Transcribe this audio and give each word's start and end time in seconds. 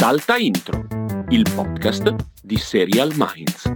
Salta 0.00 0.36
Intro, 0.36 0.86
il 1.30 1.44
podcast 1.52 2.14
di 2.40 2.56
Serial 2.56 3.12
Minds. 3.16 3.66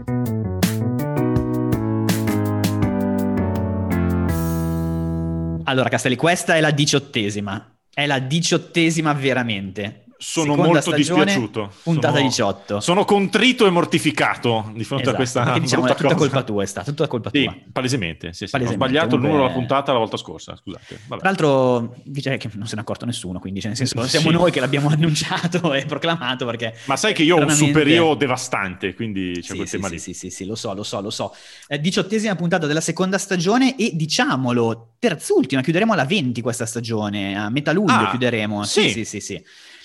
Allora, 5.64 5.88
Castelli, 5.88 6.14
questa 6.14 6.54
è 6.54 6.60
la 6.60 6.70
diciottesima. 6.70 7.76
È 7.92 8.06
la 8.06 8.20
diciottesima 8.20 9.12
veramente 9.14 10.01
sono 10.22 10.54
molto 10.54 10.80
stagione, 10.92 11.24
dispiaciuto. 11.24 11.72
Puntata 11.82 12.14
sono, 12.14 12.28
18. 12.28 12.80
Sono 12.80 13.04
contrito 13.04 13.66
e 13.66 13.70
mortificato 13.70 14.70
di 14.72 14.84
fronte 14.84 15.10
esatto, 15.10 15.10
a 15.10 15.14
questa 15.14 15.58
diciamo, 15.58 15.86
è 15.86 15.94
tutta 15.94 16.02
cosa. 16.02 16.16
colpa 16.16 16.42
tua, 16.44 16.62
è 16.62 16.66
stata 16.66 16.90
tutta 16.90 17.08
colpa 17.08 17.30
sì, 17.32 17.42
tua. 17.42 17.56
Palesemente, 17.72 18.32
sì, 18.32 18.46
sì. 18.46 18.50
palesemente. 18.52 18.84
Ho 18.84 18.88
sbagliato 18.88 19.16
comunque... 19.16 19.28
il 19.28 19.34
numero 19.34 19.48
della 19.48 19.58
puntata 19.58 19.92
la 19.92 19.98
volta 19.98 20.16
scorsa, 20.16 20.56
scusate. 20.56 21.00
Vabbè. 21.06 21.20
Tra 21.20 21.28
l'altro, 21.28 21.96
direi 22.04 22.38
che 22.38 22.48
non 22.54 22.66
se 22.66 22.74
ne 22.74 22.80
è 22.80 22.84
accorto 22.84 23.04
nessuno, 23.04 23.40
quindi 23.40 23.60
cioè, 23.60 23.68
nel 23.68 23.76
senso, 23.76 24.06
siamo 24.06 24.30
sì. 24.30 24.36
noi 24.36 24.50
che 24.52 24.60
l'abbiamo 24.60 24.88
annunciato 24.94 25.74
e 25.74 25.84
proclamato 25.86 26.46
perché... 26.46 26.74
Ma 26.84 26.96
sai 26.96 27.12
che 27.12 27.24
io 27.24 27.36
ho 27.36 27.40
un 27.40 27.50
superio 27.50 28.14
devastante, 28.14 28.94
quindi 28.94 29.32
c'è 29.34 29.42
sì, 29.42 29.54
quel 29.56 29.66
sì, 29.66 29.76
tema 29.76 29.88
sì, 29.88 29.92
lì. 29.92 29.98
Sì, 29.98 30.12
sì, 30.14 30.30
sì, 30.30 30.46
lo 30.46 30.54
so, 30.54 30.72
lo 30.72 30.84
so, 30.84 31.00
lo 31.00 31.10
so. 31.10 31.34
Eh, 31.66 31.80
diciottesima 31.80 32.36
puntata 32.36 32.68
della 32.68 32.80
seconda 32.80 33.18
stagione 33.18 33.76
e 33.76 33.90
diciamolo, 33.94 34.94
terzultima, 35.00 35.62
chiuderemo 35.62 35.92
alla 35.92 36.04
20 36.04 36.40
questa 36.42 36.64
stagione, 36.64 37.36
a 37.36 37.50
metà 37.50 37.72
luglio 37.72 37.92
ah, 37.92 38.10
chiuderemo. 38.10 38.62
Sì, 38.62 38.90
sì, 38.90 39.04
sì, 39.04 39.18
sì. 39.18 39.42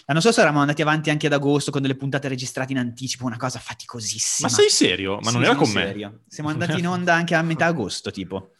L'anno 0.09 0.21
scorso 0.21 0.39
eravamo 0.39 0.61
andati 0.61 0.81
avanti 0.81 1.09
anche 1.09 1.27
ad 1.27 1.33
agosto 1.33 1.69
con 1.69 1.81
delle 1.81 1.97
puntate 1.97 2.29
registrate 2.29 2.71
in 2.71 2.77
anticipo, 2.77 3.25
una 3.25 3.35
cosa 3.35 3.59
faticosissima. 3.59 4.47
Ma 4.47 4.53
sei 4.53 4.69
serio? 4.69 5.17
Ma 5.17 5.27
sì, 5.27 5.33
non 5.33 5.43
era 5.43 5.55
con 5.55 5.65
serio. 5.65 6.09
me? 6.09 6.19
Siamo 6.29 6.49
andati 6.49 6.79
in 6.79 6.87
onda 6.87 7.13
anche 7.13 7.35
a 7.35 7.41
metà 7.41 7.65
agosto, 7.65 8.09
tipo. 8.09 8.51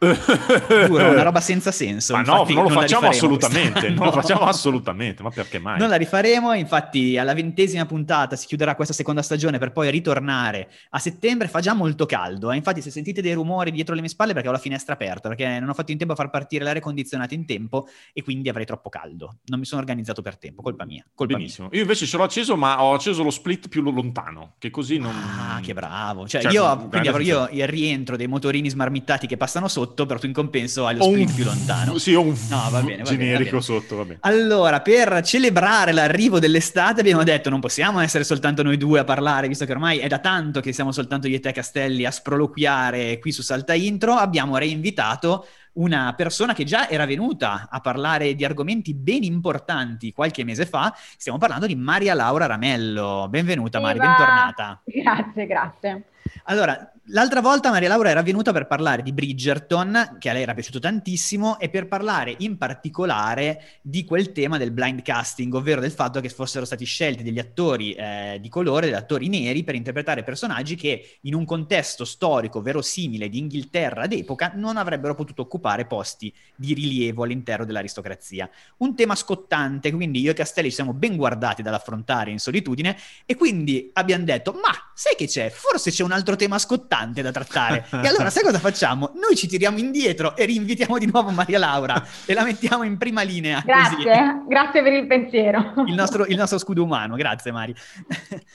Giuro, 0.00 1.10
una 1.10 1.20
roba 1.22 1.40
senza 1.40 1.70
senso. 1.70 2.14
Ma 2.14 2.20
infatti, 2.20 2.54
no, 2.54 2.62
non 2.62 2.72
lo 2.72 2.80
facciamo 2.80 3.08
assolutamente, 3.08 3.88
non 3.92 4.06
lo 4.06 4.12
facciamo 4.12 4.46
assolutamente, 4.46 5.22
ma 5.22 5.28
perché 5.28 5.58
mai? 5.58 5.78
Non 5.78 5.90
la 5.90 5.96
rifaremo, 5.96 6.54
infatti 6.54 7.18
alla 7.18 7.34
ventesima 7.34 7.84
puntata 7.84 8.34
si 8.34 8.46
chiuderà 8.46 8.74
questa 8.74 8.94
seconda 8.94 9.20
stagione 9.20 9.58
per 9.58 9.72
poi 9.72 9.90
ritornare 9.90 10.70
a 10.90 10.98
settembre, 10.98 11.48
fa 11.48 11.60
già 11.60 11.74
molto 11.74 12.06
caldo, 12.06 12.50
eh? 12.50 12.56
infatti 12.56 12.80
se 12.80 12.90
sentite 12.90 13.20
dei 13.20 13.34
rumori 13.34 13.70
dietro 13.70 13.94
le 13.94 14.00
mie 14.00 14.08
spalle 14.08 14.32
perché 14.32 14.48
ho 14.48 14.52
la 14.52 14.58
finestra 14.58 14.94
aperta, 14.94 15.28
perché 15.28 15.60
non 15.60 15.68
ho 15.68 15.74
fatto 15.74 15.92
in 15.92 15.98
tempo 15.98 16.14
a 16.14 16.16
far 16.16 16.30
partire 16.30 16.64
l'aria 16.64 16.80
condizionata 16.80 17.34
in 17.34 17.44
tempo 17.44 17.86
e 18.14 18.22
quindi 18.22 18.48
avrei 18.48 18.64
troppo 18.64 18.88
caldo, 18.88 19.40
non 19.46 19.58
mi 19.58 19.66
sono 19.66 19.82
organizzato 19.82 20.22
per 20.22 20.38
tempo, 20.38 20.62
colpa 20.62 20.86
mia. 20.86 21.04
Colpa 21.14 21.34
Benissimo, 21.34 21.68
mia. 21.68 21.76
io 21.76 21.82
invece 21.82 22.06
ce 22.06 22.16
l'ho 22.16 22.24
acceso 22.24 22.56
ma 22.56 22.82
ho 22.82 22.94
acceso 22.94 23.22
lo 23.22 23.30
split 23.30 23.68
più 23.68 23.82
lontano, 23.82 24.54
che 24.58 24.70
così 24.70 24.96
non... 24.96 25.14
Ah, 25.14 25.60
che 25.60 25.74
bravo, 25.74 26.26
cioè, 26.26 26.40
cioè 26.40 26.52
io 26.52 26.88
quindi 26.88 27.08
avrò 27.08 27.20
io 27.20 27.48
il 27.52 27.66
rientro 27.66 28.16
dei 28.16 28.28
motorini 28.28 28.70
smarmittati 28.70 29.26
che 29.26 29.36
passano 29.36 29.68
sotto, 29.68 29.89
però 29.94 30.18
tu 30.18 30.26
in 30.26 30.32
compenso 30.32 30.86
hai 30.86 30.96
lo 30.96 31.04
split 31.04 31.28
un, 31.28 31.34
più 31.34 31.44
lontano. 31.44 31.98
Sì, 31.98 32.14
ho 32.14 32.22
un 32.22 32.36
no, 32.48 32.68
va 32.70 32.82
bene, 32.82 33.02
va 33.02 33.10
generico 33.10 33.50
bene, 33.50 33.62
sotto, 33.62 33.96
va 33.96 34.04
bene. 34.04 34.18
Allora, 34.22 34.80
per 34.80 35.20
celebrare 35.22 35.92
l'arrivo 35.92 36.38
dell'estate 36.38 37.00
abbiamo 37.00 37.22
detto 37.22 37.50
non 37.50 37.60
possiamo 37.60 38.00
essere 38.00 38.24
soltanto 38.24 38.62
noi 38.62 38.76
due 38.76 39.00
a 39.00 39.04
parlare, 39.04 39.48
visto 39.48 39.64
che 39.64 39.72
ormai 39.72 39.98
è 39.98 40.06
da 40.06 40.18
tanto 40.18 40.60
che 40.60 40.72
siamo 40.72 40.92
soltanto 40.92 41.28
io 41.28 41.36
e 41.36 41.40
te 41.40 41.52
Castelli 41.52 42.04
a 42.04 42.10
sproloquiare 42.10 43.18
qui 43.18 43.32
su 43.32 43.42
Salta 43.42 43.74
Intro, 43.74 44.14
abbiamo 44.14 44.56
reinvitato 44.56 45.46
una 45.72 46.14
persona 46.16 46.52
che 46.52 46.64
già 46.64 46.88
era 46.88 47.06
venuta 47.06 47.68
a 47.70 47.80
parlare 47.80 48.34
di 48.34 48.44
argomenti 48.44 48.94
ben 48.94 49.22
importanti 49.22 50.12
qualche 50.12 50.44
mese 50.44 50.66
fa. 50.66 50.92
Stiamo 51.16 51.38
parlando 51.38 51.66
di 51.66 51.76
Maria 51.76 52.14
Laura 52.14 52.46
Ramello. 52.46 53.28
Benvenuta. 53.30 53.80
Mari, 53.80 53.98
bentornata. 53.98 54.82
Grazie, 54.84 55.46
grazie. 55.46 56.04
Allora, 56.44 56.92
L'altra 57.12 57.40
volta 57.40 57.70
Maria 57.70 57.88
Laura 57.88 58.10
era 58.10 58.22
venuta 58.22 58.52
per 58.52 58.68
parlare 58.68 59.02
di 59.02 59.12
Bridgerton, 59.12 60.18
che 60.20 60.30
a 60.30 60.32
lei 60.32 60.42
era 60.42 60.54
piaciuto 60.54 60.78
tantissimo, 60.78 61.58
e 61.58 61.68
per 61.68 61.88
parlare 61.88 62.36
in 62.38 62.56
particolare 62.56 63.80
di 63.82 64.04
quel 64.04 64.30
tema 64.30 64.58
del 64.58 64.70
blind 64.70 65.02
casting, 65.02 65.52
ovvero 65.52 65.80
del 65.80 65.90
fatto 65.90 66.20
che 66.20 66.28
fossero 66.28 66.64
stati 66.64 66.84
scelti 66.84 67.24
degli 67.24 67.40
attori 67.40 67.94
eh, 67.94 68.38
di 68.40 68.48
colore, 68.48 68.86
degli 68.86 68.94
attori 68.94 69.28
neri, 69.28 69.64
per 69.64 69.74
interpretare 69.74 70.22
personaggi 70.22 70.76
che 70.76 71.16
in 71.22 71.34
un 71.34 71.44
contesto 71.44 72.04
storico 72.04 72.62
verosimile 72.62 73.28
di 73.28 73.38
Inghilterra 73.38 74.06
d'epoca 74.06 74.52
non 74.54 74.76
avrebbero 74.76 75.16
potuto 75.16 75.42
occupare 75.42 75.86
posti 75.86 76.32
di 76.54 76.74
rilievo 76.74 77.24
all'interno 77.24 77.64
dell'aristocrazia. 77.64 78.48
Un 78.76 78.94
tema 78.94 79.16
scottante, 79.16 79.90
quindi 79.90 80.20
io 80.20 80.30
e 80.30 80.34
Castelli 80.34 80.68
ci 80.68 80.76
siamo 80.76 80.92
ben 80.92 81.16
guardati 81.16 81.60
dall'affrontare 81.60 82.30
in 82.30 82.38
solitudine, 82.38 82.96
e 83.26 83.34
quindi 83.34 83.90
abbiamo 83.94 84.22
detto, 84.24 84.52
ma 84.52 84.89
sai 85.00 85.16
che 85.16 85.26
c'è? 85.26 85.48
Forse 85.48 85.90
c'è 85.90 86.02
un 86.04 86.12
altro 86.12 86.36
tema 86.36 86.58
scottante 86.58 87.22
da 87.22 87.30
trattare. 87.30 87.86
E 87.90 88.06
allora 88.06 88.28
sai 88.28 88.42
cosa 88.42 88.58
facciamo? 88.58 89.12
Noi 89.14 89.34
ci 89.34 89.46
tiriamo 89.46 89.78
indietro 89.78 90.36
e 90.36 90.44
rinvitiamo 90.44 90.98
di 90.98 91.06
nuovo 91.06 91.30
Maria 91.30 91.58
Laura 91.58 92.06
e 92.26 92.34
la 92.34 92.44
mettiamo 92.44 92.82
in 92.82 92.98
prima 92.98 93.22
linea. 93.22 93.62
Grazie, 93.64 93.96
così. 93.96 94.46
grazie 94.46 94.82
per 94.82 94.92
il 94.92 95.06
pensiero. 95.06 95.72
Il 95.86 95.94
nostro, 95.94 96.26
il 96.26 96.36
nostro 96.36 96.58
scudo 96.58 96.82
umano, 96.82 97.16
grazie 97.16 97.50
Mari. 97.50 97.74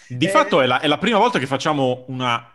Di 0.07 0.25
eh, 0.27 0.29
fatto 0.29 0.61
è 0.61 0.67
la, 0.67 0.79
è 0.79 0.85
la 0.85 0.99
prima 0.99 1.17
volta 1.17 1.39
che 1.39 1.47
facciamo 1.47 2.03
una 2.09 2.54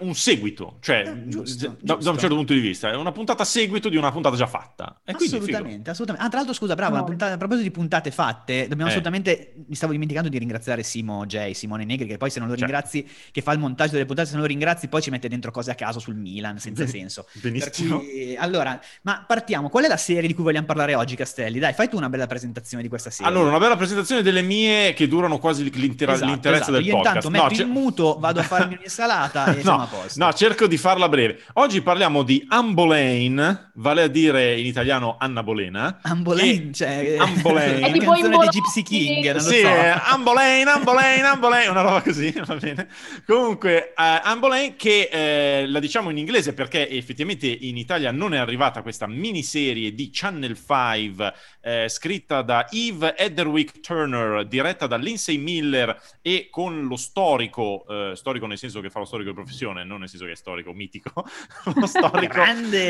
un 0.00 0.14
seguito, 0.14 0.78
cioè 0.80 1.04
eh, 1.06 1.28
giusto, 1.28 1.68
da, 1.68 1.74
giusto. 1.78 1.96
da, 1.96 2.10
un 2.10 2.18
certo 2.18 2.34
punto 2.34 2.52
di 2.52 2.60
vista, 2.60 2.90
è 2.90 2.96
una 2.96 3.12
puntata 3.12 3.44
seguito 3.44 3.88
di 3.88 3.96
una 3.96 4.10
puntata 4.10 4.34
già 4.34 4.46
fatta. 4.46 5.00
E 5.04 5.12
assolutamente, 5.12 5.90
assolutamente. 5.90 6.26
Ah, 6.26 6.28
tra 6.28 6.38
l'altro, 6.38 6.54
scusa, 6.54 6.74
bravo, 6.74 6.96
no. 6.96 7.04
puntata, 7.04 7.34
a 7.34 7.36
proposito 7.36 7.64
di 7.64 7.70
puntate 7.70 8.10
fatte, 8.10 8.62
dobbiamo 8.62 8.86
eh. 8.86 8.88
assolutamente, 8.88 9.54
mi 9.68 9.74
stavo 9.74 9.92
dimenticando 9.92 10.28
di 10.28 10.38
ringraziare 10.38 10.82
Simo 10.82 11.26
J, 11.26 11.52
Simone 11.52 11.84
Negri, 11.84 12.06
che 12.06 12.16
poi 12.16 12.30
se 12.30 12.40
non 12.40 12.48
lo 12.48 12.56
certo. 12.56 12.72
ringrazi, 12.72 13.08
che 13.30 13.40
fa 13.40 13.52
il 13.52 13.58
montaggio 13.58 13.92
delle 13.92 14.04
puntate, 14.04 14.28
se 14.28 14.34
non 14.34 14.42
lo 14.42 14.48
ringrazi 14.48 14.88
poi 14.88 15.00
ci 15.00 15.10
mette 15.10 15.28
dentro 15.28 15.50
cose 15.50 15.70
a 15.70 15.74
caso 15.74 16.00
sul 16.00 16.16
Milan, 16.16 16.58
senza 16.58 16.86
senso. 16.86 17.26
Benissimo. 17.34 17.98
Cui, 17.98 18.36
allora, 18.36 18.80
ma 19.02 19.24
partiamo, 19.26 19.68
qual 19.68 19.84
è 19.84 19.88
la 19.88 19.96
serie 19.96 20.26
di 20.26 20.34
cui 20.34 20.44
vogliamo 20.44 20.66
parlare 20.66 20.94
oggi, 20.94 21.14
Castelli? 21.14 21.58
Dai, 21.58 21.72
fai 21.72 21.88
tu 21.88 21.96
una 21.96 22.08
bella 22.08 22.26
presentazione 22.26 22.82
di 22.82 22.88
questa 22.88 23.10
serie. 23.10 23.30
Allora, 23.30 23.48
una 23.48 23.58
bella 23.58 23.76
presentazione 23.76 24.22
delle 24.22 24.42
mie 24.42 24.92
che 24.94 25.06
durano 25.06 25.38
quasi 25.38 25.70
l'intera, 25.70 26.14
esatto, 26.14 26.30
l'interesse 26.30 26.62
esatto. 26.62 26.76
del 26.76 26.86
Io 26.86 26.94
podcast. 26.94 27.22
Io 27.22 27.28
intanto 27.28 27.48
metto 27.48 27.62
no, 27.62 27.68
in 27.68 27.82
muto, 27.82 28.16
vado 28.18 28.40
a 28.40 28.42
farmi 28.42 28.74
un'insalata 28.74 29.54
e 29.56 29.62
no, 29.70 29.76
siamo 29.76 29.82
a 29.82 30.02
posto. 30.02 30.24
No, 30.24 30.32
cerco 30.32 30.66
di 30.66 30.76
farla 30.76 31.08
breve. 31.08 31.40
Oggi 31.54 31.82
parliamo 31.82 32.22
di 32.22 32.44
Ambolane, 32.48 33.70
vale 33.74 34.02
a 34.02 34.06
dire 34.06 34.58
in 34.58 34.66
italiano 34.66 35.16
Anna 35.18 35.42
Bolena. 35.42 36.00
Ambolane, 36.02 36.72
cioè... 36.72 37.16
Ambolane. 37.18 37.80
È 37.88 37.92
tipo 37.92 38.12
canzone 38.12 38.38
di 38.38 38.48
Gypsy 38.48 38.82
King, 38.82 39.32
non 39.32 39.40
sì, 39.40 39.60
so. 39.60 39.68
Ambolane, 39.68 40.62
Ambolane, 40.70 41.22
Ambolane, 41.22 41.66
una 41.66 41.80
roba 41.82 42.02
così, 42.02 42.32
va 42.44 42.56
bene. 42.56 42.88
Comunque, 43.26 43.92
uh, 43.96 44.20
Ambolane 44.22 44.76
che 44.76 45.08
eh, 45.10 45.66
la 45.66 45.78
diciamo 45.78 46.10
in 46.10 46.18
inglese 46.18 46.54
perché 46.54 46.88
effettivamente 46.88 47.46
in 47.46 47.76
Italia 47.76 48.10
non 48.10 48.34
è 48.34 48.38
arrivata 48.38 48.82
questa 48.82 49.06
miniserie 49.06 49.94
di 49.94 50.10
Channel 50.12 50.56
5 50.56 51.34
eh, 51.60 51.88
scritta 51.88 52.42
da 52.42 52.66
Eve 52.70 53.16
Edderwick 53.16 53.80
Turner, 53.80 54.46
diretta 54.46 54.86
da 54.86 54.96
Lindsay 54.96 55.36
Miller 55.36 56.00
e 56.22 56.48
con 56.50 56.86
lo 56.86 56.96
storico, 56.96 57.84
eh, 57.88 58.12
storico 58.16 58.46
nel 58.46 58.58
senso 58.58 58.80
che 58.80 58.90
fa 58.90 59.00
lo 59.00 59.04
storico 59.04 59.30
di 59.30 59.36
professione, 59.58 59.84
non 59.84 60.00
nel 60.00 60.08
senso 60.08 60.24
che 60.24 60.32
è 60.32 60.36
storico 60.36 60.72
mitico, 60.72 61.12
lo, 61.74 61.86
storico, 61.86 62.42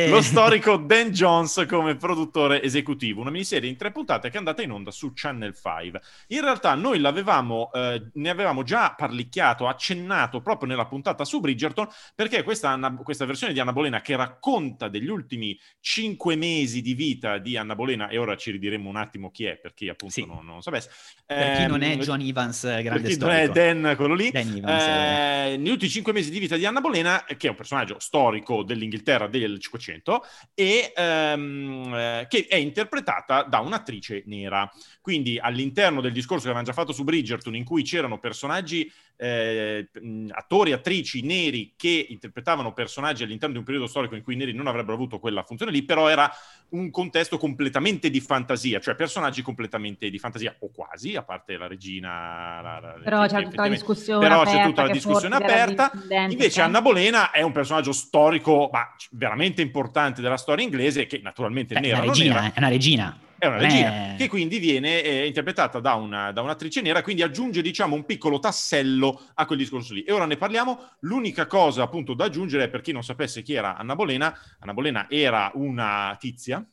lo 0.09 0.21
storico 0.21 0.77
Dan 0.77 1.11
Jones 1.11 1.65
come 1.69 1.97
produttore 1.97 2.63
esecutivo. 2.63 3.23
Una 3.23 3.31
miniserie 3.31 3.69
in 3.69 3.77
tre 3.77 3.91
puntate 3.91 4.29
che 4.29 4.35
è 4.35 4.39
andata 4.39 4.63
in 4.63 4.71
onda 4.71 4.91
su 4.91 5.13
Channel 5.15 5.55
5. 5.55 6.01
In 6.29 6.41
realtà 6.43 6.75
noi 6.75 6.99
l'avevamo, 7.01 7.71
eh, 7.73 8.11
ne 8.13 8.31
avevamo 8.31 8.63
già 8.63 8.95
parlicchiato, 8.95 9.67
accennato 9.67 10.41
proprio 10.41 10.69
nella 10.69 10.87
puntata 10.87 11.25
su 11.25 11.41
Bridgerton, 11.41 11.89
perché 12.15 12.43
questa, 12.43 12.71
Anna, 12.71 12.95
questa 12.97 13.25
versione 13.25 13.53
di 13.53 13.61
Anna 13.61 13.73
Bolena 13.73 14.01
che 14.01 14.17
racconta 14.17 14.89
degli 14.89 15.09
ultimi 15.09 15.59
cinque 15.81 16.37
mesi 16.37 16.83
di 16.83 16.95
vita 16.95 17.39
di 17.39 17.57
Anna 17.57 17.75
Bolena, 17.75 18.09
e 18.09 18.19
ora 18.19 18.37
ci 18.37 18.51
ridiremo 18.51 18.89
un 18.89 18.97
attimo 18.97 19.31
chi 19.31 19.45
è, 19.45 19.57
per 19.57 19.73
chi 19.75 19.89
appunto 19.89 20.15
sì. 20.15 20.27
non, 20.27 20.45
non 20.45 20.63
sapesse. 20.63 20.91
Per 21.25 21.57
chi 21.57 21.67
non 21.67 21.83
è 21.83 21.93
ehm, 21.93 22.01
John 22.01 22.21
Evans, 22.21 22.63
grande 22.63 23.11
storico. 23.11 23.27
non 23.27 23.37
è 23.37 23.49
Dan, 23.49 23.97
quello 23.97 24.15
lì. 24.15 24.31
Dan 24.31 24.57
Evans, 24.57 24.83
eh, 24.83 25.57
negli 25.57 25.71
ultimi 25.71 25.91
cinque 25.91 26.13
mesi 26.13 26.31
di 26.31 26.39
vita 26.39 26.57
di 26.59 26.67
Anna 26.67 26.81
Bolena, 26.81 27.25
che 27.25 27.47
è 27.47 27.51
un 27.51 27.57
personaggio 27.57 27.99
storico 27.99 28.63
dell'Inghilterra 28.63 29.27
del 29.27 29.61
Cinquecento, 29.61 30.25
e 30.55 30.93
um, 30.97 31.95
eh, 31.95 32.27
che 32.29 32.47
è 32.49 32.57
interpretata 32.57 33.45
da 33.45 33.61
un'attrice 33.61 34.23
nera. 34.27 34.71
Quindi 35.09 35.39
all'interno 35.39 36.03
del 36.03 36.13
discorso 36.13 36.43
che 36.43 36.51
avevamo 36.51 36.67
già 36.67 36.75
fatto 36.75 36.93
su 36.93 37.03
Bridgerton, 37.03 37.57
in 37.57 37.65
cui 37.65 37.83
c'erano 37.83 38.19
personaggi 38.19 38.93
eh, 39.17 39.89
attori, 40.33 40.73
attrici 40.73 41.23
neri 41.23 41.73
che 41.79 42.09
interpretavano 42.11 42.75
personaggi 42.75 43.23
all'interno 43.23 43.55
di 43.55 43.59
un 43.61 43.65
periodo 43.65 43.87
storico 43.87 44.17
in 44.17 44.23
cui 44.23 44.35
i 44.35 44.37
neri 44.37 44.53
non 44.53 44.67
avrebbero 44.67 44.93
avuto 44.93 45.19
quella 45.19 45.43
funzione 45.45 45.73
lì, 45.73 45.83
però 45.83 46.09
era 46.09 46.31
un 46.73 46.91
contesto 46.91 47.39
completamente 47.39 48.11
di 48.11 48.21
fantasia, 48.21 48.81
cioè 48.81 48.97
personaggi 48.97 49.41
completamente 49.41 50.11
di 50.11 50.19
fantasia, 50.19 50.55
o 50.59 50.71
quasi, 50.71 51.17
a 51.17 51.23
parte 51.23 51.57
la 51.57 51.69
regina. 51.69 52.61
La, 52.61 52.79
la, 52.79 53.01
però 53.03 53.27
c'è 53.27 53.45
tutta 53.45 53.63
la 53.63 53.69
discussione 53.71 54.21
però 54.21 54.43
aperta. 54.43 54.61
C'è 54.61 54.67
tutta 54.67 54.83
la 54.83 54.93
discussione 54.93 55.35
aperta. 55.37 55.91
Invece 56.29 56.61
Anna 56.61 56.83
Bolena 56.83 57.31
è 57.31 57.41
un 57.41 57.53
personaggio 57.53 57.93
storico, 57.93 58.69
ma 58.71 58.87
veramente 59.13 59.63
importante 59.63 60.21
della 60.21 60.37
storia 60.37 60.67
inglese, 60.67 61.07
che 61.07 61.19
naturalmente 61.23 61.77
è 61.77 61.81
nera 61.81 61.97
una 61.97 62.07
regina. 62.09 62.53
È 62.53 62.59
una 62.59 62.69
regina. 62.69 63.19
È 63.39 63.47
una 63.47 63.59
regina, 63.59 64.15
eh. 64.15 64.17
che 64.17 64.29
quindi 64.29 64.59
viene 64.59 65.01
eh, 65.01 65.27
interpretata 65.27 65.79
da, 65.79 65.95
una, 65.95 66.33
da, 66.33 66.43
un'attrice 66.43 66.81
nera, 66.81 67.03
quindi 67.03 67.23
aggiunge, 67.23 67.63
diciamo, 67.63 67.95
un 67.95 68.05
piccolo 68.05 68.41
tassello 68.41 69.21
a 69.35 69.47
quel 69.47 69.59
discorso 69.59 69.95
lì. 69.95 70.03
E 70.03 70.13
ora 70.13 70.27
ne 70.27 70.37
parliamo. 70.37 70.97
L'unica 71.01 71.47
cosa, 71.47 71.85
appunto, 71.85 72.15
da 72.15 72.25
aggiungere, 72.25 72.69
per 72.69 72.81
chi 72.81 72.91
non 72.91 73.05
sapesse 73.05 73.43
chi 73.43 73.55
era 73.55 73.77
Anna 73.77 73.95
Bolena, 73.95 74.37
Anna 74.59 74.75
Bolena 74.75 75.07
era 75.09 75.53
una 75.55 76.17
tizia, 76.19 76.67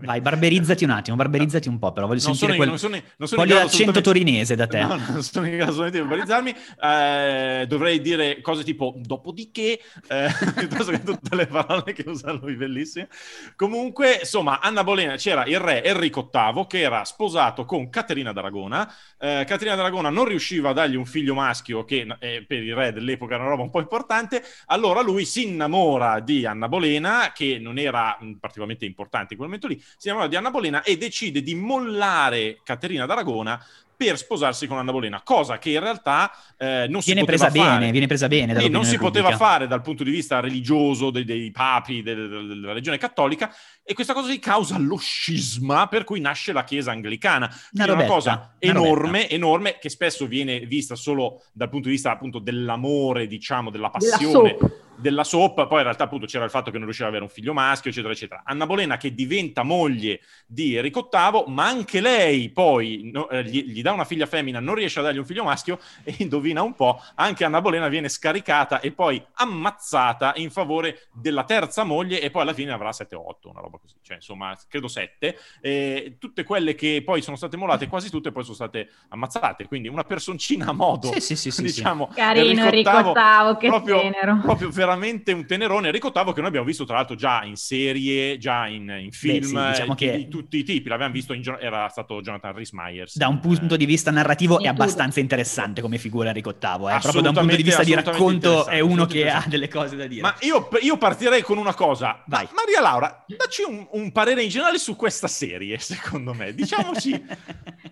Vai, 0.00 0.20
barberizzati 0.20 0.84
un 0.84 0.90
attimo, 0.90 1.16
barberizzati 1.16 1.68
un 1.68 1.78
po', 1.78 1.92
però 1.92 2.06
voglio 2.06 2.22
non 2.24 2.34
sentire 2.34 2.52
sono, 2.52 2.56
quel... 2.56 2.68
non 2.68 2.78
sono, 2.78 3.14
non 3.16 3.28
sono 3.28 3.42
voglio 3.42 3.56
l'accento 3.56 4.00
torinese 4.00 4.54
da 4.54 4.66
te. 4.66 4.74
No, 4.86 5.00
non 5.08 5.22
sono 5.22 5.46
in 5.46 5.56
grado 5.56 5.88
di 5.88 5.98
barbarizzarmi. 5.98 6.54
Eh, 6.80 7.64
dovrei 7.66 8.00
dire 8.00 8.40
cose 8.40 8.62
tipo 8.62 8.94
dopodiché, 8.98 9.80
eh, 10.08 10.28
piuttosto 10.54 10.92
che 10.92 11.02
tutte 11.02 11.34
le 11.34 11.46
parole 11.46 11.92
che 11.92 12.04
usa 12.06 12.30
lui, 12.32 12.54
bellissime. 12.54 13.08
Comunque, 13.56 14.18
insomma, 14.20 14.60
Anna 14.60 14.84
Bolena 14.84 15.16
c'era 15.16 15.44
il 15.46 15.58
re 15.58 15.82
Enrico 15.82 16.30
VIII 16.30 16.66
che 16.66 16.80
era 16.80 17.04
sposato 17.04 17.64
con 17.64 17.88
Caterina 17.88 18.32
d'Aragona. 18.32 18.92
Eh, 19.18 19.44
Caterina 19.46 19.74
d'Aragona 19.74 20.10
non 20.10 20.26
riusciva 20.26 20.70
a 20.70 20.72
dargli 20.72 20.94
un 20.94 21.06
figlio 21.06 21.34
maschio, 21.34 21.84
che 21.84 22.06
eh, 22.20 22.44
per 22.46 22.62
il 22.62 22.74
re 22.74 22.92
dell'epoca 22.92 23.34
era 23.34 23.42
una 23.42 23.52
roba 23.52 23.62
un 23.62 23.70
po' 23.70 23.80
importante. 23.80 24.42
Allora 24.66 25.00
lui 25.00 25.24
si 25.24 25.48
innamora 25.48 26.20
di 26.20 26.46
Anna 26.46 26.68
Bolena, 26.68 27.32
che 27.34 27.58
non 27.58 27.78
era 27.78 28.16
particolarmente 28.38 28.84
importante 28.84 29.15
in 29.20 29.36
quel 29.38 29.48
momento 29.48 29.66
lì, 29.66 29.80
si 29.96 30.08
innamora 30.08 30.28
di 30.28 30.36
Anna 30.36 30.50
Bolena 30.50 30.82
e 30.82 30.96
decide 30.96 31.42
di 31.42 31.54
mollare 31.54 32.60
Caterina 32.62 33.06
d'Aragona 33.06 33.64
per 33.96 34.18
sposarsi 34.18 34.66
con 34.66 34.76
Anna 34.76 34.92
Bolena, 34.92 35.22
cosa 35.24 35.58
che 35.58 35.70
in 35.70 35.80
realtà 35.80 36.30
eh, 36.58 36.86
non 36.86 37.00
viene 37.00 37.00
si 37.00 37.14
poteva 37.14 37.24
presa 37.24 37.50
fare. 37.50 37.78
bene, 37.78 37.90
viene 37.92 38.06
presa 38.06 38.28
bene 38.28 38.60
Sì, 38.60 38.68
non 38.68 38.84
si 38.84 38.98
pubblica. 38.98 39.22
poteva 39.22 39.36
fare 39.38 39.66
dal 39.66 39.80
punto 39.80 40.04
di 40.04 40.10
vista 40.10 40.38
religioso 40.38 41.08
dei, 41.08 41.24
dei 41.24 41.50
papi 41.50 42.02
del, 42.02 42.28
del, 42.28 42.46
della 42.60 42.72
regione 42.74 42.98
cattolica 42.98 43.50
e 43.82 43.94
questa 43.94 44.12
cosa 44.12 44.28
lì 44.28 44.38
causa 44.38 44.76
lo 44.76 44.98
scisma 44.98 45.86
per 45.88 46.04
cui 46.04 46.20
nasce 46.20 46.52
la 46.52 46.64
chiesa 46.64 46.90
anglicana 46.90 47.46
Una, 47.72 47.84
una 47.84 47.92
robetta, 47.94 48.12
cosa 48.12 48.30
una 48.32 48.50
enorme, 48.58 49.12
robetta. 49.20 49.34
enorme 49.34 49.78
che 49.80 49.88
spesso 49.88 50.26
viene 50.26 50.60
vista 50.66 50.94
solo 50.94 51.42
dal 51.54 51.70
punto 51.70 51.88
di 51.88 51.94
vista 51.94 52.10
appunto 52.10 52.38
dell'amore 52.38 53.26
diciamo 53.26 53.70
della 53.70 53.90
Della 53.96 54.10
passione 54.18 54.56
soap. 54.58 54.72
Della 54.98 55.24
soap, 55.24 55.66
poi 55.66 55.78
in 55.78 55.84
realtà 55.84 56.04
appunto 56.04 56.26
c'era 56.26 56.44
il 56.44 56.50
fatto 56.50 56.70
che 56.70 56.76
non 56.76 56.84
riusciva 56.84 57.08
ad 57.08 57.14
avere 57.14 57.28
un 57.28 57.34
figlio 57.34 57.52
maschio, 57.52 57.90
eccetera, 57.90 58.12
eccetera. 58.12 58.42
Anna 58.44 58.66
Bolena 58.66 58.96
che 58.96 59.14
diventa 59.14 59.62
moglie 59.62 60.20
di 60.46 60.76
Enrico 60.76 61.08
VIII, 61.10 61.44
ma 61.48 61.66
anche 61.66 62.00
lei 62.00 62.50
poi 62.50 63.10
no, 63.12 63.28
eh, 63.28 63.44
gli, 63.44 63.64
gli, 63.64 63.82
dà 63.82 63.92
una 63.92 64.04
figlia 64.04 64.26
femmina, 64.26 64.60
non 64.60 64.74
riesce 64.74 65.00
a 65.00 65.02
dargli 65.02 65.18
un 65.18 65.24
figlio 65.24 65.44
maschio 65.44 65.78
e 66.04 66.14
indovina 66.18 66.62
un 66.62 66.74
po', 66.74 67.02
anche 67.14 67.44
Anna 67.44 67.60
Bolena 67.60 67.88
viene 67.88 68.08
scaricata 68.08 68.80
e 68.80 68.92
poi 68.92 69.22
ammazzata 69.34 70.32
in 70.36 70.50
favore 70.50 71.08
della 71.12 71.44
terza 71.44 71.84
moglie 71.84 72.20
e 72.20 72.30
poi 72.30 72.42
alla 72.42 72.54
fine 72.54 72.72
avrà 72.72 72.92
7 72.92 73.14
o 73.14 73.28
8, 73.28 73.50
una 73.50 73.60
roba 73.60 73.78
così, 73.78 73.94
cioè 74.02 74.16
insomma 74.16 74.56
credo 74.68 74.88
7. 74.88 75.38
E 75.60 76.16
tutte 76.18 76.44
quelle 76.44 76.74
che 76.74 77.02
poi 77.04 77.22
sono 77.22 77.36
state 77.36 77.56
mollate, 77.56 77.88
quasi 77.88 78.10
tutte 78.10 78.32
poi 78.32 78.42
sono 78.42 78.54
state 78.54 78.90
ammazzate, 79.08 79.66
quindi 79.66 79.88
una 79.88 80.04
personcina 80.04 80.66
a 80.66 80.72
modo, 80.72 81.12
sì, 81.12 81.20
sì, 81.20 81.36
sì, 81.36 81.50
sì, 81.50 81.62
diciamo, 81.62 82.08
Carino 82.14 82.64
Enrico 82.64 83.12
VIII, 83.12 83.56
che 83.58 83.68
proprio, 83.68 84.00
tenero. 84.00 84.38
proprio 84.42 84.70
veramente 84.86 85.32
un 85.32 85.46
tenerone. 85.46 85.86
Enrico 85.88 86.10
VIII 86.14 86.32
che 86.32 86.38
noi 86.40 86.48
abbiamo 86.48 86.66
visto 86.66 86.84
tra 86.84 86.96
l'altro 86.96 87.16
già 87.16 87.42
in 87.44 87.56
serie, 87.56 88.38
già 88.38 88.66
in, 88.66 88.88
in 89.00 89.10
film, 89.12 89.52
Beh, 89.52 89.64
sì, 89.64 89.70
diciamo 89.70 89.94
di, 89.94 90.06
che- 90.06 90.16
di 90.16 90.28
tutti 90.28 90.58
i 90.58 90.62
tipi. 90.62 90.88
L'abbiamo 90.88 91.12
visto, 91.12 91.32
in, 91.32 91.42
era 91.60 91.88
stato 91.88 92.20
Jonathan 92.20 92.54
Rhys 92.54 92.72
Meyers. 92.72 93.16
Da 93.16 93.28
un 93.28 93.40
punto 93.40 93.76
di 93.76 93.86
vista 93.86 94.10
narrativo 94.10 94.60
è 94.60 94.66
abbastanza 94.68 95.20
interessante 95.20 95.80
come 95.80 95.98
figura 95.98 96.28
Enrico 96.28 96.50
VIII, 96.58 96.94
eh. 96.94 96.98
proprio 97.00 97.22
da 97.22 97.28
un 97.30 97.34
punto 97.34 97.56
di 97.56 97.62
vista 97.62 97.82
di 97.82 97.94
racconto 97.94 98.66
è 98.66 98.80
uno 98.80 99.06
che 99.06 99.30
ha 99.30 99.44
delle 99.46 99.68
cose 99.68 99.96
da 99.96 100.06
dire. 100.06 100.22
Ma 100.22 100.34
io, 100.40 100.68
io 100.80 100.96
partirei 100.96 101.42
con 101.42 101.58
una 101.58 101.74
cosa. 101.74 102.22
Vai. 102.26 102.46
Ma- 102.52 102.64
Maria 102.66 102.80
Laura, 102.80 103.24
dacci 103.26 103.62
un, 103.62 103.86
un 103.92 104.10
parere 104.10 104.42
in 104.42 104.48
generale 104.48 104.78
su 104.78 104.96
questa 104.96 105.28
serie, 105.28 105.78
secondo 105.78 106.34
me. 106.34 106.52
Diciamoci 106.52 107.24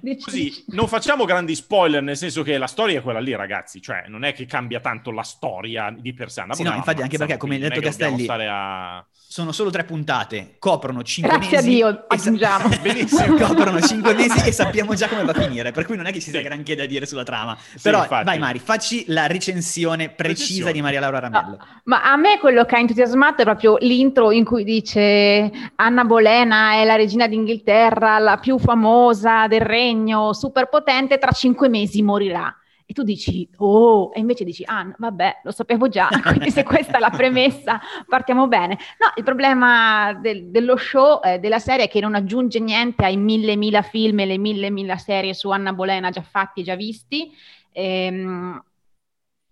Dici- 0.00 0.22
così, 0.24 0.64
non 0.68 0.88
facciamo 0.88 1.24
grandi 1.24 1.54
spoiler, 1.54 2.02
nel 2.02 2.16
senso 2.16 2.42
che 2.42 2.58
la 2.58 2.66
storia 2.66 2.98
è 2.98 3.02
quella 3.02 3.20
lì, 3.20 3.34
ragazzi. 3.36 3.80
Cioè, 3.80 4.06
non 4.08 4.24
è 4.24 4.32
che 4.32 4.46
cambia 4.46 4.80
tanto 4.80 5.12
la 5.12 5.22
storia 5.22 5.94
di 5.96 6.12
per 6.12 6.30
sé. 6.30 6.44
Sì, 6.50 6.62
no, 6.64 6.72
infatti, 6.84 7.02
anche 7.02 7.16
perché, 7.18 7.36
come 7.36 7.54
hai 7.54 7.60
detto 7.60 7.80
Castelli, 7.80 8.22
stare 8.24 8.48
a... 8.50 9.04
Sono 9.26 9.50
solo 9.50 9.70
tre 9.70 9.82
puntate, 9.82 10.54
coprono 10.60 11.02
cinque 11.02 11.36
Grazie 11.36 11.56
a 11.56 11.60
mesi. 11.60 11.74
Dio, 11.74 11.88
e 11.88 11.92
sa- 11.92 12.04
aggiungiamo. 12.06 12.68
Benissimo. 12.80 13.36
coprono 13.36 13.80
cinque 13.80 14.14
mesi 14.14 14.46
e 14.48 14.52
sappiamo 14.52 14.94
già 14.94 15.08
come 15.08 15.24
va 15.24 15.32
a 15.32 15.34
finire, 15.42 15.72
per 15.72 15.86
cui 15.86 15.96
non 15.96 16.06
è 16.06 16.12
che 16.12 16.20
ci 16.20 16.30
sia 16.30 16.38
Sì. 16.40 16.44
granché 16.46 16.76
da 16.76 16.86
dire 16.86 17.04
sulla 17.04 17.24
trama. 17.24 17.56
Però 17.82 18.02
infatti. 18.02 18.24
vai 18.24 18.38
Mari, 18.38 18.60
facci 18.60 19.04
la 19.08 19.26
recensione 19.26 20.10
precisa 20.10 20.42
Recensione. 20.68 20.72
di 20.72 20.80
Maria 20.82 21.00
Laura 21.00 21.18
Ramello. 21.18 21.56
No, 21.56 21.66
ma 21.84 22.02
a 22.04 22.16
me 22.16 22.38
quello 22.38 22.64
che 22.64 22.76
ha 22.76 22.78
entusiasmato 22.78 23.42
è 23.42 23.44
proprio 23.44 23.76
l'intro 23.80 24.30
in 24.30 24.44
cui 24.44 24.62
dice 24.62 25.50
Anna 25.76 26.04
Bolena 26.04 26.74
è 26.74 26.84
la 26.84 26.94
regina 26.94 27.26
d'Inghilterra, 27.26 28.18
la 28.20 28.36
più 28.38 28.56
famosa 28.60 29.48
del 29.48 29.62
regno, 29.62 30.32
super 30.32 30.68
potente, 30.68 31.18
tra 31.18 31.32
cinque 31.32 31.68
mesi 31.68 32.02
morirà. 32.02 32.54
Tu 32.94 33.02
dici, 33.02 33.48
oh, 33.56 34.12
e 34.14 34.20
invece 34.20 34.44
dici, 34.44 34.62
ah, 34.64 34.88
vabbè, 34.96 35.40
lo 35.42 35.50
sapevo 35.50 35.88
già, 35.88 36.08
quindi 36.22 36.50
se 36.52 36.62
questa 36.62 36.96
è 36.98 37.00
la 37.00 37.10
premessa, 37.10 37.80
partiamo 38.06 38.46
bene. 38.46 38.78
No, 38.98 39.12
il 39.16 39.24
problema 39.24 40.12
del- 40.14 40.46
dello 40.50 40.76
show, 40.76 41.20
eh, 41.22 41.40
della 41.40 41.58
serie, 41.58 41.86
è 41.86 41.88
che 41.88 42.00
non 42.00 42.14
aggiunge 42.14 42.60
niente 42.60 43.04
ai 43.04 43.16
mille 43.16 43.56
mila 43.56 43.82
film 43.82 44.20
e 44.20 44.26
le 44.26 44.38
mille 44.38 44.70
mila 44.70 44.96
serie 44.96 45.34
su 45.34 45.50
Anna 45.50 45.72
Bolena 45.72 46.10
già 46.10 46.22
fatti 46.22 46.60
e 46.60 46.62
già 46.64 46.76
visti. 46.76 47.32
Ehm, 47.72 48.62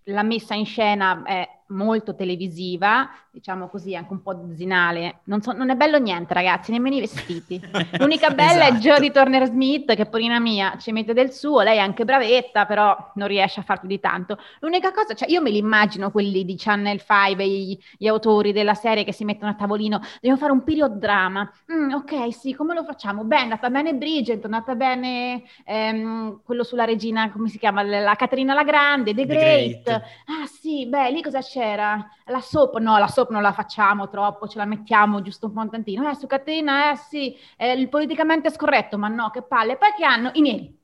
la 0.06 0.22
messa 0.22 0.54
in 0.54 0.66
scena 0.66 1.22
è 1.24 1.48
molto 1.72 2.14
televisiva, 2.14 3.08
diciamo 3.30 3.68
così, 3.68 3.94
anche 3.96 4.12
un 4.12 4.22
po' 4.22 4.46
zinale. 4.54 5.20
Non, 5.24 5.40
so- 5.42 5.52
non 5.52 5.70
è 5.70 5.74
bello 5.74 5.98
niente, 5.98 6.34
ragazzi, 6.34 6.70
nemmeno 6.70 6.96
i 6.96 7.00
vestiti. 7.00 7.60
L'unica 7.98 8.30
bella 8.30 8.66
è 8.66 8.70
Esatto. 8.72 8.78
Jodie 8.78 9.10
Turner 9.10 9.46
Smith, 9.46 9.94
che 9.94 10.06
porina 10.06 10.38
mia 10.38 10.76
ci 10.78 10.92
mette 10.92 11.12
del 11.14 11.32
suo, 11.32 11.62
lei 11.62 11.76
è 11.76 11.80
anche 11.80 12.04
bravetta, 12.04 12.66
però 12.66 13.12
non 13.14 13.28
riesce 13.28 13.60
a 13.60 13.62
far 13.62 13.80
più 13.80 13.88
di 13.88 14.00
tanto. 14.00 14.38
L'unica 14.60 14.92
cosa, 14.92 15.14
cioè 15.14 15.28
io 15.30 15.40
me 15.40 15.50
li 15.50 15.58
immagino 15.58 16.10
quelli 16.10 16.44
di 16.44 16.54
Channel 16.56 17.00
5, 17.00 17.46
gli, 17.46 17.78
gli 17.96 18.06
autori 18.06 18.52
della 18.52 18.74
serie 18.74 19.04
che 19.04 19.12
si 19.12 19.24
mettono 19.24 19.50
a 19.50 19.54
tavolino, 19.54 20.00
dobbiamo 20.14 20.36
fare 20.36 20.52
un 20.52 20.62
period 20.64 20.92
drama. 20.98 21.50
Mm, 21.72 21.92
ok, 21.92 22.32
sì, 22.34 22.54
come 22.54 22.74
lo 22.74 22.84
facciamo? 22.84 23.24
Beh, 23.24 23.36
è 23.36 23.40
andata 23.42 23.70
bene 23.70 23.94
Bridget, 23.94 24.40
è 24.40 24.44
andata 24.44 24.74
bene 24.74 25.42
ehm, 25.64 26.40
quello 26.44 26.64
sulla 26.64 26.84
regina, 26.84 27.30
come 27.30 27.48
si 27.48 27.58
chiama? 27.58 27.82
La 27.82 28.14
Caterina 28.14 28.54
la 28.54 28.64
Grande, 28.64 29.14
The, 29.14 29.26
The 29.26 29.36
Great. 29.36 29.82
Great. 29.82 29.88
Ah 30.26 30.46
sì, 30.46 30.86
beh, 30.86 31.10
lì 31.10 31.22
cosa 31.22 31.40
c'era? 31.62 32.10
La 32.26 32.40
soap? 32.40 32.78
No, 32.78 32.98
la 32.98 33.06
soap 33.06 33.30
non 33.30 33.42
la 33.42 33.52
facciamo 33.52 34.08
troppo, 34.08 34.48
ce 34.48 34.58
la 34.58 34.64
mettiamo 34.64 35.22
giusto 35.22 35.46
un 35.46 35.52
po' 35.52 35.60
un 35.60 35.70
tantino. 35.70 36.10
Eh, 36.10 36.16
su 36.16 36.26
Caterina, 36.26 36.90
eh 36.90 36.96
sì, 36.96 37.36
eh, 37.56 37.72
il 37.72 37.88
politicamente 37.88 38.50
scorretto, 38.50 38.98
ma 38.98 39.08
no, 39.08 39.30
che 39.30 39.42
palle. 39.42 39.76
Poi 39.76 39.92
che 39.96 40.04
hanno? 40.04 40.30
I 40.34 40.40
neri. 40.40 40.80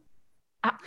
Ah, 0.60 0.78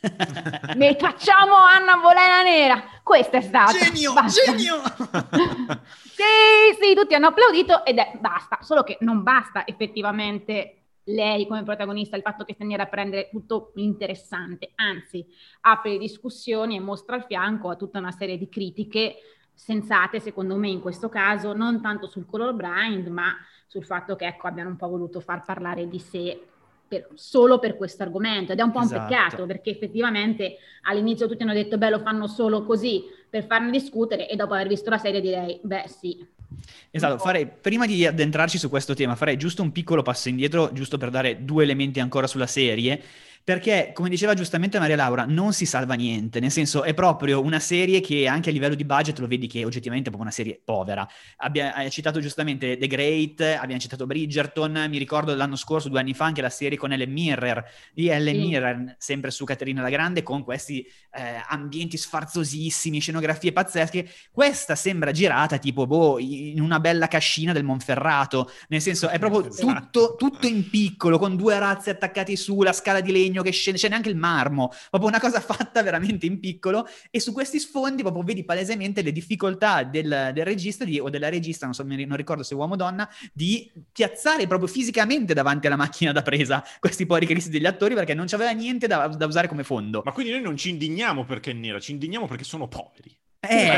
ne 0.76 0.96
facciamo 0.96 1.54
Anna 1.56 1.96
Bolena 1.96 2.42
Nera. 2.42 2.82
Questa 3.02 3.38
è 3.38 3.40
stata. 3.40 3.72
Genio, 3.72 4.12
Basta. 4.12 4.52
genio! 4.52 4.76
Sì, 6.20 6.76
sì, 6.78 6.94
tutti 6.94 7.14
hanno 7.14 7.28
applaudito 7.28 7.82
ed 7.82 7.96
è 7.96 8.12
basta, 8.20 8.58
solo 8.60 8.82
che 8.82 8.98
non 9.00 9.22
basta 9.22 9.66
effettivamente 9.66 10.80
lei 11.04 11.46
come 11.46 11.62
protagonista, 11.62 12.14
il 12.14 12.22
fatto 12.22 12.44
che 12.44 12.52
sta 12.52 12.64
a 12.64 12.86
prendere 12.86 13.30
tutto 13.30 13.72
l'interessante, 13.74 14.72
anzi 14.74 15.26
apre 15.62 15.96
discussioni 15.96 16.76
e 16.76 16.80
mostra 16.80 17.16
al 17.16 17.24
fianco 17.24 17.70
a 17.70 17.76
tutta 17.76 17.98
una 17.98 18.12
serie 18.12 18.36
di 18.36 18.50
critiche 18.50 19.16
sensate, 19.62 20.20
secondo 20.20 20.56
me 20.56 20.68
in 20.68 20.80
questo 20.80 21.08
caso, 21.08 21.52
non 21.52 21.82
tanto 21.82 22.08
sul 22.08 22.24
color 22.26 22.54
blind, 22.54 23.08
ma 23.08 23.36
sul 23.66 23.84
fatto 23.84 24.16
che 24.16 24.26
ecco, 24.26 24.46
abbiano 24.46 24.70
un 24.70 24.76
po' 24.76 24.88
voluto 24.88 25.20
far 25.20 25.42
parlare 25.44 25.86
di 25.86 25.98
sé 25.98 26.40
per- 26.88 27.08
solo 27.14 27.58
per 27.58 27.76
questo 27.76 28.02
argomento. 28.02 28.52
Ed 28.52 28.58
è 28.58 28.62
un 28.62 28.72
po' 28.72 28.80
Esatto. 28.80 29.02
un 29.02 29.06
peccato 29.08 29.46
perché 29.46 29.70
effettivamente 29.70 30.56
all'inizio 30.82 31.28
tutti 31.28 31.42
hanno 31.42 31.52
detto 31.52 31.76
beh 31.78 31.90
lo 31.90 32.00
fanno 32.00 32.26
solo 32.26 32.64
così 32.64 33.04
per 33.28 33.44
farne 33.46 33.70
discutere 33.70 34.28
e 34.28 34.34
dopo 34.34 34.54
aver 34.54 34.66
visto 34.66 34.90
la 34.90 34.98
serie 34.98 35.20
direi 35.20 35.60
beh 35.62 35.84
sì 35.86 36.26
Esatto, 36.90 37.18
farei, 37.18 37.46
prima 37.46 37.86
di 37.86 38.04
addentrarci 38.04 38.58
su 38.58 38.68
questo 38.68 38.94
tema, 38.94 39.14
farei 39.14 39.36
giusto 39.36 39.62
un 39.62 39.70
piccolo 39.70 40.02
passo 40.02 40.28
indietro, 40.28 40.72
giusto 40.72 40.98
per 40.98 41.10
dare 41.10 41.44
due 41.44 41.62
elementi 41.62 42.00
ancora 42.00 42.26
sulla 42.26 42.48
serie, 42.48 43.00
perché, 43.42 43.90
come 43.94 44.08
diceva 44.08 44.34
giustamente 44.34 44.78
Maria 44.78 44.96
Laura, 44.96 45.24
non 45.26 45.52
si 45.52 45.66
salva 45.66 45.94
niente, 45.94 46.40
nel 46.40 46.50
senso 46.50 46.82
è 46.82 46.94
proprio 46.94 47.42
una 47.42 47.58
serie 47.58 48.00
che 48.00 48.26
anche 48.28 48.50
a 48.50 48.52
livello 48.52 48.74
di 48.74 48.84
budget 48.84 49.18
lo 49.18 49.26
vedi 49.26 49.46
che 49.46 49.64
oggettivamente 49.64 50.08
è 50.08 50.12
proprio 50.12 50.22
una 50.22 50.30
serie 50.30 50.60
povera. 50.62 51.08
Abbia, 51.38 51.74
hai 51.74 51.90
citato 51.90 52.20
giustamente 52.20 52.76
The 52.76 52.86
Great, 52.86 53.40
abbiamo 53.40 53.80
citato 53.80 54.06
Bridgerton, 54.06 54.86
mi 54.88 54.98
ricordo 54.98 55.34
l'anno 55.34 55.56
scorso, 55.56 55.88
due 55.88 56.00
anni 56.00 56.14
fa, 56.14 56.26
anche 56.26 56.42
la 56.42 56.50
serie 56.50 56.78
con 56.78 56.92
Ellen 56.92 57.10
Mirror, 57.10 57.64
di 57.92 58.08
Ellen 58.08 58.34
Sì. 58.34 58.40
Mirror, 58.40 58.94
sempre 58.98 59.30
su 59.30 59.44
Caterina 59.44 59.82
la 59.82 59.90
Grande, 59.90 60.22
con 60.22 60.44
questi 60.44 60.86
eh, 61.12 61.42
ambienti 61.48 61.96
sfarzosissimi, 61.96 63.00
scenografie 63.00 63.52
pazzesche. 63.52 64.08
Questa 64.30 64.74
sembra 64.74 65.10
girata 65.10 65.58
tipo, 65.58 65.86
boh, 65.86 66.18
in 66.18 66.60
una 66.60 66.78
bella 66.78 67.08
cascina 67.08 67.52
del 67.52 67.64
Monferrato, 67.64 68.50
nel 68.68 68.80
senso 68.80 69.08
è 69.08 69.18
proprio 69.18 69.48
Esatto. 69.48 70.14
tutto, 70.16 70.30
tutto 70.30 70.46
in 70.46 70.68
piccolo, 70.68 71.18
con 71.18 71.36
due 71.36 71.58
razzi 71.58 71.90
attaccati 71.90 72.36
su, 72.36 72.62
la 72.62 72.72
scala 72.72 73.00
di 73.00 73.10
legno 73.10 73.29
che 73.42 73.50
scende, 73.50 73.78
c'è 73.78 73.88
neanche 73.88 74.08
il 74.08 74.16
marmo, 74.16 74.72
proprio 74.88 75.08
una 75.08 75.20
cosa 75.20 75.40
fatta 75.40 75.82
veramente 75.82 76.26
in 76.26 76.40
piccolo 76.40 76.86
e 77.10 77.20
su 77.20 77.32
questi 77.32 77.58
sfondi 77.58 78.02
proprio 78.02 78.22
vedi 78.22 78.44
palesemente 78.44 79.02
le 79.02 79.12
difficoltà 79.12 79.84
del, 79.84 80.30
del 80.34 80.44
regista 80.44 80.84
di- 80.84 80.98
o 80.98 81.08
della 81.10 81.28
regista, 81.28 81.64
non 81.66 81.74
so, 81.74 81.82
non 81.82 82.16
ricordo 82.16 82.42
se 82.42 82.54
uomo 82.54 82.74
o 82.74 82.76
donna, 82.76 83.08
di 83.32 83.70
piazzare 83.92 84.46
proprio 84.46 84.68
fisicamente 84.68 85.34
davanti 85.34 85.66
alla 85.66 85.76
macchina 85.76 86.12
da 86.12 86.22
presa 86.22 86.64
questi 86.78 87.06
poveri 87.06 87.26
cristi 87.26 87.50
degli 87.50 87.66
attori 87.66 87.94
perché 87.94 88.14
non 88.14 88.26
c'aveva 88.26 88.50
niente 88.50 88.86
da, 88.86 89.06
da 89.08 89.26
usare 89.26 89.48
come 89.48 89.64
fondo. 89.64 90.02
Ma 90.04 90.12
quindi 90.12 90.32
noi 90.32 90.42
non 90.42 90.56
ci 90.56 90.70
indigniamo 90.70 91.24
perché 91.24 91.50
è 91.50 91.54
nera, 91.54 91.78
ci 91.80 91.92
indigniamo 91.92 92.26
perché 92.26 92.44
sono 92.44 92.68
poveri. 92.68 93.19
Eh, 93.42 93.70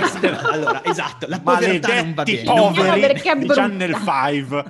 allora, 0.42 0.85
esatto, 0.85 1.26
la 1.28 1.38
povertà 1.38 1.95
non 2.02 2.14
va 2.14 2.25
bene. 2.25 2.42
poveri 2.42 3.00
perché 3.00 3.31
è 3.31 3.38
di. 3.38 3.47
Channel 3.47 3.95
5. 3.95 4.64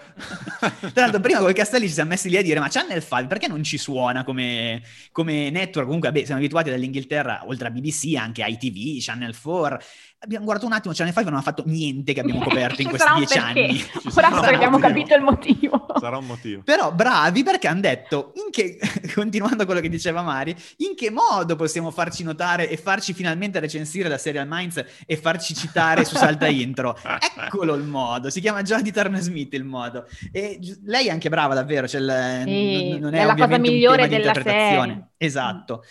Tra 0.81 0.91
l'altro, 0.95 1.21
prima 1.21 1.39
con 1.39 1.51
Castelli 1.55 1.87
ci 1.87 1.95
siamo 1.95 2.11
messi 2.11 2.29
lì 2.29 2.37
a 2.37 2.43
dire: 2.43 2.61
Ma 2.61 2.69
Channel 2.69 3.01
5 3.01 3.27
perché 3.27 3.49
non 3.49 3.63
ci 3.63 3.79
suona 3.79 4.23
come, 4.23 4.83
come 5.11 5.49
network? 5.49 5.87
Comunque, 5.87 6.11
vabbè, 6.11 6.27
siamo 6.27 6.41
abituati 6.41 6.69
dall'Inghilterra, 6.69 7.43
oltre 7.47 7.69
a 7.69 7.71
BBC, 7.71 8.17
anche 8.19 8.45
ITV, 8.47 9.03
Channel 9.03 9.35
4. 9.35 9.81
Abbiamo 10.25 10.45
guardato 10.45 10.69
un 10.69 10.73
attimo, 10.75 10.95
Channel 10.95 11.13
5 11.13 11.33
non 11.33 11.41
ha 11.41 11.43
fatto 11.43 11.65
niente 11.67 12.13
che 12.13 12.21
abbiamo 12.21 12.41
coperto 12.45 12.81
in 12.81 12.89
questi 12.89 13.09
dieci 13.17 13.39
anni. 13.39 13.85
Ora 14.15 14.29
abbiamo 14.55 14.79
capito 14.79 15.17
il 15.17 15.23
motivo. 15.23 15.87
Sarà 15.99 16.17
un 16.19 16.27
motivo. 16.27 16.63
Però 16.63 16.93
bravi 16.93 17.43
perché 17.43 17.67
hanno 17.67 17.81
detto, 17.81 18.33
in 18.37 18.53
che, 18.53 18.79
continuando 19.15 19.65
quello 19.65 19.81
che 19.81 19.89
diceva 19.89 20.23
Mari, 20.23 20.55
in 20.79 20.95
che 20.95 21.11
modo 21.11 21.57
possiamo 21.57 21.91
farci 21.91 22.23
notare 22.23 22.69
e 22.69 22.77
farci 22.77 23.13
finalmente 23.15 23.59
recensire 23.59 24.09
da 24.09 24.17
Serial 24.17 24.47
Minds 24.49 24.85
e 25.05 25.17
farci 25.17 25.55
citare 25.55 26.05
su 26.05 26.15
Salta 26.15 26.47
Intro? 26.47 26.97
Eccolo 27.37 27.75
il 27.75 27.83
modo, 27.83 28.31
si 28.31 28.41
chiama 28.41 28.63
Jodie 28.63 28.93
Turner 28.93 29.21
Smith 29.21 29.53
il 29.55 29.65
modo. 29.65 30.07
E 30.31 30.61
lei 30.85 31.09
è 31.09 31.11
anche 31.11 31.31
brava 31.31 31.55
davvero, 31.55 31.89
cioè 31.89 32.01
il- 32.01 32.43
Sì, 32.45 32.91
non- 32.91 33.01
non 33.01 33.15
è 33.15 33.23
è, 33.23 33.25
la 33.25 33.35
cosa 33.35 33.59
migliore 33.59 33.97
tema 33.97 34.07
di 34.09 34.15
della 34.15 34.27
interpretazione. 34.29 34.93
serie. 34.93 35.09
Esatto. 35.17 35.85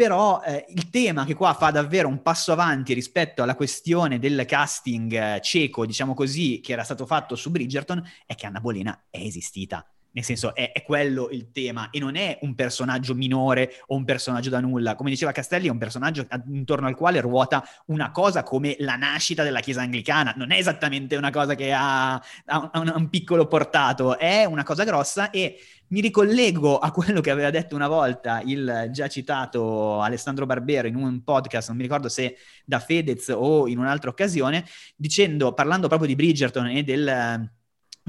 Però 0.00 0.40
eh, 0.40 0.64
il 0.70 0.88
tema 0.88 1.26
che 1.26 1.34
qua 1.34 1.52
fa 1.52 1.70
davvero 1.70 2.08
un 2.08 2.22
passo 2.22 2.52
avanti 2.52 2.94
rispetto 2.94 3.42
alla 3.42 3.54
questione 3.54 4.18
del 4.18 4.46
casting 4.46 5.12
eh, 5.12 5.40
cieco, 5.42 5.84
diciamo 5.84 6.14
così, 6.14 6.60
che 6.60 6.72
era 6.72 6.84
stato 6.84 7.04
fatto 7.04 7.36
su 7.36 7.50
Bridgerton, 7.50 8.02
è 8.24 8.34
che 8.34 8.46
Anna 8.46 8.60
Bolena 8.60 9.08
è 9.10 9.18
esistita. 9.18 9.86
Nel 10.12 10.24
senso, 10.24 10.54
è, 10.54 10.72
è 10.72 10.82
quello 10.82 11.28
il 11.30 11.50
tema 11.52 11.90
e 11.90 11.98
non 11.98 12.16
è 12.16 12.38
un 12.42 12.54
personaggio 12.54 13.14
minore 13.14 13.72
o 13.86 13.96
un 13.96 14.04
personaggio 14.04 14.50
da 14.50 14.60
nulla. 14.60 14.94
Come 14.94 15.10
diceva 15.10 15.32
Castelli, 15.32 15.68
è 15.68 15.70
un 15.70 15.78
personaggio 15.78 16.26
intorno 16.48 16.86
al 16.86 16.96
quale 16.96 17.20
ruota 17.20 17.64
una 17.86 18.10
cosa 18.10 18.42
come 18.42 18.76
la 18.80 18.96
nascita 18.96 19.42
della 19.42 19.60
Chiesa 19.60 19.82
anglicana. 19.82 20.34
Non 20.36 20.50
è 20.50 20.58
esattamente 20.58 21.16
una 21.16 21.30
cosa 21.30 21.54
che 21.54 21.72
ha, 21.72 22.14
ha 22.14 22.70
un, 22.74 22.92
un 22.94 23.08
piccolo 23.08 23.46
portato, 23.46 24.18
è 24.18 24.44
una 24.44 24.64
cosa 24.64 24.84
grossa 24.84 25.30
e 25.30 25.58
mi 25.90 26.00
ricollego 26.00 26.78
a 26.78 26.90
quello 26.92 27.20
che 27.20 27.30
aveva 27.30 27.50
detto 27.50 27.74
una 27.74 27.88
volta 27.88 28.40
il 28.44 28.88
già 28.92 29.08
citato 29.08 30.00
Alessandro 30.00 30.46
Barbero 30.46 30.86
in 30.86 30.94
un 30.94 31.22
podcast, 31.24 31.68
non 31.68 31.76
mi 31.76 31.82
ricordo 31.82 32.08
se 32.08 32.36
da 32.64 32.78
Fedez 32.78 33.28
o 33.28 33.66
in 33.66 33.78
un'altra 33.78 34.10
occasione, 34.10 34.64
dicendo, 34.94 35.52
parlando 35.52 35.88
proprio 35.88 36.08
di 36.08 36.14
Bridgerton 36.14 36.68
e 36.68 36.82
del 36.84 37.50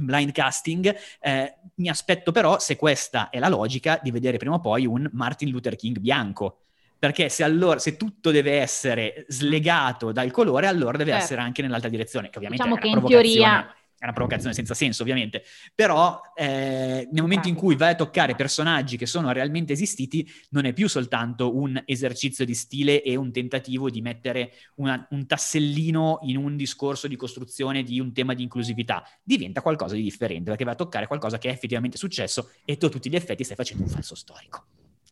blind 0.05 0.31
casting, 0.31 0.96
eh, 1.20 1.55
mi 1.75 1.89
aspetto 1.89 2.31
però, 2.31 2.60
se 2.60 2.75
questa 2.75 3.29
è 3.29 3.39
la 3.39 3.50
logica, 3.50 4.00
di 4.01 4.12
vedere 4.12 4.38
prima 4.38 4.55
o 4.55 4.60
poi 4.60 4.86
un 4.86 5.10
Martin 5.13 5.50
Luther 5.50 5.75
King 5.75 6.00
bianco. 6.00 6.58
Perché 7.00 7.29
se, 7.29 7.43
allora, 7.43 7.79
se 7.79 7.98
tutto 7.98 8.29
deve 8.29 8.60
essere 8.60 9.25
slegato 9.27 10.12
dal 10.12 10.29
colore, 10.29 10.67
allora 10.67 10.98
deve 10.98 11.10
Certo. 11.12 11.25
essere 11.25 11.41
anche 11.41 11.63
nell'altra 11.63 11.89
direzione, 11.89 12.29
che 12.29 12.38
ovviamente 12.38 12.63
Diciamo 12.63 12.79
è 12.79 12.81
che 12.84 12.88
una 12.89 12.96
in 12.98 13.01
provocazione 13.01 13.51
teoria 13.58 13.75
è 14.01 14.05
una 14.05 14.13
provocazione 14.13 14.55
senza 14.55 14.74
senso 14.74 15.03
ovviamente, 15.03 15.43
però 15.75 16.20
eh, 16.34 17.08
nel 17.12 17.22
momento 17.22 17.48
in 17.48 17.53
cui 17.53 17.75
vai 17.75 17.91
a 17.91 17.96
toccare 17.96 18.34
personaggi 18.34 18.98
che 18.98 19.05
sono 19.05 19.31
realmente 19.31 19.74
esistiti, 19.74 20.27
non 20.50 20.65
è 20.65 20.74
più 20.74 20.89
soltanto 20.89 21.55
un 21.55 21.79
esercizio 21.86 22.43
di 22.43 22.55
stile 22.55 23.03
e 23.03 23.15
un 23.15 23.31
tentativo 23.31 23.91
di 23.91 24.01
mettere 24.01 24.53
una- 24.77 25.05
un 25.12 25.27
tassellino 25.27 26.17
in 26.24 26.38
un 26.38 26.55
discorso 26.58 27.08
di 27.08 27.15
costruzione 27.15 27.84
di 27.84 28.00
un 28.00 28.12
tema 28.12 28.34
di 28.34 28.41
inclusività, 28.41 29.03
diventa 29.22 29.62
qualcosa 29.62 29.93
di 29.93 30.01
differente, 30.01 30.50
perché 30.50 30.63
va 30.63 30.72
a 30.72 30.75
toccare 30.75 31.05
qualcosa 31.05 31.38
che 31.38 31.50
è 31.50 31.51
effettivamente 31.51 31.98
successo 31.98 32.50
e 32.65 32.77
tu 32.77 32.86
a 32.88 32.89
tutti 32.89 33.08
gli 33.08 33.15
effetti 33.15 33.43
stai 33.43 33.55
facendo 33.55 33.84
un 33.84 33.89
falso 33.89 34.15
storico. 34.15 34.65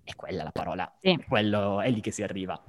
E 0.04 0.16
quella 0.16 0.42
è 0.42 0.44
la 0.46 0.52
parola, 0.52 0.92
Sì. 1.00 1.10
è 1.12 1.24
quello, 1.28 1.80
è 1.80 1.92
lì 1.92 2.02
che 2.02 2.10
si 2.10 2.24
arriva. 2.24 2.60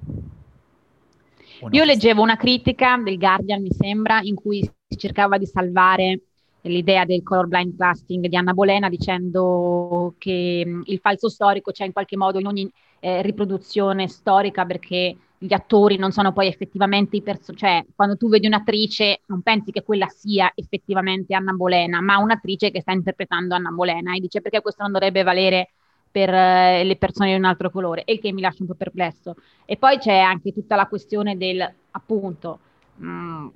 Io 1.70 1.84
leggevo 1.84 2.22
una 2.22 2.36
critica 2.36 2.96
del 3.02 3.18
Guardian, 3.18 3.60
mi 3.60 3.70
sembra, 3.70 4.20
in 4.22 4.34
cui 4.34 4.62
si 4.86 4.96
cercava 4.96 5.36
di 5.36 5.46
salvare 5.46 6.20
l'idea 6.62 7.04
del 7.04 7.22
colorblind 7.22 7.76
casting 7.76 8.26
di 8.26 8.36
Anna 8.36 8.52
Bolena 8.52 8.88
dicendo 8.88 10.14
che 10.18 10.62
mh, 10.66 10.82
il 10.86 10.98
falso 11.00 11.28
storico 11.28 11.70
c'è 11.70 11.84
in 11.84 11.92
qualche 11.92 12.16
modo 12.16 12.38
in 12.38 12.46
ogni 12.46 12.70
eh, 13.00 13.22
riproduzione 13.22 14.08
storica 14.08 14.64
perché 14.66 15.16
gli 15.38 15.52
attori 15.54 15.96
non 15.96 16.12
sono 16.12 16.32
poi 16.32 16.48
effettivamente 16.48 17.16
i 17.16 17.22
personaggi, 17.22 17.64
cioè 17.64 17.84
quando 17.94 18.16
tu 18.16 18.28
vedi 18.28 18.46
un'attrice 18.46 19.22
non 19.26 19.40
pensi 19.42 19.70
che 19.70 19.82
quella 19.82 20.06
sia 20.08 20.52
effettivamente 20.54 21.34
Anna 21.34 21.52
Bolena, 21.52 22.00
ma 22.02 22.18
un'attrice 22.18 22.70
che 22.70 22.80
sta 22.82 22.92
interpretando 22.92 23.54
Anna 23.54 23.70
Bolena 23.70 24.14
e 24.14 24.20
dice 24.20 24.40
perché 24.42 24.60
questo 24.60 24.82
non 24.82 24.92
dovrebbe 24.92 25.22
valere 25.22 25.70
per 26.10 26.32
eh, 26.32 26.84
le 26.84 26.96
persone 26.96 27.30
di 27.30 27.36
un 27.36 27.44
altro 27.44 27.70
colore, 27.70 28.04
e 28.04 28.18
che 28.18 28.32
mi 28.32 28.40
lascia 28.40 28.62
un 28.62 28.68
po' 28.68 28.74
perplesso. 28.74 29.36
E 29.64 29.76
poi 29.76 29.98
c'è 29.98 30.18
anche 30.18 30.52
tutta 30.52 30.76
la 30.76 30.86
questione 30.86 31.36
del, 31.36 31.72
appunto, 31.92 32.58
mh, 32.96 33.46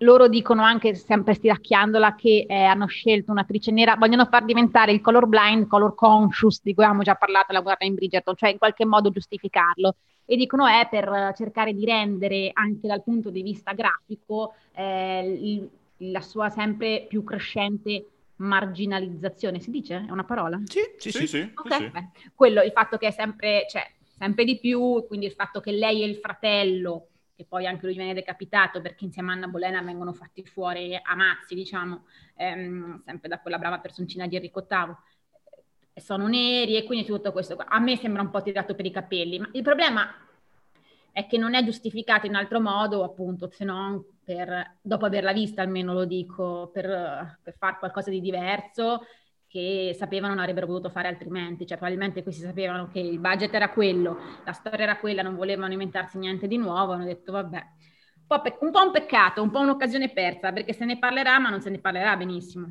loro 0.00 0.28
dicono 0.28 0.62
anche, 0.62 0.94
sempre 0.94 1.32
stiracchiandola, 1.34 2.14
che 2.14 2.44
eh, 2.46 2.64
hanno 2.64 2.86
scelto 2.86 3.32
un'attrice 3.32 3.70
nera, 3.70 3.96
vogliono 3.96 4.26
far 4.26 4.44
diventare 4.44 4.92
il 4.92 5.00
color 5.00 5.26
blind, 5.26 5.66
color 5.66 5.94
conscious, 5.94 6.60
di 6.62 6.74
cui 6.74 6.84
abbiamo 6.84 7.02
già 7.02 7.14
parlato 7.14 7.52
la 7.52 7.60
guerra 7.60 7.86
in 7.86 7.94
Bridgerton, 7.94 8.36
cioè 8.36 8.50
in 8.50 8.58
qualche 8.58 8.84
modo 8.84 9.10
giustificarlo. 9.10 9.96
E 10.26 10.36
dicono 10.36 10.66
è 10.66 10.86
per 10.90 11.08
eh, 11.08 11.34
cercare 11.36 11.72
di 11.72 11.84
rendere 11.84 12.50
anche 12.52 12.86
dal 12.88 13.02
punto 13.02 13.30
di 13.30 13.42
vista 13.42 13.72
grafico 13.72 14.54
eh, 14.74 15.38
il- 15.40 15.70
la 16.10 16.20
sua 16.20 16.50
sempre 16.50 17.06
più 17.08 17.24
crescente 17.24 18.04
marginalizzazione, 18.36 19.60
si 19.60 19.70
dice? 19.70 20.04
È 20.06 20.10
una 20.10 20.24
parola? 20.24 20.60
Sì, 20.64 20.80
sì, 20.98 21.10
Sì, 21.10 21.26
sì. 21.26 21.26
sì, 21.26 21.52
Ok, 21.54 21.68
sì, 21.70 21.90
beh, 21.90 22.08
quello, 22.34 22.62
il 22.62 22.72
fatto 22.72 22.96
che 22.98 23.08
è 23.08 23.10
sempre, 23.10 23.66
cioè, 23.68 23.90
sempre 24.16 24.44
di 24.44 24.58
più, 24.58 25.04
quindi 25.06 25.26
il 25.26 25.32
fatto 25.32 25.60
che 25.60 25.72
lei 25.72 26.02
e 26.02 26.06
il 26.06 26.16
fratello, 26.16 27.08
che 27.34 27.44
poi 27.46 27.66
anche 27.66 27.86
lui 27.86 27.94
viene 27.94 28.14
decapitato 28.14 28.80
perché 28.80 29.04
insieme 29.04 29.30
a 29.32 29.34
Anna 29.34 29.46
Bolena 29.48 29.82
vengono 29.82 30.12
fatti 30.12 30.44
fuori 30.44 30.94
a 30.94 31.14
mazzi, 31.14 31.54
diciamo, 31.54 32.06
ehm, 32.36 33.02
sempre 33.04 33.28
da 33.28 33.40
quella 33.40 33.58
brava 33.58 33.78
personcina 33.78 34.26
di 34.26 34.36
Enrico 34.36 34.62
VIII, 34.62 35.02
eh, 35.94 36.00
sono 36.00 36.26
neri 36.28 36.76
e 36.76 36.84
quindi 36.84 37.04
tutto 37.06 37.32
questo 37.32 37.54
qua. 37.56 37.66
A 37.66 37.78
me 37.78 37.96
sembra 37.96 38.22
un 38.22 38.30
po' 38.30 38.42
tirato 38.42 38.74
per 38.74 38.86
i 38.86 38.90
capelli, 38.90 39.38
ma 39.38 39.48
il 39.52 39.62
problema 39.62 40.06
è 41.16 41.26
che 41.26 41.38
non 41.38 41.54
è 41.54 41.64
giustificato 41.64 42.26
in 42.26 42.34
altro 42.34 42.60
modo, 42.60 43.02
appunto, 43.02 43.48
se 43.50 43.64
non 43.64 44.04
per, 44.22 44.76
dopo 44.82 45.06
averla 45.06 45.32
vista 45.32 45.62
almeno 45.62 45.94
lo 45.94 46.04
dico, 46.04 46.68
per, 46.74 47.38
per 47.42 47.54
fare 47.56 47.78
qualcosa 47.78 48.10
di 48.10 48.20
diverso 48.20 49.06
che 49.46 49.96
sapevano 49.98 50.34
non 50.34 50.42
avrebbero 50.42 50.66
potuto 50.66 50.90
fare 50.90 51.08
altrimenti, 51.08 51.64
cioè 51.66 51.78
probabilmente 51.78 52.22
questi 52.22 52.42
sapevano 52.42 52.88
che 52.88 52.98
il 52.98 53.18
budget 53.18 53.54
era 53.54 53.70
quello, 53.70 54.18
la 54.44 54.52
storia 54.52 54.84
era 54.84 54.98
quella, 54.98 55.22
non 55.22 55.36
volevano 55.36 55.72
inventarsi 55.72 56.18
niente 56.18 56.46
di 56.48 56.58
nuovo, 56.58 56.92
hanno 56.92 57.04
detto 57.04 57.32
vabbè, 57.32 57.66
un 58.18 58.26
po', 58.26 58.42
un 58.60 58.70
po' 58.70 58.82
un 58.82 58.92
peccato, 58.92 59.40
un 59.40 59.50
po' 59.50 59.60
un'occasione 59.60 60.10
persa, 60.10 60.52
perché 60.52 60.74
se 60.74 60.84
ne 60.84 60.98
parlerà 60.98 61.38
ma 61.38 61.48
non 61.48 61.62
se 61.62 61.70
ne 61.70 61.78
parlerà 61.78 62.14
benissimo. 62.14 62.70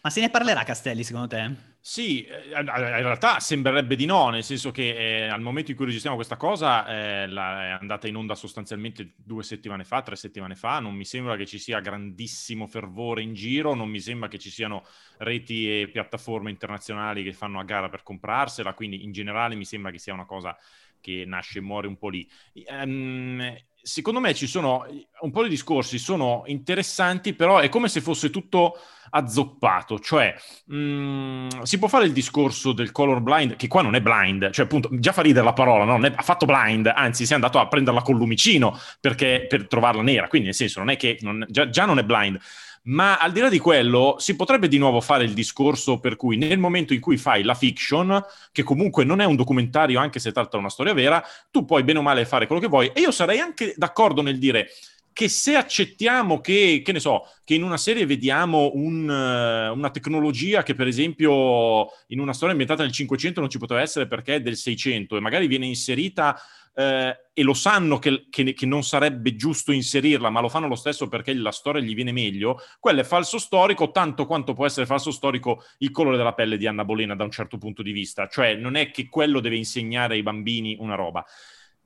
Ma 0.00 0.08
se 0.08 0.22
ne 0.22 0.30
parlerà 0.30 0.62
Castelli 0.62 1.04
secondo 1.04 1.26
te? 1.26 1.71
Sì, 1.84 2.24
eh, 2.24 2.50
in 2.60 2.64
realtà 2.66 3.40
sembrerebbe 3.40 3.96
di 3.96 4.06
no, 4.06 4.28
nel 4.30 4.44
senso 4.44 4.70
che 4.70 5.24
eh, 5.24 5.28
al 5.28 5.40
momento 5.40 5.72
in 5.72 5.76
cui 5.76 5.84
registriamo 5.86 6.14
questa 6.16 6.36
cosa 6.36 6.86
eh, 6.86 7.26
la- 7.26 7.64
è 7.66 7.70
andata 7.80 8.06
in 8.06 8.14
onda 8.14 8.36
sostanzialmente 8.36 9.14
due 9.16 9.42
settimane 9.42 9.82
fa, 9.82 10.00
tre 10.02 10.14
settimane 10.14 10.54
fa, 10.54 10.78
non 10.78 10.94
mi 10.94 11.04
sembra 11.04 11.34
che 11.34 11.44
ci 11.44 11.58
sia 11.58 11.80
grandissimo 11.80 12.68
fervore 12.68 13.22
in 13.22 13.34
giro, 13.34 13.74
non 13.74 13.88
mi 13.88 13.98
sembra 13.98 14.28
che 14.28 14.38
ci 14.38 14.48
siano 14.50 14.84
reti 15.18 15.80
e 15.80 15.88
piattaforme 15.90 16.50
internazionali 16.50 17.24
che 17.24 17.32
fanno 17.32 17.58
a 17.58 17.64
gara 17.64 17.88
per 17.88 18.04
comprarsela, 18.04 18.74
quindi 18.74 19.02
in 19.02 19.10
generale 19.10 19.56
mi 19.56 19.64
sembra 19.64 19.90
che 19.90 19.98
sia 19.98 20.14
una 20.14 20.24
cosa 20.26 20.56
che 21.00 21.24
nasce 21.26 21.58
e 21.58 21.62
muore 21.62 21.88
un 21.88 21.96
po' 21.98 22.08
lì. 22.10 22.28
Ehm, 22.68 23.56
secondo 23.82 24.20
me 24.20 24.34
ci 24.34 24.46
sono 24.46 24.86
un 25.20 25.30
po' 25.30 25.42
di 25.42 25.48
discorsi, 25.48 25.98
sono 25.98 26.42
interessanti, 26.46 27.34
però 27.34 27.58
è 27.58 27.68
come 27.68 27.88
se 27.88 28.00
fosse 28.00 28.30
tutto 28.30 28.76
azzoppato, 29.14 29.98
cioè 29.98 30.34
mh, 30.66 31.62
si 31.62 31.78
può 31.78 31.88
fare 31.88 32.06
il 32.06 32.12
discorso 32.12 32.72
del 32.72 32.92
color 32.92 33.20
blind, 33.20 33.56
che 33.56 33.68
qua 33.68 33.82
non 33.82 33.94
è 33.94 34.00
blind, 34.00 34.50
cioè 34.50 34.64
appunto 34.64 34.88
già 34.92 35.12
fa 35.12 35.20
ridere 35.22 35.44
la 35.44 35.52
parola, 35.52 35.84
no? 35.84 35.92
non 35.92 36.06
è, 36.06 36.12
ha 36.14 36.22
fatto 36.22 36.46
blind, 36.46 36.90
anzi 36.94 37.26
si 37.26 37.32
è 37.32 37.34
andato 37.34 37.58
a 37.58 37.68
prenderla 37.68 38.02
con 38.02 38.16
lumicino 38.16 38.78
perché, 39.00 39.44
per 39.48 39.66
trovarla 39.66 40.02
nera, 40.02 40.28
quindi 40.28 40.48
nel 40.48 40.56
senso 40.56 40.78
non 40.78 40.88
è 40.88 40.96
che 40.96 41.18
non- 41.20 41.44
già, 41.48 41.68
già 41.68 41.84
non 41.84 41.98
è 41.98 42.04
blind. 42.04 42.38
Ma 42.84 43.16
al 43.18 43.30
di 43.30 43.38
là 43.38 43.48
di 43.48 43.58
quello, 43.58 44.16
si 44.18 44.34
potrebbe 44.34 44.66
di 44.66 44.78
nuovo 44.78 45.00
fare 45.00 45.22
il 45.22 45.34
discorso 45.34 46.00
per 46.00 46.16
cui 46.16 46.36
nel 46.36 46.58
momento 46.58 46.92
in 46.92 47.00
cui 47.00 47.16
fai 47.16 47.44
la 47.44 47.54
fiction, 47.54 48.20
che 48.50 48.64
comunque 48.64 49.04
non 49.04 49.20
è 49.20 49.24
un 49.24 49.36
documentario, 49.36 50.00
anche 50.00 50.18
se 50.18 50.32
tratta 50.32 50.56
una 50.56 50.68
storia 50.68 50.92
vera, 50.92 51.22
tu 51.50 51.64
puoi 51.64 51.84
bene 51.84 52.00
o 52.00 52.02
male 52.02 52.24
fare 52.24 52.46
quello 52.46 52.60
che 52.60 52.68
vuoi. 52.68 52.90
E 52.92 53.00
io 53.00 53.12
sarei 53.12 53.38
anche 53.38 53.74
d'accordo 53.76 54.20
nel 54.20 54.38
dire 54.38 54.68
che 55.12 55.28
se 55.28 55.54
accettiamo 55.56 56.40
che, 56.40 56.82
che 56.84 56.92
ne 56.92 57.00
so, 57.00 57.28
che 57.44 57.54
in 57.54 57.62
una 57.62 57.76
serie 57.76 58.06
vediamo 58.06 58.70
un, 58.74 59.08
eh, 59.08 59.68
una 59.68 59.90
tecnologia 59.90 60.62
che 60.62 60.74
per 60.74 60.86
esempio 60.86 61.88
in 62.08 62.18
una 62.18 62.32
storia 62.32 62.52
ambientata 62.52 62.82
nel 62.82 62.92
500 62.92 63.40
non 63.40 63.50
ci 63.50 63.58
poteva 63.58 63.80
essere 63.80 64.06
perché 64.06 64.36
è 64.36 64.40
del 64.40 64.56
600 64.56 65.16
e 65.16 65.20
magari 65.20 65.46
viene 65.46 65.66
inserita 65.66 66.40
eh, 66.74 67.16
e 67.32 67.42
lo 67.42 67.54
sanno 67.54 67.98
che, 67.98 68.26
che- 68.30 68.52
che 68.52 68.66
non 68.66 68.82
sarebbe 68.82 69.36
giusto 69.36 69.72
inserirla, 69.72 70.30
ma 70.30 70.40
lo 70.40 70.48
fanno 70.48 70.68
lo 70.68 70.74
stesso 70.74 71.08
perché 71.08 71.34
la 71.34 71.50
storia 71.52 71.82
gli 71.82 71.94
viene 71.94 72.12
meglio, 72.12 72.58
quello 72.78 73.00
è 73.00 73.04
falso 73.04 73.38
storico 73.38 73.90
tanto 73.90 74.26
quanto 74.26 74.54
può 74.54 74.66
essere 74.66 74.86
falso 74.86 75.10
storico 75.10 75.64
il 75.78 75.90
colore 75.90 76.16
della 76.16 76.34
pelle 76.34 76.56
di 76.56 76.66
Anna 76.66 76.84
Bolena 76.84 77.14
da 77.14 77.24
un 77.24 77.30
certo 77.30 77.58
punto 77.58 77.82
di 77.82 77.92
vista, 77.92 78.28
cioè 78.28 78.54
non 78.54 78.76
è 78.76 78.90
che 78.90 79.08
quello 79.08 79.40
deve 79.40 79.56
insegnare 79.56 80.14
ai 80.14 80.22
bambini 80.22 80.76
una 80.78 80.94
roba. 80.94 81.24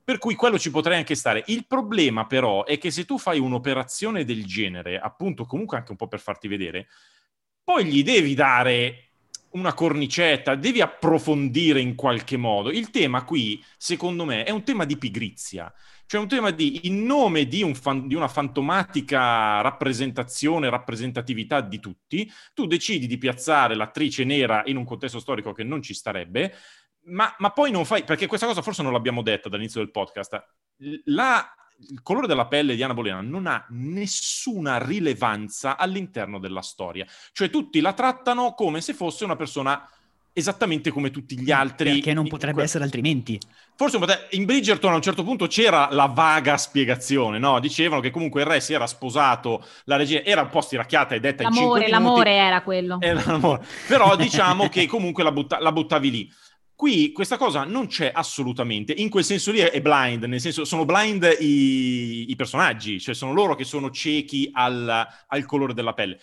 Per 0.03 0.19
cui 0.19 0.35
quello 0.35 0.57
ci 0.57 0.71
potrei 0.71 0.97
anche 0.97 1.15
stare. 1.15 1.43
Il 1.47 1.67
problema 1.67 2.25
però 2.27 2.63
è 2.63 2.77
che 2.77 2.91
se 2.91 3.03
tu 3.03 3.17
fai 3.17 3.39
un'operazione 3.39 4.23
del 4.23 4.45
genere, 4.45 4.97
appunto 4.99 5.45
comunque 5.45 5.75
anche 5.75 5.91
un 5.91 5.97
po' 5.97 6.07
per 6.07 6.21
farti 6.21 6.47
vedere, 6.47 6.87
poi 7.61 7.83
gli 7.83 8.03
devi 8.03 8.33
dare 8.33 9.06
una 9.57 9.73
cornicetta, 9.73 10.55
devi 10.55 10.81
approfondire 10.81 11.79
in 11.79 11.95
qualche 11.95 12.37
modo. 12.37 12.71
Il 12.71 12.89
tema 12.89 13.23
qui, 13.23 13.63
secondo 13.77 14.25
me, 14.25 14.43
è 14.43 14.51
un 14.51 14.63
tema 14.63 14.85
di 14.85 14.97
pigrizia. 14.97 15.73
Cioè 16.05 16.21
un 16.21 16.27
tema 16.29 16.51
di, 16.51 16.87
in 16.87 17.03
nome 17.03 17.47
di, 17.47 17.61
un 17.63 17.75
fan, 17.75 18.07
di 18.07 18.15
una 18.15 18.29
fantomatica 18.29 19.59
rappresentazione, 19.59 20.69
rappresentatività 20.69 21.59
di 21.59 21.79
tutti, 21.79 22.31
tu 22.53 22.65
decidi 22.65 23.07
di 23.07 23.17
piazzare 23.17 23.75
l'attrice 23.75 24.23
nera 24.23 24.61
in 24.67 24.77
un 24.77 24.85
contesto 24.85 25.19
storico 25.19 25.51
che 25.51 25.63
non 25.63 25.81
ci 25.81 25.93
starebbe, 25.93 26.53
ma, 27.07 27.33
ma, 27.39 27.51
poi 27.51 27.71
non 27.71 27.83
fai, 27.83 28.05
perché 28.05 28.25
questa 28.25 28.45
cosa 28.45 28.61
forse 28.61 28.83
non 28.83 28.93
l'abbiamo 28.93 29.21
detta 29.21 29.49
dall'inizio 29.49 29.81
del 29.81 29.91
podcast, 29.91 30.41
la, 31.05 31.45
il 31.89 32.01
colore 32.01 32.27
della 32.27 32.47
pelle 32.47 32.75
di 32.75 32.83
Anna 32.83 32.93
Bolena 32.93 33.21
non 33.21 33.45
ha 33.47 33.65
nessuna 33.69 34.83
rilevanza 34.83 35.77
all'interno 35.77 36.39
della 36.39 36.61
storia. 36.61 37.05
Cioè 37.31 37.49
tutti 37.49 37.79
la 37.81 37.93
trattano 37.93 38.53
come 38.53 38.81
se 38.81 38.93
fosse 38.93 39.23
una 39.23 39.35
persona 39.35 39.87
esattamente 40.37 40.91
come 40.91 41.09
tutti 41.09 41.39
gli 41.39 41.51
altri. 41.51 41.93
Perché 41.93 42.13
non 42.13 42.27
potrebbe 42.27 42.55
que- 42.55 42.63
essere 42.63 42.83
altrimenti. 42.83 43.39
Forse 43.75 43.99
in 44.31 44.45
Bridgerton 44.45 44.91
a 44.91 44.95
un 44.95 45.01
certo 45.01 45.23
punto 45.23 45.47
c'era 45.47 45.87
la 45.91 46.05
vaga 46.05 46.57
spiegazione, 46.57 47.39
no? 47.39 47.59
Dicevano 47.59 48.01
che 48.01 48.11
comunque 48.11 48.41
il 48.41 48.47
re 48.47 48.59
si 48.59 48.73
era 48.73 48.85
sposato, 48.85 49.65
la 49.85 49.95
regina 49.95 50.23
era 50.23 50.41
un 50.41 50.49
po' 50.49 50.61
stiracchiata 50.61 51.15
e 51.15 51.19
detta 51.19 51.43
l'amore, 51.43 51.85
in 51.85 51.85
5 51.85 51.85
minuti. 51.85 51.91
L'amore 51.91 52.31
era 52.31 52.61
quello. 52.61 52.97
Era 53.01 53.23
l'amore. 53.25 53.65
Però 53.87 54.15
diciamo 54.17 54.69
che 54.69 54.85
comunque 54.85 55.23
la, 55.23 55.31
butta- 55.31 55.59
la 55.59 55.71
buttavi 55.71 56.11
lì. 56.11 56.31
Qui 56.77 57.11
questa 57.11 57.37
cosa 57.37 57.63
non 57.63 57.87
c'è 57.87 58.11
assolutamente, 58.13 58.93
in 58.93 59.09
quel 59.09 59.23
senso 59.23 59.51
lì 59.51 59.57
è 59.57 59.81
blind, 59.81 60.25
nel 60.25 60.39
senso 60.39 60.63
sono 60.63 60.85
blind 60.85 61.27
i, 61.39 62.29
i 62.29 62.35
personaggi, 62.35 62.99
cioè 62.99 63.15
sono 63.15 63.33
loro 63.33 63.55
che 63.55 63.63
sono 63.63 63.89
ciechi 63.89 64.51
al, 64.53 65.07
al 65.25 65.45
colore 65.45 65.73
della 65.73 65.93
pelle. 65.93 66.19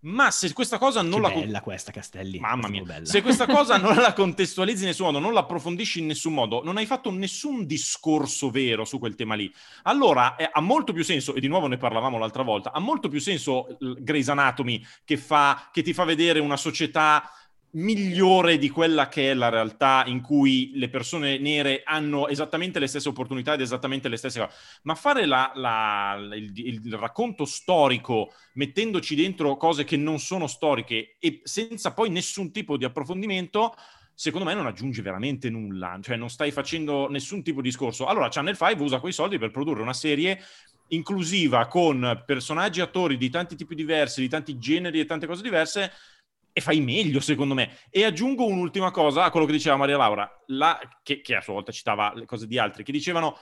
Ma 0.00 0.30
se 0.30 0.52
questa 0.52 0.76
cosa 0.76 1.00
non 1.00 1.22
che 1.22 1.28
la... 1.28 1.30
bella 1.30 1.60
questa 1.62 1.92
Castelli. 1.92 2.38
Mamma 2.38 2.68
mia. 2.68 2.84
Se 3.04 3.22
questa 3.22 3.46
cosa 3.48 3.78
non 3.78 3.96
la 3.96 4.12
contestualizzi 4.12 4.82
in 4.82 4.88
nessun 4.88 5.06
modo, 5.06 5.18
non 5.18 5.32
la 5.32 5.40
approfondisci 5.40 6.00
in 6.00 6.06
nessun 6.08 6.34
modo, 6.34 6.62
non 6.62 6.76
hai 6.76 6.84
fatto 6.84 7.10
nessun 7.10 7.64
discorso 7.64 8.50
vero 8.50 8.84
su 8.84 8.98
quel 8.98 9.14
tema 9.14 9.34
lì, 9.34 9.50
allora 9.84 10.36
eh, 10.36 10.46
ha 10.52 10.60
molto 10.60 10.92
più 10.92 11.04
senso, 11.04 11.34
e 11.34 11.40
di 11.40 11.48
nuovo 11.48 11.68
ne 11.68 11.78
parlavamo 11.78 12.18
l'altra 12.18 12.42
volta, 12.42 12.70
ha 12.70 12.80
molto 12.80 13.08
più 13.08 13.18
senso 13.18 13.78
Grey's 13.80 14.28
Anatomy 14.28 14.84
che, 15.06 15.16
fa, 15.16 15.70
che 15.72 15.80
ti 15.80 15.94
fa 15.94 16.04
vedere 16.04 16.38
una 16.38 16.58
società 16.58 17.30
migliore 17.76 18.56
di 18.58 18.70
quella 18.70 19.08
che 19.08 19.30
è 19.30 19.34
la 19.34 19.48
realtà 19.48 20.04
in 20.06 20.22
cui 20.22 20.72
le 20.74 20.88
persone 20.88 21.38
nere 21.38 21.82
hanno 21.84 22.28
esattamente 22.28 22.78
le 22.78 22.86
stesse 22.86 23.08
opportunità 23.08 23.54
ed 23.54 23.60
esattamente 23.60 24.08
le 24.08 24.16
stesse 24.16 24.40
cose. 24.40 24.54
Ma 24.82 24.94
fare 24.94 25.26
la, 25.26 25.52
la, 25.54 26.16
il, 26.34 26.52
il, 26.54 26.94
racconto 26.94 27.44
storico 27.44 28.32
mettendoci 28.54 29.14
dentro 29.14 29.56
cose 29.56 29.84
che 29.84 29.96
non 29.96 30.18
sono 30.18 30.46
storiche 30.46 31.16
e 31.18 31.40
senza 31.44 31.92
poi 31.92 32.08
nessun 32.08 32.50
tipo 32.50 32.78
di 32.78 32.84
approfondimento, 32.84 33.74
secondo 34.14 34.46
me 34.46 34.54
non 34.54 34.66
aggiunge 34.66 35.02
veramente 35.02 35.50
nulla, 35.50 35.98
cioè 36.00 36.16
non 36.16 36.30
stai 36.30 36.50
facendo 36.50 37.10
nessun 37.10 37.42
tipo 37.42 37.60
di 37.60 37.68
discorso. 37.68 38.06
Allora 38.06 38.28
Channel 38.28 38.56
5 38.56 38.82
usa 38.82 39.00
quei 39.00 39.12
soldi 39.12 39.38
per 39.38 39.50
produrre 39.50 39.82
una 39.82 39.92
serie 39.92 40.40
inclusiva 40.88 41.66
con 41.66 42.22
personaggi 42.24 42.80
e 42.80 42.84
attori 42.84 43.16
di 43.16 43.28
tanti 43.28 43.56
tipi 43.56 43.74
diversi, 43.74 44.20
di 44.20 44.28
tanti 44.28 44.56
generi 44.58 45.00
e 45.00 45.04
tante 45.04 45.26
cose 45.26 45.42
diverse 45.42 45.92
e 46.58 46.62
fai 46.62 46.80
meglio, 46.80 47.20
secondo 47.20 47.52
me. 47.52 47.76
E 47.90 48.04
aggiungo 48.04 48.46
un'ultima 48.46 48.90
cosa 48.90 49.24
a 49.24 49.30
quello 49.30 49.44
che 49.44 49.52
diceva 49.52 49.76
Maria 49.76 49.98
Laura, 49.98 50.42
la, 50.46 50.80
che, 51.02 51.20
che, 51.20 51.36
a 51.36 51.42
sua 51.42 51.52
volta 51.52 51.70
citava 51.70 52.14
le 52.14 52.24
cose 52.24 52.46
di 52.46 52.58
altri, 52.58 52.82
che 52.82 52.92
dicevano 52.92 53.36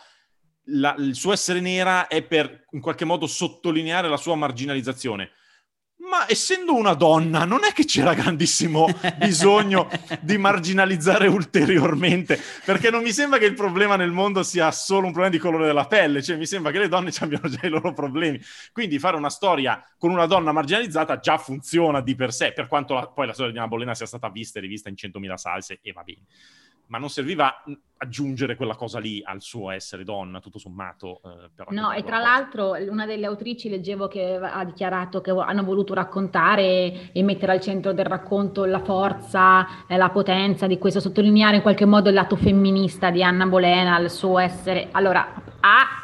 la, 0.65 0.97
il 0.99 1.15
suo 1.15 1.31
essere 1.31 1.61
nera 1.61 2.09
è 2.09 2.25
per 2.25 2.65
in 2.73 2.81
qualche 2.81 3.05
modo 3.05 3.29
sottolineare 3.29 4.09
la 4.09 4.17
sua 4.17 4.35
marginalizzazione 4.35 5.31
ma 6.09 6.29
essendo 6.29 6.75
una 6.75 6.95
donna 6.95 7.45
non 7.45 7.65
è 7.65 7.73
che 7.73 7.85
c'era 7.85 8.15
grandissimo 8.15 8.87
bisogno 9.19 9.89
di 10.21 10.39
marginalizzare 10.39 11.27
ulteriormente, 11.27 12.39
perché 12.65 12.91
non 12.91 13.03
mi 13.03 13.13
sembra 13.13 13.39
che 13.39 13.47
il 13.47 13.55
problema 13.55 13.97
nel 13.97 14.11
mondo 14.11 14.43
sia 14.43 14.71
solo 14.71 15.07
un 15.07 15.13
problema 15.13 15.35
di 15.35 15.41
colore 15.41 15.67
della 15.67 15.87
pelle, 15.87 16.23
cioè 16.23 16.37
mi 16.37 16.47
sembra 16.47 16.71
che 16.73 16.79
le 16.79 16.89
donne 16.89 17.13
abbiano 17.21 17.49
già 17.49 17.61
i 17.63 17.69
loro 17.69 17.93
problemi. 17.93 18.41
Quindi 18.73 18.99
fare 18.99 19.17
una 19.17 19.31
storia 19.31 19.85
con 19.99 20.11
una 20.11 20.27
donna 20.27 20.53
marginalizzata 20.53 21.19
già 21.19 21.39
funziona 21.39 22.01
di 22.01 22.15
per 22.15 22.33
sé, 22.33 22.53
per 22.53 22.67
quanto 22.67 22.95
la, 22.95 23.07
poi 23.09 23.27
la 23.27 23.33
storia 23.33 23.53
di 23.53 23.59
Anna 23.59 23.69
Bolena 23.69 23.95
sia 23.95 24.07
stata 24.07 24.29
vista 24.29 24.59
e 24.59 24.63
rivista 24.63 24.89
in 24.89 24.95
100.000 24.97 25.35
salse 25.35 25.79
e 25.83 25.93
va 25.93 26.03
bene 26.03 26.23
ma 26.95 27.01
non 27.01 27.11
serviva 27.11 27.61
aggiungere 27.97 28.55
quella 28.55 28.77
cosa 28.77 29.01
lì 29.01 29.21
al 29.25 29.43
suo 29.43 29.71
essere 29.71 30.05
donna, 30.05 30.39
tutto 30.39 30.61
sommato. 30.61 31.21
Eh, 31.25 31.65
no, 31.71 31.91
e 31.91 32.05
tra 32.05 32.21
l'altro 32.21 32.77
una 32.89 33.05
delle 33.05 33.27
autrici 33.27 33.69
leggevo 33.69 34.07
che 34.07 34.37
ha 34.37 34.65
dichiarato 34.65 35.21
che 35.21 35.33
hanno 35.33 35.65
voluto 35.65 35.93
raccontare 35.93 37.11
e 37.13 37.23
mettere 37.25 37.51
al 37.51 37.61
centro 37.61 37.93
del 37.93 38.05
racconto 38.05 38.65
la 38.65 38.79
forza, 38.79 39.87
eh, 39.89 39.97
la 39.97 40.11
potenza 40.11 40.69
di 40.69 40.79
questo, 40.79 41.01
sottolineare 41.01 41.57
in 41.57 41.63
qualche 41.63 41.85
modo 41.85 42.11
il 42.11 42.15
lato 42.15 42.37
femminista 42.37 43.11
di 43.11 43.25
Anna 43.25 43.47
Bolena, 43.47 43.99
il 43.99 44.09
suo 44.09 44.39
essere... 44.39 44.91
Allora, 44.93 45.35
ha 45.61 46.04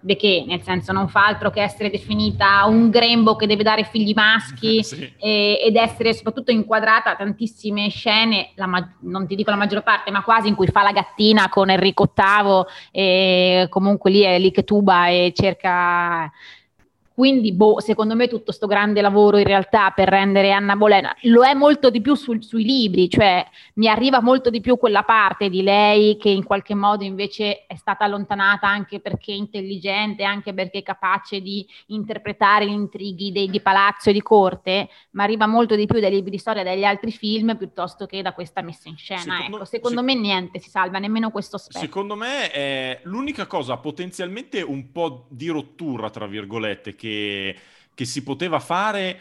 de 0.00 0.16
che, 0.16 0.44
nel 0.46 0.62
senso 0.62 0.92
non 0.92 1.08
fa 1.08 1.26
altro 1.26 1.50
che 1.50 1.62
essere 1.62 1.90
definita 1.90 2.64
un 2.66 2.88
grembo 2.88 3.36
che 3.36 3.46
deve 3.46 3.62
dare 3.62 3.84
figli 3.84 4.12
maschi 4.14 4.82
sì. 4.84 5.12
e, 5.18 5.60
ed 5.62 5.76
essere 5.76 6.14
soprattutto 6.14 6.50
inquadrata 6.50 7.10
a 7.10 7.16
tantissime 7.16 7.88
scene, 7.90 8.52
ma- 8.56 8.94
non 9.00 9.26
ti 9.26 9.34
dico 9.34 9.50
la 9.50 9.56
maggior 9.56 9.82
parte, 9.82 10.10
ma 10.10 10.22
quasi 10.22 10.48
in 10.48 10.54
cui 10.54 10.68
fa 10.68 10.82
la 10.82 10.92
gattina 10.92 11.48
con 11.48 11.70
Enrico 11.70 12.10
VIII 12.12 12.64
e 12.90 13.66
comunque 13.68 14.10
lì 14.10 14.22
è 14.22 14.38
lì 14.38 14.50
che 14.50 14.64
tuba 14.64 15.08
e 15.08 15.32
cerca 15.34 16.30
quindi, 17.20 17.52
boh, 17.52 17.80
secondo 17.80 18.16
me 18.16 18.28
tutto 18.28 18.44
questo 18.44 18.66
grande 18.66 19.02
lavoro 19.02 19.36
in 19.36 19.44
realtà 19.44 19.90
per 19.90 20.08
rendere 20.08 20.52
Anna 20.52 20.74
Bolena 20.74 21.14
lo 21.24 21.44
è 21.44 21.52
molto 21.52 21.90
di 21.90 22.00
più 22.00 22.14
sul, 22.14 22.42
sui 22.42 22.64
libri, 22.64 23.10
cioè 23.10 23.46
mi 23.74 23.88
arriva 23.88 24.22
molto 24.22 24.48
di 24.48 24.62
più 24.62 24.78
quella 24.78 25.02
parte 25.02 25.50
di 25.50 25.62
lei 25.62 26.16
che 26.16 26.30
in 26.30 26.44
qualche 26.44 26.74
modo 26.74 27.04
invece 27.04 27.66
è 27.66 27.76
stata 27.76 28.04
allontanata 28.04 28.66
anche 28.66 29.00
perché 29.00 29.32
è 29.32 29.34
intelligente, 29.34 30.24
anche 30.24 30.54
perché 30.54 30.78
è 30.78 30.82
capace 30.82 31.42
di 31.42 31.66
interpretare 31.88 32.66
gli 32.66 32.72
intrighi 32.72 33.32
dei, 33.32 33.50
di 33.50 33.60
palazzo 33.60 34.08
e 34.08 34.14
di 34.14 34.22
corte, 34.22 34.88
ma 35.10 35.24
arriva 35.24 35.46
molto 35.46 35.74
di 35.74 35.84
più 35.84 36.00
dai 36.00 36.12
libri 36.12 36.30
di 36.30 36.38
storia 36.38 36.62
e 36.62 36.64
dagli 36.64 36.84
altri 36.84 37.10
film 37.10 37.54
piuttosto 37.58 38.06
che 38.06 38.22
da 38.22 38.32
questa 38.32 38.62
messa 38.62 38.88
in 38.88 38.96
scena. 38.96 39.20
Secondo, 39.20 39.56
ecco, 39.56 39.64
secondo 39.66 39.98
se, 39.98 40.04
me 40.06 40.14
niente 40.14 40.58
si 40.58 40.70
salva, 40.70 40.98
nemmeno 40.98 41.30
questo 41.30 41.56
aspetto. 41.56 41.84
Secondo 41.84 42.14
me 42.14 42.50
è 42.50 43.00
l'unica 43.02 43.46
cosa 43.46 43.76
potenzialmente 43.76 44.62
un 44.62 44.90
po' 44.90 45.26
di 45.28 45.48
rottura, 45.48 46.08
tra 46.08 46.26
virgolette, 46.26 46.94
che 46.94 47.08
che, 47.10 47.56
che 47.94 48.04
si 48.04 48.22
poteva 48.22 48.60
fare 48.60 49.18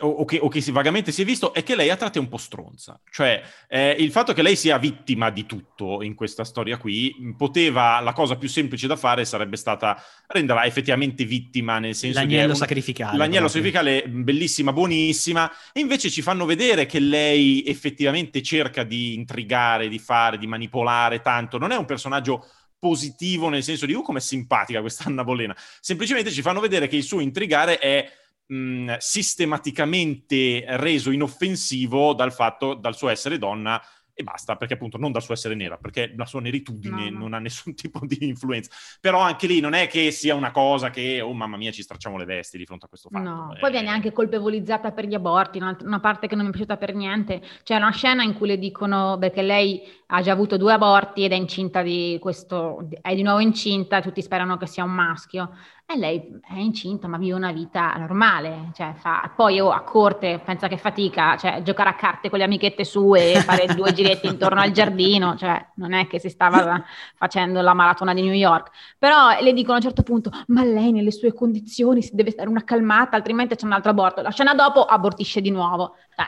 o, 0.00 0.24
che, 0.24 0.38
o, 0.40 0.48
che, 0.48 0.60
vagamente 0.72 1.12
si 1.12 1.22
è 1.22 1.24
visto 1.24 1.54
è 1.54 1.62
che 1.62 1.76
lei 1.76 1.90
a 1.90 1.96
tratti 1.96 2.18
è 2.18 2.20
un 2.20 2.28
po' 2.28 2.38
stronza. 2.38 3.00
Cioè, 3.08 3.40
eh, 3.68 3.94
il 3.98 4.10
fatto 4.10 4.32
che 4.32 4.42
lei 4.42 4.56
sia 4.56 4.78
vittima 4.78 5.30
di 5.30 5.46
tutto 5.46 6.02
in 6.02 6.16
questa 6.16 6.42
storia 6.42 6.76
qui, 6.76 7.34
poteva, 7.36 8.00
la 8.00 8.12
cosa 8.12 8.36
più 8.36 8.48
semplice 8.48 8.88
da 8.88 8.96
fare 8.96 9.24
sarebbe 9.24 9.56
stata 9.56 10.02
renderla 10.26 10.64
effettivamente 10.64 11.24
vittima, 11.24 11.78
nel 11.78 11.94
senso 11.94 12.18
L'agnello 12.18 12.46
una, 12.46 12.54
sacrificale. 12.54 13.16
L'agnello 13.16 13.48
proprio. 13.48 13.70
sacrificale, 13.70 14.08
bellissima, 14.08 14.72
buonissima, 14.72 15.52
e 15.72 15.80
invece 15.80 16.10
ci 16.10 16.22
fanno 16.22 16.46
vedere 16.46 16.86
che 16.86 16.98
lei 16.98 17.64
effettivamente 17.64 18.42
cerca 18.42 18.82
di 18.82 19.14
intrigare, 19.14 19.88
di 19.88 20.00
fare, 20.00 20.36
di 20.36 20.48
manipolare 20.48 21.20
tanto. 21.20 21.58
Non 21.58 21.70
è 21.70 21.76
un 21.76 21.84
personaggio 21.84 22.44
positivo 22.78 23.48
nel 23.48 23.62
senso 23.62 23.86
di 23.86 23.94
uh, 23.94 24.02
come 24.02 24.18
è 24.18 24.22
simpatica 24.22 24.80
questa 24.80 25.04
Anna 25.06 25.24
Bolena, 25.24 25.56
semplicemente 25.80 26.30
ci 26.30 26.42
fanno 26.42 26.60
vedere 26.60 26.88
che 26.88 26.96
il 26.96 27.02
suo 27.02 27.20
intrigare 27.20 27.78
è 27.78 28.10
mh, 28.46 28.96
sistematicamente 28.98 30.64
reso 30.76 31.10
inoffensivo 31.10 32.14
dal 32.14 32.32
fatto, 32.32 32.74
dal 32.74 32.96
suo 32.96 33.08
essere 33.08 33.38
donna 33.38 33.82
e 34.18 34.22
basta, 34.22 34.56
perché 34.56 34.74
appunto 34.74 34.96
non 34.96 35.12
dal 35.12 35.22
suo 35.22 35.34
essere 35.34 35.54
nera, 35.54 35.76
perché 35.76 36.14
la 36.16 36.24
sua 36.24 36.40
neritudine 36.40 37.10
no, 37.10 37.18
no. 37.18 37.18
non 37.24 37.34
ha 37.34 37.38
nessun 37.38 37.74
tipo 37.76 38.00
di 38.06 38.16
influenza. 38.20 38.70
Però 38.98 39.20
anche 39.20 39.46
lì 39.46 39.60
non 39.60 39.74
è 39.74 39.86
che 39.88 40.10
sia 40.10 40.34
una 40.34 40.52
cosa 40.52 40.88
che, 40.88 41.20
oh 41.20 41.34
mamma 41.34 41.58
mia, 41.58 41.70
ci 41.70 41.82
stracciamo 41.82 42.16
le 42.16 42.24
vesti 42.24 42.56
di 42.56 42.64
fronte 42.64 42.86
a 42.86 42.88
questo 42.88 43.10
fatto. 43.10 43.28
No, 43.28 43.54
eh. 43.54 43.58
poi 43.58 43.70
viene 43.70 43.90
anche 43.90 44.12
colpevolizzata 44.12 44.92
per 44.92 45.04
gli 45.04 45.12
aborti, 45.12 45.58
una 45.58 46.00
parte 46.00 46.28
che 46.28 46.34
non 46.34 46.44
mi 46.44 46.50
è 46.50 46.52
piaciuta 46.52 46.78
per 46.78 46.94
niente. 46.94 47.42
C'è 47.62 47.76
una 47.76 47.90
scena 47.90 48.22
in 48.22 48.32
cui 48.32 48.46
le 48.46 48.58
dicono, 48.58 49.18
perché 49.20 49.42
lei 49.42 49.82
ha 50.06 50.22
già 50.22 50.32
avuto 50.32 50.56
due 50.56 50.72
aborti 50.72 51.22
ed 51.22 51.32
è 51.32 51.36
incinta 51.36 51.82
di 51.82 52.16
questo, 52.18 52.88
è 53.02 53.14
di 53.14 53.22
nuovo 53.22 53.40
incinta, 53.40 54.00
tutti 54.00 54.22
sperano 54.22 54.56
che 54.56 54.66
sia 54.66 54.84
un 54.84 54.92
maschio. 54.92 55.50
E 55.88 55.96
lei 55.96 56.40
è 56.42 56.58
incinta, 56.58 57.06
ma 57.06 57.16
vive 57.16 57.34
una 57.34 57.52
vita 57.52 57.94
normale, 57.96 58.70
cioè 58.74 58.94
fa, 58.96 59.32
poi 59.36 59.60
oh, 59.60 59.70
a 59.70 59.82
corte 59.82 60.40
pensa 60.44 60.66
che 60.66 60.78
fatica, 60.78 61.36
cioè 61.36 61.62
giocare 61.62 61.90
a 61.90 61.94
carte 61.94 62.28
con 62.28 62.38
le 62.38 62.44
amichette 62.44 62.84
sue 62.84 63.34
e 63.34 63.40
fare 63.40 63.66
due 63.72 63.92
giretti 63.92 64.26
intorno 64.26 64.60
al 64.60 64.72
giardino, 64.72 65.36
cioè 65.36 65.64
non 65.76 65.92
è 65.92 66.08
che 66.08 66.18
si 66.18 66.28
stava 66.28 66.82
facendo 67.14 67.60
la 67.60 67.72
maratona 67.72 68.14
di 68.14 68.22
New 68.22 68.32
York. 68.32 68.72
Però 68.98 69.40
le 69.40 69.52
dicono 69.52 69.74
a 69.74 69.76
un 69.76 69.82
certo 69.82 70.02
punto, 70.02 70.32
ma 70.48 70.64
lei 70.64 70.90
nelle 70.90 71.12
sue 71.12 71.32
condizioni 71.32 72.02
si 72.02 72.16
deve 72.16 72.32
stare 72.32 72.48
una 72.48 72.64
calmata, 72.64 73.14
altrimenti 73.14 73.54
c'è 73.54 73.64
un 73.64 73.72
altro 73.72 73.92
aborto. 73.92 74.22
La 74.22 74.30
scena 74.30 74.54
dopo 74.54 74.84
abortisce 74.84 75.40
di 75.40 75.50
nuovo. 75.50 75.94
Eh. 76.16 76.24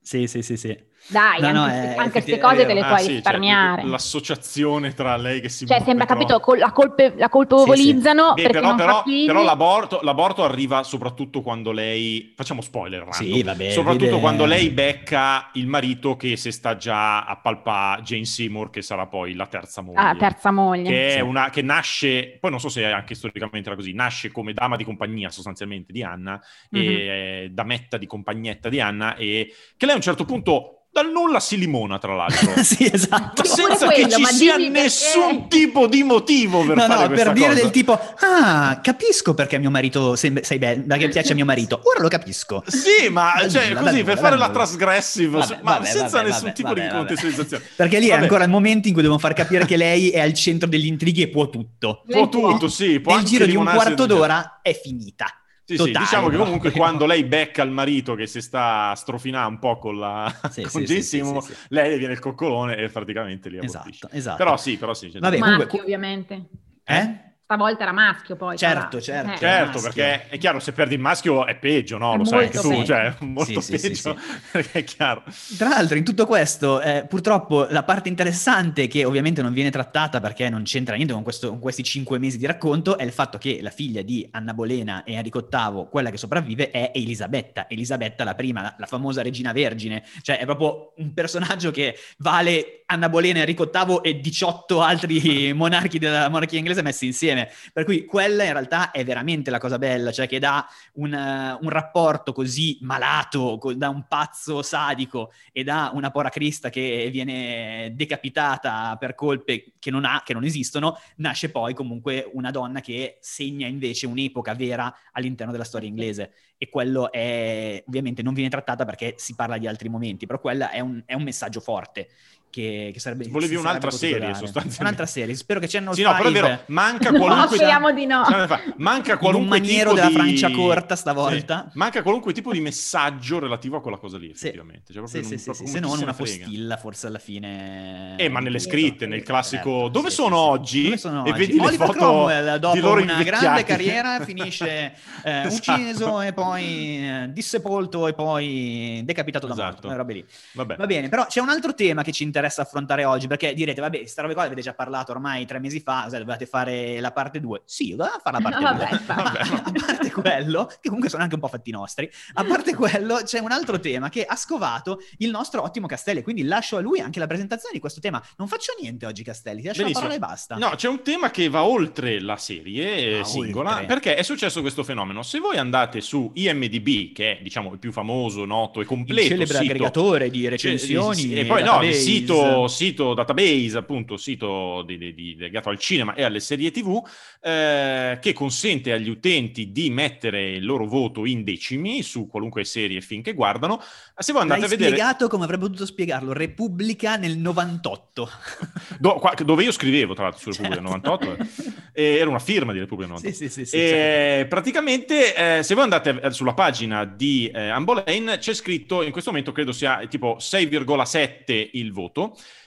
Sì, 0.00 0.26
sì, 0.26 0.42
sì, 0.42 0.56
sì. 0.56 0.76
Dai, 1.06 1.40
No, 1.40 1.52
no, 1.52 1.62
anche, 1.62 1.94
è- 1.94 1.96
anche 1.96 2.10
queste 2.10 2.38
cose 2.38 2.66
te 2.66 2.74
le 2.74 2.80
Ah, 2.80 2.86
puoi 2.88 2.98
sì, 2.98 3.04
cioè, 3.06 3.14
risparmiare. 3.14 3.84
l'associazione 3.86 4.92
tra 4.92 5.16
lei 5.16 5.40
che 5.40 5.48
si 5.48 5.64
Cioè, 5.66 5.80
sembra, 5.82 6.04
troppo. 6.04 6.20
capito, 6.22 6.40
col- 6.40 6.58
la, 6.58 6.70
colpe- 6.72 7.14
la 7.16 7.28
colpevolizzano 7.30 8.34
Beh, 8.34 8.42
perché 8.42 8.58
però, 8.58 8.68
non 8.68 8.76
però- 8.76 9.02
figli. 9.04 9.26
però 9.26 9.42
l'aborto, 9.42 10.00
l'aborto 10.02 10.44
arriva 10.44 10.82
soprattutto 10.82 11.40
quando 11.40 11.72
lei 11.72 12.34
facciamo 12.36 12.60
spoiler 12.60 13.04
random. 13.04 13.32
Sì, 13.34 13.42
vabbè, 13.42 13.70
soprattutto 13.70 14.04
vede- 14.06 14.20
quando 14.20 14.44
lei 14.44 14.68
becca 14.70 15.50
il 15.54 15.66
marito 15.66 16.16
che 16.16 16.36
si 16.36 16.50
sta 16.52 16.76
già 16.76 17.24
a 17.24 17.36
palpa 17.36 18.00
Jane 18.02 18.24
Seymour 18.26 18.68
che 18.70 18.82
sarà 18.82 19.06
poi 19.06 19.34
la 19.34 19.46
terza 19.46 19.80
moglie 19.80 19.98
Ah, 20.00 20.14
terza 20.14 20.50
moglie. 20.50 20.82
che, 20.90 21.06
è 21.08 21.12
Sì. 21.12 21.20
una, 21.20 21.48
che 21.50 21.62
nasce, 21.62 22.36
poi 22.40 22.50
non 22.50 22.60
so 22.60 22.68
se 22.68 22.84
anche 22.84 23.14
storicamente 23.14 23.68
era 23.68 23.76
così, 23.76 23.92
nasce 23.94 24.30
come 24.30 24.52
dama 24.52 24.76
di 24.76 24.84
compagnia 24.84 25.30
sostanzialmente 25.30 25.92
di 25.92 26.02
Anna, 26.02 26.38
Mhm. 26.70 26.80
e 26.80 26.84
eh, 26.84 27.48
dametta 27.50 27.96
di 27.96 28.06
compagnetta 28.06 28.68
di 28.68 28.80
Anna, 28.80 29.14
e 29.16 29.52
che 29.76 29.84
lei 29.86 29.94
a 29.94 29.96
un 29.96 30.02
certo 30.02 30.24
punto 30.24 30.72
dal 31.02 31.10
nulla 31.12 31.40
si 31.40 31.56
limona, 31.58 31.98
tra 31.98 32.14
l'altro. 32.14 32.52
sì, 32.62 32.90
esatto. 32.92 33.42
Ma 33.42 33.48
senza 33.48 33.86
quello, 33.86 34.06
che 34.08 34.12
ci 34.14 34.24
sia 34.24 34.56
dimmi 34.56 34.70
perché. 34.70 34.82
nessun 34.82 35.48
tipo 35.48 35.86
di 35.86 36.02
motivo 36.02 36.64
per 36.64 36.76
No, 36.76 36.86
fare 36.86 37.08
no, 37.08 37.14
per 37.14 37.32
dire 37.32 37.48
cosa. 37.48 37.60
del 37.62 37.70
tipo, 37.70 37.98
ah, 38.20 38.80
capisco 38.82 39.34
perché 39.34 39.58
mio 39.58 39.70
marito 39.70 40.16
sei, 40.16 40.38
sei 40.42 40.58
bello, 40.58 40.84
perché 40.86 41.08
piace 41.08 41.32
a 41.32 41.34
mio 41.34 41.44
marito. 41.44 41.80
Ora 41.84 42.00
lo 42.00 42.08
capisco. 42.08 42.62
Sì, 42.66 43.08
ma 43.10 43.32
Dal 43.36 43.50
cioè, 43.50 43.68
nulla, 43.68 43.80
così 43.80 43.94
dal 43.96 44.04
per 44.04 44.14
nulla, 44.14 44.16
fare 44.16 44.30
dal 44.30 44.38
la 44.38 44.46
nulla. 44.46 44.58
trasgressive, 44.58 45.38
Vabbè, 45.38 45.58
ma 45.62 45.72
vabbè, 45.72 45.86
senza 45.86 46.16
vabbè, 46.18 46.28
nessun 46.28 46.52
tipo 46.52 46.74
di 46.74 46.88
contestualizzazione. 46.88 47.64
Perché 47.76 47.98
lì 47.98 48.08
è 48.08 48.14
ancora 48.14 48.44
il 48.44 48.50
momento 48.50 48.88
in 48.88 48.92
cui 48.94 49.02
devono 49.02 49.20
far 49.20 49.32
capire 49.34 49.64
che 49.66 49.76
lei 49.76 50.10
è 50.10 50.20
al 50.20 50.34
centro 50.34 50.68
degli 50.68 50.86
intrighi 50.86 51.22
e 51.22 51.28
può 51.28 51.48
tutto. 51.50 52.02
Può 52.08 52.28
tutto, 52.28 52.68
sì. 52.68 53.00
Può 53.00 53.14
Nel 53.16 53.24
giro 53.24 53.46
di 53.46 53.56
un 53.56 53.64
quarto 53.64 54.06
d'ora 54.06 54.60
è 54.62 54.78
finita. 54.78 55.26
Sì, 55.68 55.76
sì, 55.76 55.90
diciamo 55.90 56.28
che 56.28 56.34
proprio. 56.36 56.44
comunque 56.44 56.70
quando 56.72 57.04
lei 57.04 57.24
becca 57.24 57.62
il 57.62 57.70
marito 57.70 58.14
che 58.14 58.26
si 58.26 58.40
sta 58.40 58.88
a 58.90 58.94
strofinare 58.94 59.48
un 59.48 59.58
po' 59.58 59.76
con 59.78 59.98
la 59.98 60.32
Sì, 60.50 60.62
con 60.70 60.86
sì. 60.86 61.54
lei 61.68 61.90
le 61.90 61.98
viene 61.98 62.14
il 62.14 62.18
coccolone 62.20 62.76
e 62.76 62.88
praticamente 62.88 63.50
li 63.50 63.58
abortisce. 63.58 64.06
Esatto, 64.06 64.16
esatto. 64.16 64.36
Però 64.38 64.56
sì, 64.56 64.76
però 64.78 64.94
sì. 64.94 65.10
Vabbè, 65.18 65.38
comunque- 65.38 65.80
ovviamente. 65.80 66.48
Eh? 66.84 67.26
Stavolta 67.50 67.84
era 67.84 67.92
maschio 67.92 68.36
poi. 68.36 68.58
Certo, 68.58 69.00
certo. 69.00 69.32
Eh. 69.32 69.36
Certo, 69.38 69.80
perché 69.80 70.28
è 70.28 70.36
chiaro, 70.36 70.60
se 70.60 70.72
perdi 70.72 70.92
il 70.96 71.00
maschio 71.00 71.46
è 71.46 71.56
peggio, 71.56 71.96
no? 71.96 72.12
È 72.12 72.16
Lo 72.18 72.24
sai 72.26 72.40
molto 72.40 72.58
anche 72.58 72.68
tu, 72.68 72.74
peggio. 72.74 72.84
cioè, 72.84 73.14
molto 73.24 73.60
Sì, 73.62 73.78
sì, 73.78 73.88
peggio, 73.88 73.94
sì, 73.94 74.14
perché 74.52 74.78
è 74.80 74.84
chiaro. 74.84 75.22
Tra 75.56 75.68
l'altro, 75.70 75.96
in 75.96 76.04
tutto 76.04 76.26
questo, 76.26 76.78
eh, 76.82 77.06
purtroppo 77.08 77.66
la 77.70 77.84
parte 77.84 78.10
interessante, 78.10 78.86
che 78.86 79.06
ovviamente 79.06 79.40
non 79.40 79.54
viene 79.54 79.70
trattata 79.70 80.20
perché 80.20 80.50
non 80.50 80.62
c'entra 80.64 80.94
niente 80.94 81.14
con, 81.14 81.22
questo- 81.22 81.48
con 81.48 81.58
questi 81.58 81.82
cinque 81.82 82.18
mesi 82.18 82.36
di 82.36 82.44
racconto, 82.44 82.98
è 82.98 83.04
il 83.04 83.12
fatto 83.12 83.38
che 83.38 83.60
la 83.62 83.70
figlia 83.70 84.02
di 84.02 84.28
Anna 84.32 84.52
Bolena 84.52 85.02
e 85.04 85.14
Enrico 85.14 85.48
VIII, 85.50 85.86
quella 85.90 86.10
che 86.10 86.18
sopravvive, 86.18 86.70
è 86.70 86.90
Elisabetta. 86.94 87.66
Elisabetta, 87.66 88.24
la 88.24 88.34
prima, 88.34 88.60
la, 88.60 88.74
la 88.76 88.84
famosa 88.86 89.22
regina 89.22 89.52
vergine. 89.52 90.04
Cioè, 90.20 90.36
è 90.36 90.44
proprio 90.44 90.92
un 90.98 91.14
personaggio 91.14 91.70
che 91.70 91.96
vale 92.18 92.82
Anna 92.90 93.08
Bolena, 93.08 93.38
Enrico 93.38 93.70
VIII 93.72 94.00
e 94.02 94.20
18 94.20 94.82
altri 94.82 95.52
monarchi 95.56 95.98
della 95.98 96.28
monarchia 96.28 96.58
inglese 96.58 96.82
messi 96.82 97.06
insieme. 97.06 97.36
Per 97.72 97.84
cui 97.84 98.04
quella 98.04 98.44
in 98.44 98.52
realtà 98.52 98.90
è 98.90 99.04
veramente 99.04 99.50
la 99.50 99.58
cosa 99.58 99.78
bella, 99.78 100.10
cioè 100.12 100.26
che 100.26 100.38
dà 100.38 100.66
un, 100.94 101.12
eh, 101.12 101.58
un 101.60 101.68
rapporto 101.68 102.32
così 102.32 102.78
malato, 102.80 103.58
co- 103.58 103.74
da 103.74 103.88
un 103.88 104.06
pazzo 104.08 104.62
sadico 104.62 105.32
e 105.52 105.64
da 105.64 105.90
una 105.94 106.10
pora 106.10 106.28
crista 106.28 106.70
che 106.70 107.08
viene 107.12 107.92
decapitata 107.94 108.96
per 108.98 109.14
colpe 109.14 109.72
che 109.78 109.90
non 109.90 110.04
ha, 110.04 110.22
che 110.24 110.32
non 110.32 110.44
esistono, 110.44 110.98
nasce 111.16 111.50
poi 111.50 111.74
comunque 111.74 112.28
una 112.32 112.50
donna 112.50 112.80
che 112.80 113.18
segna 113.20 113.66
invece 113.66 114.06
un'epoca 114.06 114.54
vera 114.54 114.94
all'interno 115.12 115.52
della 115.52 115.64
storia 115.64 115.88
inglese. 115.88 116.32
E 116.60 116.68
quello 116.68 117.12
è, 117.12 117.82
ovviamente 117.86 118.22
non 118.22 118.34
viene 118.34 118.50
trattata 118.50 118.84
perché 118.84 119.14
si 119.16 119.36
parla 119.36 119.58
di 119.58 119.68
altri 119.68 119.88
momenti, 119.88 120.26
però 120.26 120.40
quella 120.40 120.70
è 120.70 120.80
un, 120.80 121.00
è 121.06 121.14
un 121.14 121.22
messaggio 121.22 121.60
forte. 121.60 122.08
Che, 122.50 122.90
che 122.94 122.98
sarebbe 122.98 123.28
Volevi 123.28 123.56
un'altra 123.56 123.90
sarebbe 123.90 124.18
serie, 124.18 124.34
sostanzialmente. 124.34 124.80
Un'altra 124.82 125.06
serie, 125.06 125.34
spero 125.34 125.60
che 125.60 125.66
Channel 125.68 125.92
Sì, 125.94 126.02
no, 126.02 126.12
però 126.16 126.22
è 126.28 126.32
5 126.32 126.40
vero, 126.48 126.62
manca 126.68 127.10
No, 127.12 127.18
qualunque... 127.18 127.56
speriamo 127.56 127.92
di 127.92 128.06
no. 128.06 128.24
Cioè, 128.24 128.60
Manca 128.78 129.10
in 129.10 129.12
un 129.16 129.18
qualunque 129.18 129.58
maniero 129.58 129.90
tipo 129.90 129.94
della 129.94 130.08
di... 130.08 130.14
Francia 130.14 130.50
corta 130.50 130.96
stavolta. 130.96 131.68
Sì, 131.70 131.78
Manca 131.78 132.02
qualunque 132.02 132.32
tipo 132.32 132.50
di 132.52 132.60
messaggio 132.60 133.38
relativo 133.38 133.76
a 133.76 133.82
quella 133.82 133.98
cosa 133.98 134.16
lì, 134.16 134.28
Sì. 134.34 134.46
effettivamente. 134.46 134.92
Cioè, 134.94 135.06
Sì, 135.06 135.18
proprio 135.18 135.38
sì, 135.38 135.44
non- 135.44 135.54
sì, 135.54 135.66
se 135.66 135.80
non 135.80 135.98
una 136.00 136.12
frega. 136.14 136.44
postilla 136.44 136.76
forse 136.78 137.06
alla 137.06 137.18
fine. 137.18 138.14
Eh, 138.16 138.28
ma 138.30 138.40
nelle 138.40 138.58
scritte, 138.60 139.06
nel 139.06 139.22
classico 139.22 139.70
Certo, 139.70 139.88
dove 139.88 140.08
sì, 140.08 140.14
sono 140.16 140.36
oggi 140.38 140.82
Dove 140.84 140.96
sono 140.96 141.26
e 141.26 141.30
oggi? 141.30 141.38
vedi 141.40 141.58
le 141.58 141.66
Oliver 141.66 141.86
foto 141.86 141.98
Cromwell, 141.98 142.54
di 142.54 142.58
dopo 142.60 142.80
loro 142.80 143.02
una 143.02 143.22
grande 143.22 143.62
carriera 143.64 144.24
finisce 144.24 144.94
eh, 145.22 145.42
Esatto. 145.44 145.54
ucciso 145.54 146.20
e 146.22 146.32
poi 146.32 146.64
eh, 146.64 147.26
dissepolto 147.30 148.06
e 148.08 148.14
poi 148.14 149.02
decapitato 149.04 149.46
da 149.46 149.52
Esatto. 149.52 149.88
morto. 149.88 150.24
Vabbè. 150.52 150.76
Va 150.76 150.86
bene, 150.86 151.08
però 151.10 151.26
c'è 151.26 151.40
un 151.40 151.50
altro 151.50 151.74
tema 151.74 152.02
che 152.02 152.10
ci 152.12 152.22
interessa 152.22 152.36
affrontare 152.46 153.04
oggi, 153.04 153.26
perché 153.26 153.52
direte, 153.54 153.80
vabbè, 153.80 154.06
sta 154.06 154.22
roba 154.22 154.34
qua 154.34 154.42
l'avete 154.44 154.60
già 154.62 154.74
parlato 154.74 155.12
ormai 155.12 155.44
tre 155.46 155.58
mesi 155.58 155.80
fa, 155.80 156.02
cioè, 156.02 156.18
dovevate 156.18 156.46
fare 156.46 157.00
la 157.00 157.12
parte 157.12 157.40
2. 157.40 157.62
Sì, 157.64 157.90
dovevamo 157.90 158.20
fare 158.22 158.40
la 158.40 158.48
parte 158.50 158.62
No, 158.64 158.74
2. 158.74 158.84
vabbè, 158.84 159.00
Ma 159.06 159.22
vabbè. 159.22 159.38
a 159.80 159.86
parte 159.86 160.10
quello, 160.12 160.66
che 160.66 160.78
comunque 160.88 161.08
sono 161.08 161.22
anche 161.22 161.34
un 161.34 161.40
po' 161.40 161.48
fatti 161.48 161.70
nostri, 161.70 162.10
a 162.34 162.44
parte 162.44 162.74
quello 162.74 163.20
c'è 163.24 163.38
un 163.40 163.50
altro 163.52 163.78
tema 163.80 164.08
che 164.08 164.24
ha 164.24 164.36
scovato 164.36 165.00
il 165.18 165.30
nostro 165.30 165.62
ottimo 165.62 165.86
Castelli, 165.86 166.22
quindi 166.22 166.42
lascio 166.44 166.76
a 166.76 166.80
lui 166.80 167.00
anche 167.00 167.18
la 167.18 167.26
presentazione 167.26 167.74
di 167.74 167.80
questo 167.80 168.00
tema. 168.00 168.22
Non 168.36 168.48
faccio 168.48 168.72
niente 168.80 169.06
oggi 169.06 169.22
Castelli, 169.22 169.60
ti 169.60 169.66
lascio 169.68 169.82
Benissimo. 169.82 170.08
la 170.08 170.14
parola 170.18 170.26
e 170.26 170.30
basta. 170.32 170.56
No, 170.56 170.70
c'è 170.76 170.88
un 170.88 171.02
tema 171.02 171.30
che 171.30 171.48
va 171.48 171.64
oltre 171.64 172.20
la 172.20 172.36
serie 172.36 173.20
Ah, 173.20 173.24
singola, 173.24 173.70
oltre. 173.72 173.86
perché 173.86 174.14
è 174.16 174.22
successo 174.22 174.60
questo 174.60 174.82
fenomeno. 174.84 175.22
Se 175.22 175.38
voi 175.38 175.56
andate 175.56 176.00
su 176.00 176.30
IMDb, 176.34 177.12
che 177.12 177.38
è 177.38 177.42
diciamo 177.42 177.72
il 177.72 177.78
più 177.78 177.92
famoso, 177.92 178.44
noto 178.44 178.78
e 178.78 178.82
il 178.82 178.88
completo 178.88 179.28
celebre 179.28 179.46
sito 179.46 179.58
aggregatore 179.72 180.30
di 180.30 180.40
Cioè, 180.42 180.50
recensioni 180.50 181.34
e 181.34 181.44
poi 181.46 181.62
no, 181.62 181.82
il 181.82 181.88
database. 181.88 181.98
Sito, 182.34 182.68
sito 182.68 183.14
database, 183.14 183.76
appunto, 183.78 184.16
sito 184.16 184.82
di- 184.86 184.98
di- 184.98 185.14
di- 185.14 185.36
legato 185.36 185.68
al 185.68 185.78
cinema 185.78 186.14
e 186.14 186.22
alle 186.22 186.40
serie 186.40 186.70
TV, 186.70 187.00
eh, 187.40 188.18
che 188.20 188.32
consente 188.32 188.92
agli 188.92 189.08
utenti 189.08 189.72
di 189.72 189.90
mettere 189.90 190.50
il 190.52 190.64
loro 190.64 190.86
voto 190.86 191.24
in 191.26 191.44
decimi 191.44 192.02
su 192.02 192.26
qualunque 192.26 192.64
serie 192.64 192.98
e 192.98 193.00
film 193.00 193.22
che 193.22 193.34
guardano. 193.34 193.80
Se 194.16 194.32
voi 194.32 194.42
andate 194.42 194.60
L'hai 194.60 194.68
a 194.68 194.70
vedere 194.70 194.90
spiegato 194.90 195.28
come 195.28 195.44
avrebbe 195.44 195.64
potuto 195.66 195.86
spiegarlo 195.86 196.32
Repubblica 196.32 197.16
nel 197.16 197.38
98. 197.38 198.28
do- 198.98 199.14
qua- 199.14 199.34
dove 199.44 199.64
io 199.64 199.72
scrivevo, 199.72 200.14
tra 200.14 200.24
l'altro, 200.24 200.40
su 200.40 200.50
Repubblica 200.62 200.82
Certo. 200.88 201.08
98, 201.10 201.52
eh, 201.92 202.02
e 202.02 202.16
era 202.18 202.28
una 202.28 202.38
firma 202.38 202.72
di 202.72 202.78
Repubblica 202.78 203.12
98. 203.12 203.36
Sì, 203.36 203.48
sì, 203.48 203.64
sì, 203.66 203.76
E 203.76 203.88
certo. 203.88 204.48
praticamente, 204.48 205.58
eh, 205.58 205.62
se 205.62 205.74
voi 205.74 205.84
andate 205.84 206.20
eh, 206.22 206.30
sulla 206.30 206.54
pagina 206.54 207.04
di 207.04 207.50
eh, 207.52 207.68
Ambolane, 207.68 208.38
c'è 208.38 208.54
scritto 208.54 209.02
in 209.02 209.10
questo 209.12 209.30
momento, 209.30 209.52
credo 209.52 209.72
sia 209.72 210.04
tipo 210.08 210.36
6,7 210.38 211.70
il 211.72 211.92
voto. 211.92 212.17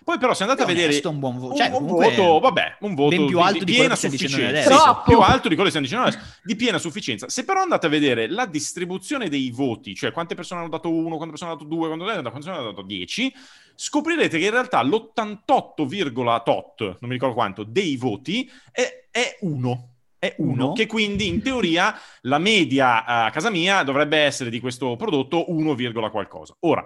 Poi, 0.04 0.18
però, 0.18 0.34
se 0.34 0.44
andate 0.44 0.64
a 0.64 0.66
vedere 0.66 1.00
un 1.08 1.20
buon 1.20 1.38
vo- 1.38 1.50
un, 1.50 1.56
cioè, 1.56 1.68
un 1.68 1.74
comunque, 1.74 2.16
voto, 2.16 2.40
vabbè, 2.40 2.78
un 2.82 2.96
voto 2.96 3.16
ben 3.16 3.26
più 3.28 3.38
di- 3.38 3.44
alto 3.44 3.60
di, 3.60 3.66
di 3.66 3.72
piena 3.74 3.96
sufficienza. 3.96 4.62
Sì, 4.62 4.96
più 5.06 5.20
alto 5.20 5.48
di 5.48 5.56
quello 5.56 5.70
che 5.70 5.78
stiamo 5.78 5.86
dicendo 5.86 6.06
adesso, 6.08 6.40
di 6.44 6.56
piena 6.56 6.78
sufficienza. 6.78 7.30
Se 7.30 7.44
però 7.46 7.62
andate 7.62 7.86
a 7.86 7.90
vedere 7.90 8.28
la 8.30 8.46
distribuzione 8.46 9.30
dei 9.30 9.52
voti, 9.52 9.94
cioè 9.94 10.12
quante 10.12 10.36
persone 10.36 10.62
hanno 10.62 10.70
dato 10.70 10.90
uno, 10.90 11.18
quante 11.18 11.30
persone 11.30 11.52
hanno 11.52 11.60
dato 11.60 11.70
due, 11.76 11.88
quante 11.88 12.32
persone 12.32 12.56
hanno 12.56 12.70
dato 12.72 12.82
10, 12.82 13.34
scoprirete 13.76 14.40
che 14.40 14.46
in 14.46 14.52
realtà 14.52 14.82
l'88, 14.82 15.44
tot, 15.46 16.80
non 16.80 16.98
mi 17.02 17.12
ricordo 17.12 17.36
quanto, 17.36 17.64
dei 17.64 17.96
voti 17.98 18.50
è, 18.72 19.08
è 19.12 19.38
uno. 19.42 19.88
È 20.22 20.36
uno, 20.38 20.66
Uno? 20.66 20.74
che 20.74 20.86
quindi 20.86 21.28
in 21.28 21.42
teoria 21.42 22.00
la 22.22 22.38
media 22.38 23.06
a 23.06 23.32
casa 23.32 23.50
mia 23.50 23.82
dovrebbe 23.82 24.20
essere 24.20 24.52
di 24.52 24.60
questo 24.60 24.96
prodotto 24.96 25.52
1, 25.52 25.76
qualcosa. 26.12 26.56
Ora, 26.60 26.86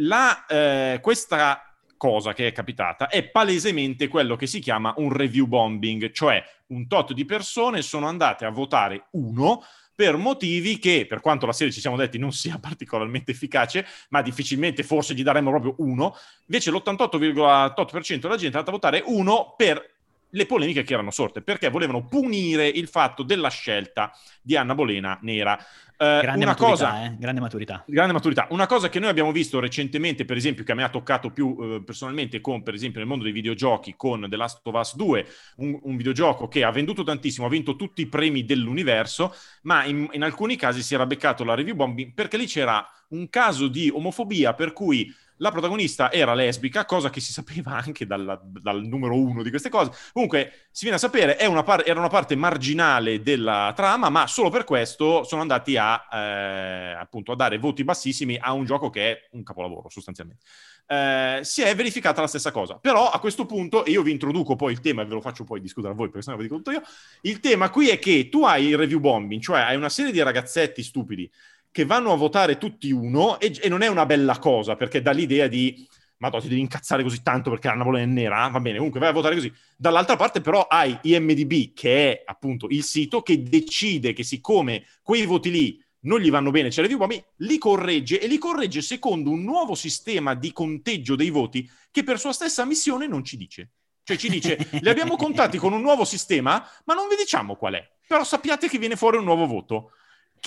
la, 0.00 0.44
eh, 0.46 0.98
questa 1.00 1.75
cosa 1.96 2.32
che 2.32 2.48
è 2.48 2.52
capitata 2.52 3.08
è 3.08 3.24
palesemente 3.24 4.08
quello 4.08 4.36
che 4.36 4.46
si 4.46 4.60
chiama 4.60 4.94
un 4.98 5.12
review 5.12 5.46
bombing, 5.46 6.10
cioè 6.12 6.42
un 6.68 6.86
tot 6.86 7.12
di 7.12 7.24
persone 7.24 7.82
sono 7.82 8.06
andate 8.06 8.44
a 8.44 8.50
votare 8.50 9.06
uno 9.12 9.62
per 9.96 10.16
motivi 10.16 10.78
che, 10.78 11.06
per 11.08 11.20
quanto 11.20 11.46
la 11.46 11.52
serie 11.52 11.72
ci 11.72 11.80
siamo 11.80 11.96
detti 11.96 12.18
non 12.18 12.30
sia 12.30 12.58
particolarmente 12.60 13.32
efficace, 13.32 13.86
ma 14.10 14.22
difficilmente 14.22 14.82
forse 14.82 15.14
gli 15.14 15.22
daremmo 15.22 15.50
proprio 15.50 15.74
uno, 15.78 16.14
invece 16.46 16.70
l'88,8% 16.70 18.18
della 18.20 18.36
gente 18.36 18.56
è 18.56 18.60
andata 18.60 18.68
a 18.68 18.72
votare 18.72 19.02
uno 19.06 19.54
per 19.56 19.94
le 20.30 20.44
polemiche 20.44 20.82
che 20.82 20.92
erano 20.92 21.10
sorte, 21.10 21.40
perché 21.40 21.70
volevano 21.70 22.04
punire 22.04 22.66
il 22.66 22.88
fatto 22.88 23.22
della 23.22 23.48
scelta 23.48 24.12
di 24.42 24.54
Anna 24.54 24.74
Bolena 24.74 25.18
nera. 25.22 25.58
Eh, 25.98 26.20
grande 26.20 26.44
una 26.44 26.52
maturità, 26.52 26.90
cosa, 26.90 27.04
eh, 27.04 27.16
grande 27.18 27.40
maturità. 27.40 27.84
Grande 27.86 28.12
maturità. 28.12 28.46
Una 28.50 28.66
cosa 28.66 28.88
che 28.90 28.98
noi 28.98 29.08
abbiamo 29.08 29.32
visto 29.32 29.58
recentemente, 29.60 30.24
per 30.26 30.36
esempio, 30.36 30.62
che 30.62 30.72
a 30.72 30.74
me 30.74 30.82
ha 30.82 30.90
toccato 30.90 31.30
più 31.30 31.56
eh, 31.58 31.82
personalmente 31.82 32.40
con, 32.42 32.62
per 32.62 32.74
esempio, 32.74 33.00
nel 33.00 33.08
mondo 33.08 33.24
dei 33.24 33.32
videogiochi, 33.32 33.94
con 33.96 34.26
The 34.28 34.36
Last 34.36 34.60
of 34.62 34.74
Us 34.74 34.94
2, 34.94 35.26
un, 35.56 35.78
un 35.82 35.96
videogioco 35.96 36.48
che 36.48 36.64
ha 36.64 36.70
venduto 36.70 37.02
tantissimo, 37.02 37.46
ha 37.46 37.50
vinto 37.50 37.76
tutti 37.76 38.02
i 38.02 38.06
premi 38.06 38.44
dell'universo, 38.44 39.34
ma 39.62 39.84
in, 39.84 40.06
in 40.12 40.22
alcuni 40.22 40.56
casi 40.56 40.82
si 40.82 40.94
era 40.94 41.06
beccato 41.06 41.44
la 41.44 41.54
review 41.54 41.74
bombing 41.74 42.12
perché 42.12 42.36
lì 42.36 42.46
c'era 42.46 42.86
un 43.08 43.28
caso 43.30 43.68
di 43.68 43.88
omofobia 43.88 44.54
per 44.54 44.72
cui 44.72 45.12
la 45.38 45.50
protagonista 45.50 46.10
era 46.10 46.34
lesbica, 46.34 46.84
cosa 46.84 47.10
che 47.10 47.20
si 47.20 47.32
sapeva 47.32 47.76
anche 47.84 48.06
dalla, 48.06 48.40
dal 48.42 48.84
numero 48.84 49.18
uno 49.18 49.42
di 49.42 49.50
queste 49.50 49.68
cose. 49.68 49.90
Comunque, 50.12 50.68
si 50.70 50.82
viene 50.82 50.96
a 50.96 51.00
sapere, 51.00 51.38
una 51.46 51.62
par- 51.62 51.82
era 51.86 51.98
una 51.98 52.08
parte 52.08 52.36
marginale 52.36 53.22
della 53.22 53.72
trama, 53.74 54.08
ma 54.08 54.26
solo 54.26 54.50
per 54.50 54.64
questo 54.64 55.24
sono 55.24 55.40
andati 55.40 55.76
a, 55.76 56.06
eh, 56.12 56.92
appunto, 56.98 57.32
a 57.32 57.36
dare 57.36 57.58
voti 57.58 57.84
bassissimi 57.84 58.38
a 58.40 58.52
un 58.52 58.64
gioco 58.64 58.90
che 58.90 59.10
è 59.10 59.28
un 59.32 59.42
capolavoro, 59.42 59.88
sostanzialmente. 59.88 60.44
Eh, 60.88 61.40
si 61.42 61.62
è 61.62 61.74
verificata 61.74 62.20
la 62.20 62.26
stessa 62.28 62.50
cosa. 62.50 62.78
Però 62.78 63.10
a 63.10 63.18
questo 63.18 63.46
punto, 63.46 63.84
e 63.84 63.90
io 63.90 64.02
vi 64.02 64.12
introduco 64.12 64.56
poi 64.56 64.72
il 64.72 64.80
tema 64.80 65.02
e 65.02 65.06
ve 65.06 65.14
lo 65.14 65.20
faccio 65.20 65.44
poi 65.44 65.60
discutere 65.60 65.92
a 65.92 65.96
voi, 65.96 66.08
perché 66.08 66.22
sennò 66.22 66.36
ve 66.36 66.42
lo 66.42 66.48
dico 66.48 66.62
tutto 66.62 66.76
io, 66.76 66.82
il 67.22 67.40
tema 67.40 67.70
qui 67.70 67.88
è 67.88 67.98
che 67.98 68.28
tu 68.28 68.44
hai 68.44 68.66
il 68.66 68.76
review 68.76 69.00
bombing, 69.00 69.40
cioè 69.40 69.60
hai 69.60 69.76
una 69.76 69.88
serie 69.88 70.12
di 70.12 70.22
ragazzetti 70.22 70.82
stupidi 70.82 71.30
che 71.70 71.84
vanno 71.84 72.12
a 72.12 72.16
votare 72.16 72.58
tutti 72.58 72.90
uno 72.90 73.38
e, 73.38 73.56
e 73.60 73.68
non 73.68 73.82
è 73.82 73.88
una 73.88 74.06
bella 74.06 74.38
cosa 74.38 74.76
perché 74.76 75.02
dà 75.02 75.12
l'idea 75.12 75.46
di 75.46 75.86
ma 76.18 76.30
ti 76.30 76.48
devi 76.48 76.60
incazzare 76.60 77.02
così 77.02 77.22
tanto 77.22 77.50
perché 77.50 77.68
Anna 77.68 77.84
Bolena 77.84 78.04
è 78.04 78.06
nera, 78.06 78.48
va 78.48 78.60
bene, 78.60 78.76
comunque 78.76 79.00
vai 79.00 79.10
a 79.10 79.12
votare 79.12 79.34
così. 79.34 79.52
Dall'altra 79.76 80.16
parte 80.16 80.40
però 80.40 80.66
hai 80.66 80.98
IMDB, 81.02 81.74
che 81.74 82.12
è 82.12 82.22
appunto 82.24 82.68
il 82.70 82.82
sito 82.82 83.20
che 83.20 83.42
decide 83.42 84.12
che 84.12 84.22
siccome 84.22 84.86
quei 85.02 85.26
voti 85.26 85.50
lì 85.50 85.84
non 86.06 86.20
gli 86.20 86.30
vanno 86.30 86.50
bene, 86.50 86.68
c'è 86.68 86.82
le 86.82 86.88
review, 86.88 87.22
li 87.36 87.58
corregge 87.58 88.20
e 88.20 88.26
li 88.28 88.38
corregge 88.38 88.80
secondo 88.80 89.30
un 89.30 89.42
nuovo 89.42 89.74
sistema 89.74 90.34
di 90.34 90.52
conteggio 90.52 91.16
dei 91.16 91.30
voti 91.30 91.68
che 91.90 92.02
per 92.02 92.18
sua 92.18 92.32
stessa 92.32 92.64
missione 92.64 93.06
non 93.06 93.24
ci 93.24 93.36
dice. 93.36 93.70
Cioè 94.02 94.16
ci 94.16 94.28
dice, 94.28 94.56
li 94.80 94.88
abbiamo 94.88 95.16
contati 95.16 95.58
con 95.58 95.72
un 95.72 95.80
nuovo 95.80 96.04
sistema, 96.04 96.64
ma 96.84 96.94
non 96.94 97.08
vi 97.08 97.16
diciamo 97.16 97.56
qual 97.56 97.74
è. 97.74 97.90
Però 98.06 98.22
sappiate 98.22 98.68
che 98.68 98.78
viene 98.78 98.94
fuori 98.96 99.16
un 99.16 99.24
nuovo 99.24 99.46
voto. 99.46 99.90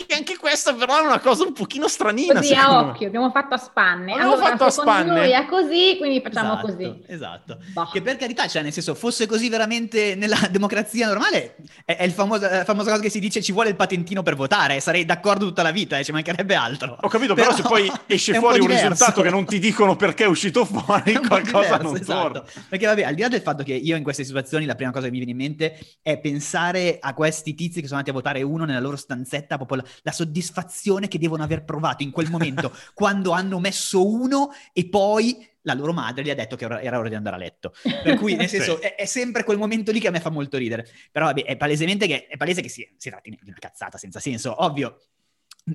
Che 0.05 0.15
anche 0.15 0.37
questa 0.37 0.73
però 0.73 0.99
è 0.99 1.01
una 1.01 1.19
cosa 1.19 1.43
un 1.43 1.53
pochino 1.53 1.87
stranina. 1.87 2.39
Così 2.39 2.53
a 2.53 2.79
occhio, 2.79 3.01
me. 3.01 3.07
abbiamo 3.07 3.31
fatto 3.31 3.55
a 3.55 3.57
spanne. 3.57 4.13
Abbiamo 4.13 4.33
allora, 4.33 4.49
fatto 4.49 4.63
a 4.65 4.69
spanne. 4.69 5.11
Noi 5.11 5.31
è 5.31 5.45
così, 5.45 5.95
quindi 5.97 6.21
facciamo 6.21 6.53
esatto, 6.53 6.67
così. 6.67 7.03
Esatto. 7.07 7.57
Bah. 7.73 7.89
Che 7.91 8.01
per 8.01 8.17
carità, 8.17 8.47
cioè 8.47 8.61
nel 8.61 8.71
senso, 8.71 8.95
fosse 8.95 9.27
così 9.27 9.49
veramente 9.49 10.15
nella 10.15 10.39
democrazia 10.49 11.07
normale, 11.07 11.57
è, 11.85 11.97
è 11.97 12.03
il 12.03 12.11
famoso, 12.11 12.47
la 12.49 12.63
famosa 12.63 12.91
cosa 12.91 13.01
che 13.01 13.09
si 13.09 13.19
dice 13.19 13.41
ci 13.41 13.51
vuole 13.51 13.69
il 13.69 13.75
patentino 13.75 14.23
per 14.23 14.35
votare, 14.35 14.79
sarei 14.79 15.05
d'accordo 15.05 15.45
tutta 15.45 15.63
la 15.63 15.71
vita, 15.71 15.97
eh, 15.97 16.03
ci 16.03 16.11
mancherebbe 16.11 16.55
altro. 16.55 16.97
Ho 16.99 17.07
capito, 17.07 17.33
però, 17.33 17.53
però 17.53 17.61
se 17.61 17.67
poi 17.67 17.91
esce 18.07 18.33
fuori 18.35 18.59
un, 18.59 18.69
un 18.69 18.71
risultato 18.71 19.21
che 19.21 19.29
non 19.29 19.45
ti 19.45 19.59
dicono 19.59 19.95
perché 19.95 20.23
è 20.23 20.27
uscito 20.27 20.65
fuori, 20.65 21.13
qualcosa 21.27 21.77
diverso, 21.77 21.83
non 21.83 21.95
esatto. 21.95 22.21
torna. 22.21 22.43
Perché 22.69 22.85
vabbè, 22.85 23.03
al 23.03 23.13
di 23.15 23.21
là 23.21 23.27
del 23.27 23.41
fatto 23.41 23.63
che 23.63 23.73
io 23.73 23.95
in 23.95 24.03
queste 24.03 24.23
situazioni 24.23 24.65
la 24.65 24.75
prima 24.75 24.91
cosa 24.91 25.05
che 25.05 25.11
mi 25.11 25.17
viene 25.17 25.31
in 25.31 25.37
mente 25.37 25.77
è 26.01 26.19
pensare 26.19 26.97
a 26.99 27.13
questi 27.13 27.53
tizi 27.53 27.81
che 27.81 27.87
sono 27.87 27.99
andati 27.99 28.09
a 28.09 28.13
votare 28.13 28.41
uno 28.41 28.65
nella 28.65 28.79
loro 28.79 28.95
stanzetta, 28.95 29.57
proprio 29.57 29.83
la, 30.01 30.11
soddisfazione 30.11 31.07
che 31.07 31.17
devono 31.19 31.43
aver 31.43 31.63
provato 31.63 32.03
in 32.03 32.11
quel 32.11 32.29
momento 32.29 32.75
quando 32.93 33.31
hanno 33.31 33.59
messo 33.59 34.07
uno 34.07 34.51
e 34.73 34.87
poi 34.87 35.47
la 35.63 35.73
loro 35.73 35.93
madre 35.93 36.23
gli 36.23 36.29
ha 36.29 36.35
detto 36.35 36.55
che 36.55 36.65
era 36.65 36.97
ora 36.97 37.09
di 37.09 37.15
andare 37.15 37.35
a 37.35 37.39
letto. 37.39 37.73
Per 37.81 38.15
cui, 38.17 38.35
nel 38.35 38.47
senso, 38.49 38.77
sì. 38.77 38.83
è, 38.83 38.95
è, 38.95 39.05
sempre 39.05 39.43
quel 39.43 39.57
momento 39.57 39.91
lì 39.91 39.99
che 39.99 40.07
a 40.07 40.11
me 40.11 40.19
fa 40.19 40.29
molto 40.29 40.57
ridere. 40.57 40.87
Però, 41.11 41.25
vabbè, 41.25 41.43
è 41.43 41.57
palesemente 41.57 42.07
che, 42.07 42.27
è 42.27 42.37
palese 42.37 42.61
che 42.61 42.69
si, 42.69 42.87
si 42.97 43.09
tratti 43.09 43.29
di 43.29 43.49
una 43.49 43.57
cazzata 43.59 43.97
senza 43.97 44.19
senso. 44.19 44.63
Ovvio, 44.63 44.99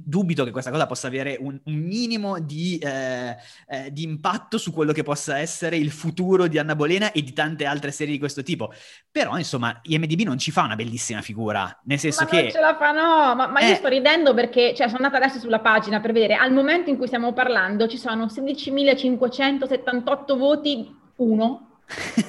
dubito 0.02 0.44
che 0.44 0.50
questa 0.50 0.70
cosa 0.70 0.86
possa 0.86 1.06
avere 1.06 1.36
un, 1.38 1.58
un 1.62 1.74
minimo 1.74 2.40
di, 2.40 2.78
eh, 2.78 3.36
eh, 3.68 3.92
di, 3.92 4.02
impatto 4.02 4.58
su 4.58 4.72
quello 4.72 4.92
che 4.92 5.02
possa 5.02 5.38
essere 5.38 5.76
il 5.76 5.90
futuro 5.90 6.46
di 6.46 6.58
Anna 6.58 6.74
Bolena 6.74 7.12
e 7.12 7.22
di 7.22 7.32
tante 7.32 7.64
altre 7.64 7.90
serie 7.90 8.12
di 8.12 8.18
questo 8.18 8.42
tipo. 8.42 8.72
Però, 9.10 9.36
insomma, 9.38 9.78
IMDB 9.82 10.20
non 10.20 10.38
ci 10.38 10.50
fa 10.50 10.62
una 10.62 10.76
bellissima 10.76 11.20
figura, 11.20 11.80
nel 11.84 11.98
senso 11.98 12.24
ma 12.24 12.30
che... 12.30 12.42
non 12.42 12.50
ce 12.50 12.60
la 12.60 12.76
fa, 12.76 12.92
no, 12.92 13.34
ma, 13.34 13.46
ma 13.46 13.60
eh... 13.60 13.68
io 13.68 13.74
sto 13.76 13.88
ridendo 13.88 14.34
perché, 14.34 14.74
cioè, 14.74 14.88
sono 14.88 15.04
andata 15.04 15.22
adesso 15.22 15.38
sulla 15.38 15.60
pagina 15.60 16.00
per 16.00 16.12
vedere, 16.12 16.34
al 16.34 16.52
momento 16.52 16.90
in 16.90 16.96
cui 16.96 17.06
stiamo 17.06 17.32
parlando 17.32 17.86
ci 17.86 17.98
sono 17.98 18.26
16.578 18.26 20.36
voti, 20.36 21.02
uno, 21.16 21.73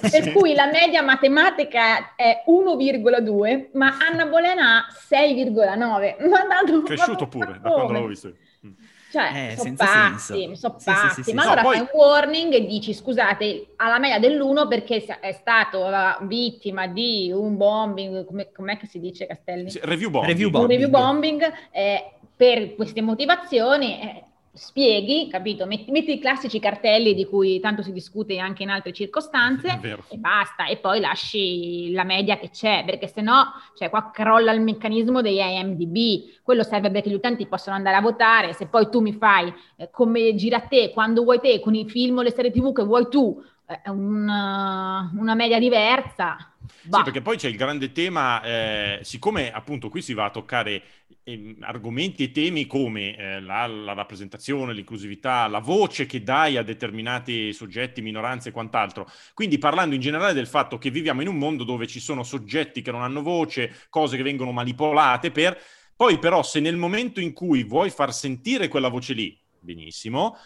per 0.10 0.32
cui 0.34 0.54
la 0.54 0.68
media 0.68 1.02
matematica 1.02 2.16
è 2.16 2.44
1,2, 2.48 3.70
ma 3.74 3.98
Anna 4.00 4.26
Bolena 4.26 4.78
ha 4.78 4.88
6,9. 4.92 6.28
Ma 6.30 6.46
dato, 6.46 6.82
Cresciuto 6.84 7.28
pure, 7.28 7.60
da 7.62 7.70
quando 7.70 7.92
l'avevo 7.94 8.08
visto. 8.08 8.34
Mm. 8.66 8.72
Cioè, 9.12 9.52
eh, 9.52 9.56
sono 9.56 9.76
pazzi, 9.76 10.56
sono 10.56 10.76
sì, 10.78 10.86
pazzi. 10.92 11.24
Sì, 11.24 11.30
sì, 11.30 11.34
ma 11.34 11.44
allora 11.44 11.62
no, 11.62 11.68
poi... 11.70 11.78
fai 11.78 11.88
un 11.90 12.00
warning 12.00 12.54
e 12.54 12.66
dici, 12.66 12.94
scusate, 12.94 13.68
alla 13.78 13.98
media 13.98 14.20
dell'1 14.20 14.68
perché 14.68 15.06
è 15.22 15.32
stato 15.32 15.88
vittima 16.26 16.88
di 16.88 17.32
un 17.34 17.56
bombing, 17.56 18.26
come, 18.26 18.52
com'è 18.52 18.78
che 18.78 18.88
si 18.88 19.00
dice 19.00 19.26
Castelli? 19.26 19.72
Review 19.84 20.10
bombing. 20.10 20.32
Review 20.34 20.50
bombing. 20.50 20.70
Un 20.70 20.78
review 20.78 20.90
bombing 20.90 21.54
eh, 21.72 22.12
per 22.36 22.76
queste 22.76 23.02
motivazioni... 23.02 24.02
Eh, 24.02 24.24
spieghi, 24.56 25.28
capito? 25.30 25.66
Metti, 25.66 25.92
metti, 25.92 26.14
i 26.14 26.20
classici 26.20 26.60
cartelli 26.60 27.14
di 27.14 27.26
cui 27.26 27.60
tanto 27.60 27.84
si 27.84 27.92
discute 27.92 28.40
anche 28.40 28.64
in 28.64 28.70
altre 28.70 28.94
circostanze 28.94 29.80
e 30.10 30.18
basta, 30.18 30.66
e 30.66 30.78
poi 30.78 31.00
lasci 31.00 31.92
la 31.92 32.04
media 32.04 32.38
che 32.38 32.50
c'è, 32.50 32.84
perché 32.86 33.08
se 33.08 33.22
no, 33.22 33.54
cioè 33.78 33.90
qua 33.90 34.10
crolla 34.12 34.52
il 34.52 34.62
meccanismo 34.62 35.22
dei 35.22 35.40
IMDB, 35.40 36.42
quello 36.42 36.64
serve 36.64 36.90
perché 36.90 37.10
gli 37.10 37.16
utenti 37.16 37.46
possono 37.48 37.76
andare 37.76 37.98
a 37.98 38.02
votare, 38.02 38.54
se 38.54 38.68
poi 38.68 38.90
tu 38.90 39.02
mi 39.02 39.14
fai 39.14 39.54
eh, 39.76 39.90
come 39.92 40.36
gira 40.36 40.58
a 40.58 40.62
te, 40.62 40.92
quando 40.92 41.24
vuoi 41.24 41.40
te, 41.40 41.60
con 41.60 41.76
i 41.76 41.88
film 41.88 42.20
o 42.20 42.22
le 42.22 42.32
serie 42.32 42.52
tv 42.52 42.74
che 42.74 42.84
vuoi 42.84 43.10
tu, 43.10 43.44
eh, 43.68 43.90
una, 43.90 45.12
una 45.18 45.36
media 45.36 45.60
diversa. 45.60 46.38
Bah. 46.84 46.98
Sì, 46.98 47.04
perché 47.04 47.22
poi 47.22 47.38
c'è 47.38 47.48
il 47.48 47.56
grande 47.56 47.92
tema, 47.92 48.42
eh, 48.44 49.00
siccome 49.02 49.52
appunto 49.52 49.90
qui 49.90 50.02
si 50.02 50.14
va 50.14 50.26
a 50.26 50.30
toccare 50.30 50.82
eh, 51.28 51.56
argomenti 51.62 52.24
e 52.24 52.32
temi 52.32 52.68
come 52.68 53.18
eh, 53.18 53.42
la, 53.42 53.66
la, 53.66 53.94
rappresentazione, 53.94 54.74
l'inclusività, 54.74 55.48
la 55.48 55.60
voce 55.60 56.06
che 56.06 56.22
dai 56.22 56.56
a 56.56 56.64
determinati 56.64 57.52
soggetti, 57.52 58.02
minoranze 58.02 58.50
e 58.50 58.52
quant'altro. 58.52 59.10
Quindi 59.34 59.58
parlando 59.58 59.96
in 59.96 60.02
generale 60.02 60.34
del 60.34 60.48
fatto 60.48 60.78
che 60.78 60.92
viviamo 60.92 61.22
in 61.22 61.28
un 61.28 61.38
mondo 61.38 61.64
dove 61.64 61.88
ci 61.88 62.00
sono 62.00 62.24
soggetti 62.24 62.84
che 62.84 62.92
non 62.92 63.02
hanno 63.02 63.24
voce, 63.24 63.74
cose 63.90 64.16
che 64.16 64.24
vengono 64.24 64.52
manipolate 64.52 65.32
per... 65.32 65.60
Poi 65.98 66.20
però 66.20 66.44
se 66.44 66.60
nel 66.60 66.76
momento 66.76 67.22
in 67.22 67.32
cui 67.32 67.64
vuoi 67.64 67.90
far 67.90 68.14
sentire 68.14 68.68
quella 68.68 68.90
voce 68.90 69.14
lì, 69.14 69.40
benissimo, 69.60 70.38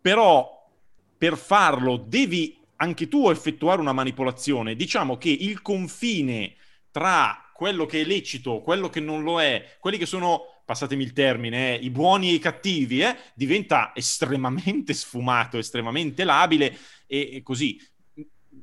però 0.00 0.66
per 1.18 1.36
farlo 1.36 1.98
devi 1.98 2.58
anche 2.76 3.06
tu 3.06 3.28
effettuare 3.28 3.80
una 3.80 3.92
manipolazione. 3.92 4.74
Diciamo 4.74 5.18
che 5.18 5.28
il 5.28 5.60
confine 5.60 6.56
tra 6.90 7.45
quello 7.56 7.86
che 7.86 8.02
è 8.02 8.04
lecito, 8.04 8.60
quello 8.60 8.88
che 8.88 9.00
non 9.00 9.22
lo 9.22 9.40
è, 9.40 9.76
quelli 9.80 9.98
che 9.98 10.06
sono, 10.06 10.60
passatemi 10.64 11.02
il 11.02 11.12
termine, 11.12 11.78
eh, 11.78 11.84
i 11.84 11.90
buoni 11.90 12.30
e 12.30 12.34
i 12.34 12.38
cattivi, 12.38 13.02
eh, 13.02 13.16
diventa 13.34 13.92
estremamente 13.94 14.92
sfumato, 14.94 15.58
estremamente 15.58 16.24
labile 16.24 16.76
e, 17.06 17.36
e 17.36 17.42
così. 17.42 17.80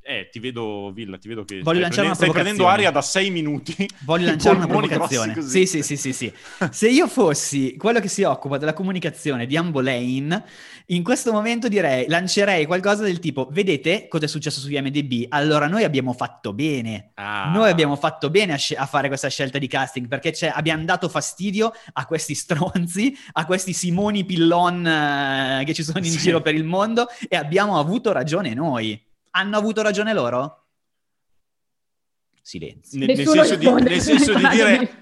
Eh, 0.01 0.29
ti 0.31 0.39
vedo, 0.39 0.91
Villa, 0.93 1.17
ti 1.17 1.27
vedo 1.27 1.43
che 1.43 1.61
Voglio 1.61 1.81
lanciare 1.81 2.07
una 2.07 2.15
stai 2.15 2.31
prendendo 2.31 2.67
aria 2.67 2.91
da 2.91 3.01
sei 3.01 3.29
minuti. 3.29 3.87
Voglio 4.01 4.25
lanciare 4.31 4.57
una 4.57 4.67
provocazione. 4.67 5.41
Sì, 5.41 5.65
sì, 5.65 5.81
sì, 5.81 5.97
sì, 5.97 6.13
sì. 6.13 6.31
Se 6.71 6.89
io 6.89 7.07
fossi 7.07 7.75
quello 7.77 7.99
che 7.99 8.07
si 8.07 8.23
occupa 8.23 8.57
della 8.57 8.73
comunicazione 8.73 9.45
di 9.45 9.55
Ambo 9.55 9.81
Lane, 9.81 10.43
in 10.87 11.03
questo 11.03 11.31
momento 11.31 11.67
direi, 11.67 12.07
lancerei 12.07 12.65
qualcosa 12.65 13.03
del 13.03 13.19
tipo, 13.19 13.47
vedete 13.51 14.07
cosa 14.07 14.25
è 14.25 14.27
successo 14.27 14.59
su 14.59 14.69
IMDB? 14.69 15.27
Allora 15.29 15.67
noi 15.67 15.83
abbiamo 15.83 16.13
fatto 16.13 16.53
bene. 16.53 17.11
Ah. 17.15 17.51
Noi 17.53 17.69
abbiamo 17.69 17.95
fatto 17.95 18.29
bene 18.29 18.53
a, 18.53 18.57
sc- 18.57 18.77
a, 18.77 18.85
fare 18.85 19.07
questa 19.07 19.29
scelta 19.29 19.57
di 19.57 19.67
casting, 19.67 20.07
perché 20.07 20.33
abbiamo 20.49 20.83
dato 20.83 21.07
fastidio 21.07 21.71
a 21.93 22.05
questi 22.05 22.35
stronzi, 22.35 23.15
a 23.33 23.45
questi 23.45 23.73
Simoni 23.73 24.25
Pillon 24.25 25.59
uh, 25.61 25.63
che 25.63 25.73
ci 25.73 25.83
sono 25.83 25.99
in 25.99 26.11
sì. 26.11 26.17
giro 26.17 26.41
per 26.41 26.55
il 26.55 26.63
mondo 26.63 27.07
e 27.27 27.35
abbiamo 27.35 27.79
avuto 27.79 28.11
ragione 28.11 28.53
noi. 28.53 29.11
Hanno 29.35 29.57
avuto 29.57 29.81
ragione 29.81 30.13
loro? 30.13 30.65
Silenzio. 32.41 32.99
Nel, 32.99 33.15
nel, 33.15 33.27
senso, 33.27 33.55
di, 33.55 33.71
nel 33.71 34.01
senso 34.01 34.33
di, 34.33 34.47
dire... 34.49 34.97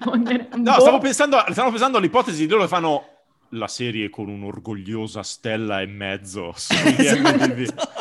No, 0.56 0.78
stavo 0.78 0.98
pensando, 0.98 1.44
stavo 1.50 1.70
pensando 1.70 1.98
all'ipotesi 1.98 2.44
di 2.44 2.48
loro 2.48 2.62
che 2.62 2.68
fanno 2.68 3.06
la 3.50 3.68
serie 3.68 4.08
con 4.08 4.28
un'orgogliosa 4.28 5.22
stella 5.22 5.80
e 5.80 5.86
mezzo 5.86 6.52
su 6.56 6.72
esatto. 6.96 8.00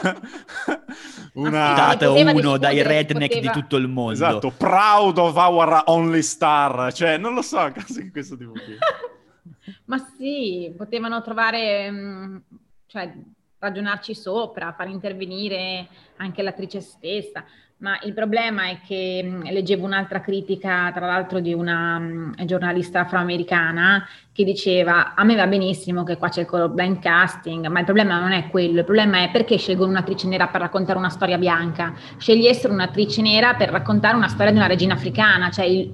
una 1.34 1.66
puntata 1.66 2.10
uno 2.10 2.56
dai 2.58 2.82
redneck 2.82 3.34
poteva... 3.34 3.52
di 3.52 3.60
tutto 3.60 3.76
il 3.76 3.88
mondo. 3.88 4.12
Esatto, 4.12 4.50
proud 4.50 5.18
of 5.18 5.36
our 5.36 5.82
only 5.86 6.22
star, 6.22 6.92
cioè 6.92 7.16
non 7.16 7.34
lo 7.34 7.42
so, 7.42 7.70
cose 7.74 8.02
di 8.02 8.10
questo 8.10 8.36
tipo 8.36 8.52
qui. 8.52 8.76
Ma 9.84 9.98
sì, 10.16 10.72
potevano 10.76 11.22
trovare 11.22 11.90
mm, 11.90 12.36
cioè 12.86 13.12
ragionarci 13.60 14.14
sopra, 14.14 14.74
far 14.76 14.88
intervenire 14.88 15.86
anche 16.16 16.42
l'attrice 16.42 16.80
stessa, 16.80 17.44
ma 17.80 17.98
il 18.02 18.12
problema 18.12 18.68
è 18.68 18.80
che 18.86 19.40
leggevo 19.50 19.86
un'altra 19.86 20.20
critica, 20.20 20.90
tra 20.92 21.06
l'altro 21.06 21.40
di 21.40 21.54
una 21.54 22.32
giornalista 22.44 23.00
afroamericana, 23.00 24.06
che 24.32 24.44
diceva 24.44 25.14
a 25.14 25.24
me 25.24 25.34
va 25.34 25.46
benissimo 25.46 26.04
che 26.04 26.18
qua 26.18 26.28
c'è 26.28 26.46
il 26.50 26.70
blind 26.74 26.98
casting, 26.98 27.66
ma 27.68 27.78
il 27.78 27.86
problema 27.86 28.18
non 28.18 28.32
è 28.32 28.48
quello, 28.50 28.80
il 28.80 28.84
problema 28.84 29.22
è 29.22 29.30
perché 29.30 29.56
scelgono 29.56 29.90
un'attrice 29.90 30.26
nera 30.26 30.48
per 30.48 30.60
raccontare 30.60 30.98
una 30.98 31.08
storia 31.08 31.38
bianca, 31.38 31.94
scegli 32.18 32.46
essere 32.46 32.72
un'attrice 32.72 33.22
nera 33.22 33.54
per 33.54 33.70
raccontare 33.70 34.16
una 34.16 34.28
storia 34.28 34.52
di 34.52 34.58
una 34.58 34.66
regina 34.66 34.92
africana, 34.92 35.50
cioè 35.50 35.64
il, 35.64 35.90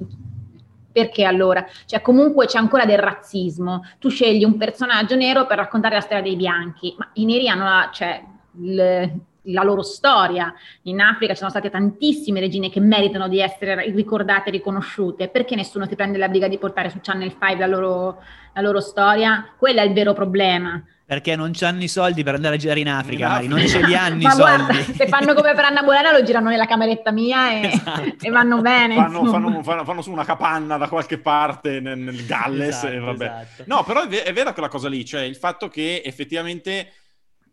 perché 0.97 1.25
allora? 1.25 1.63
Cioè 1.85 2.01
comunque 2.01 2.47
c'è 2.47 2.57
ancora 2.57 2.87
del 2.87 2.97
razzismo, 2.97 3.85
tu 3.99 4.09
scegli 4.09 4.45
un 4.45 4.57
personaggio 4.57 5.15
nero 5.15 5.45
per 5.45 5.59
raccontare 5.59 5.97
la 5.97 6.01
storia 6.01 6.23
dei 6.23 6.37
bianchi, 6.37 6.95
ma 6.97 7.07
i 7.13 7.27
neri 7.27 7.51
hanno 7.51 7.65
la, 7.65 7.91
cioè, 7.93 8.25
il, 8.61 9.13
la 9.43 9.63
loro 9.63 9.83
storia. 9.83 10.55
In 10.85 11.03
Africa 11.03 11.35
ci 11.35 11.41
sono 11.41 11.51
state 11.51 11.69
tantissime 11.69 12.41
regine 12.41 12.71
che 12.71 12.81
meritano 12.81 13.29
di 13.29 13.41
essere 13.41 13.91
ricordate 13.91 14.49
e 14.49 14.53
riconosciute. 14.53 15.29
Perché 15.29 15.55
nessuno 15.55 15.85
si 15.87 15.97
prende 15.97 16.17
la 16.17 16.29
briga 16.29 16.49
di 16.49 16.57
portare 16.57 16.89
su 16.89 17.01
Channel 17.03 17.29
5 17.29 17.57
la 17.59 17.67
loro, 17.67 18.23
la 18.55 18.63
loro 18.63 18.81
storia? 18.81 19.53
Quello 19.59 19.81
è 19.81 19.85
il 19.85 19.93
vero 19.93 20.15
problema. 20.15 20.83
Perché 21.07 21.37
non 21.37 21.53
hanno 21.61 21.85
i 21.85 21.89
soldi 21.89 22.25
per 22.25 22.35
andare 22.35 22.57
a 22.57 22.59
girare 22.59 22.81
in 22.81 22.89
Africa, 22.89 23.41
In 23.41 23.51
non 23.51 23.65
ce 23.69 23.81
li 23.87 23.95
hanno 23.95 24.17
i 24.21 24.25
Ma 24.25 24.31
soldi. 24.31 24.65
guarda, 24.65 24.93
se 24.93 25.07
fanno 25.07 25.35
come 25.35 25.55
per 25.55 25.65
Anna 25.65 25.85
Bolena 25.85 26.11
lo 26.11 26.25
girano 26.25 26.49
nella 26.49 26.67
cameretta 26.67 27.13
mia 27.13 27.53
e, 27.53 27.67
Esatto. 27.69 28.15
e 28.21 28.31
vanno 28.31 28.61
bene. 28.61 28.97
Fanno, 28.97 29.25
fanno- 29.27 29.63
fanno- 29.63 29.85
fanno 29.85 30.03
su 30.03 30.11
una 30.11 30.25
capanna 30.25 30.77
da 30.77 30.89
qualche 30.89 31.19
parte 31.19 31.79
nel, 31.79 31.97
nel 31.97 32.27
Galles 32.27 32.69
Esatto, 32.79 32.93
e 32.93 32.99
vabbè. 32.99 33.25
esatto. 33.25 33.63
No, 33.67 33.85
però 33.85 34.03
è, 34.09 34.23
è 34.25 34.33
vera 34.33 34.53
quella 34.53 34.67
cosa 34.69 34.89
lì, 34.89 35.05
cioè 35.05 35.21
il 35.23 35.37
fatto 35.37 35.69
che 35.69 36.03
effettivamente, 36.05 36.93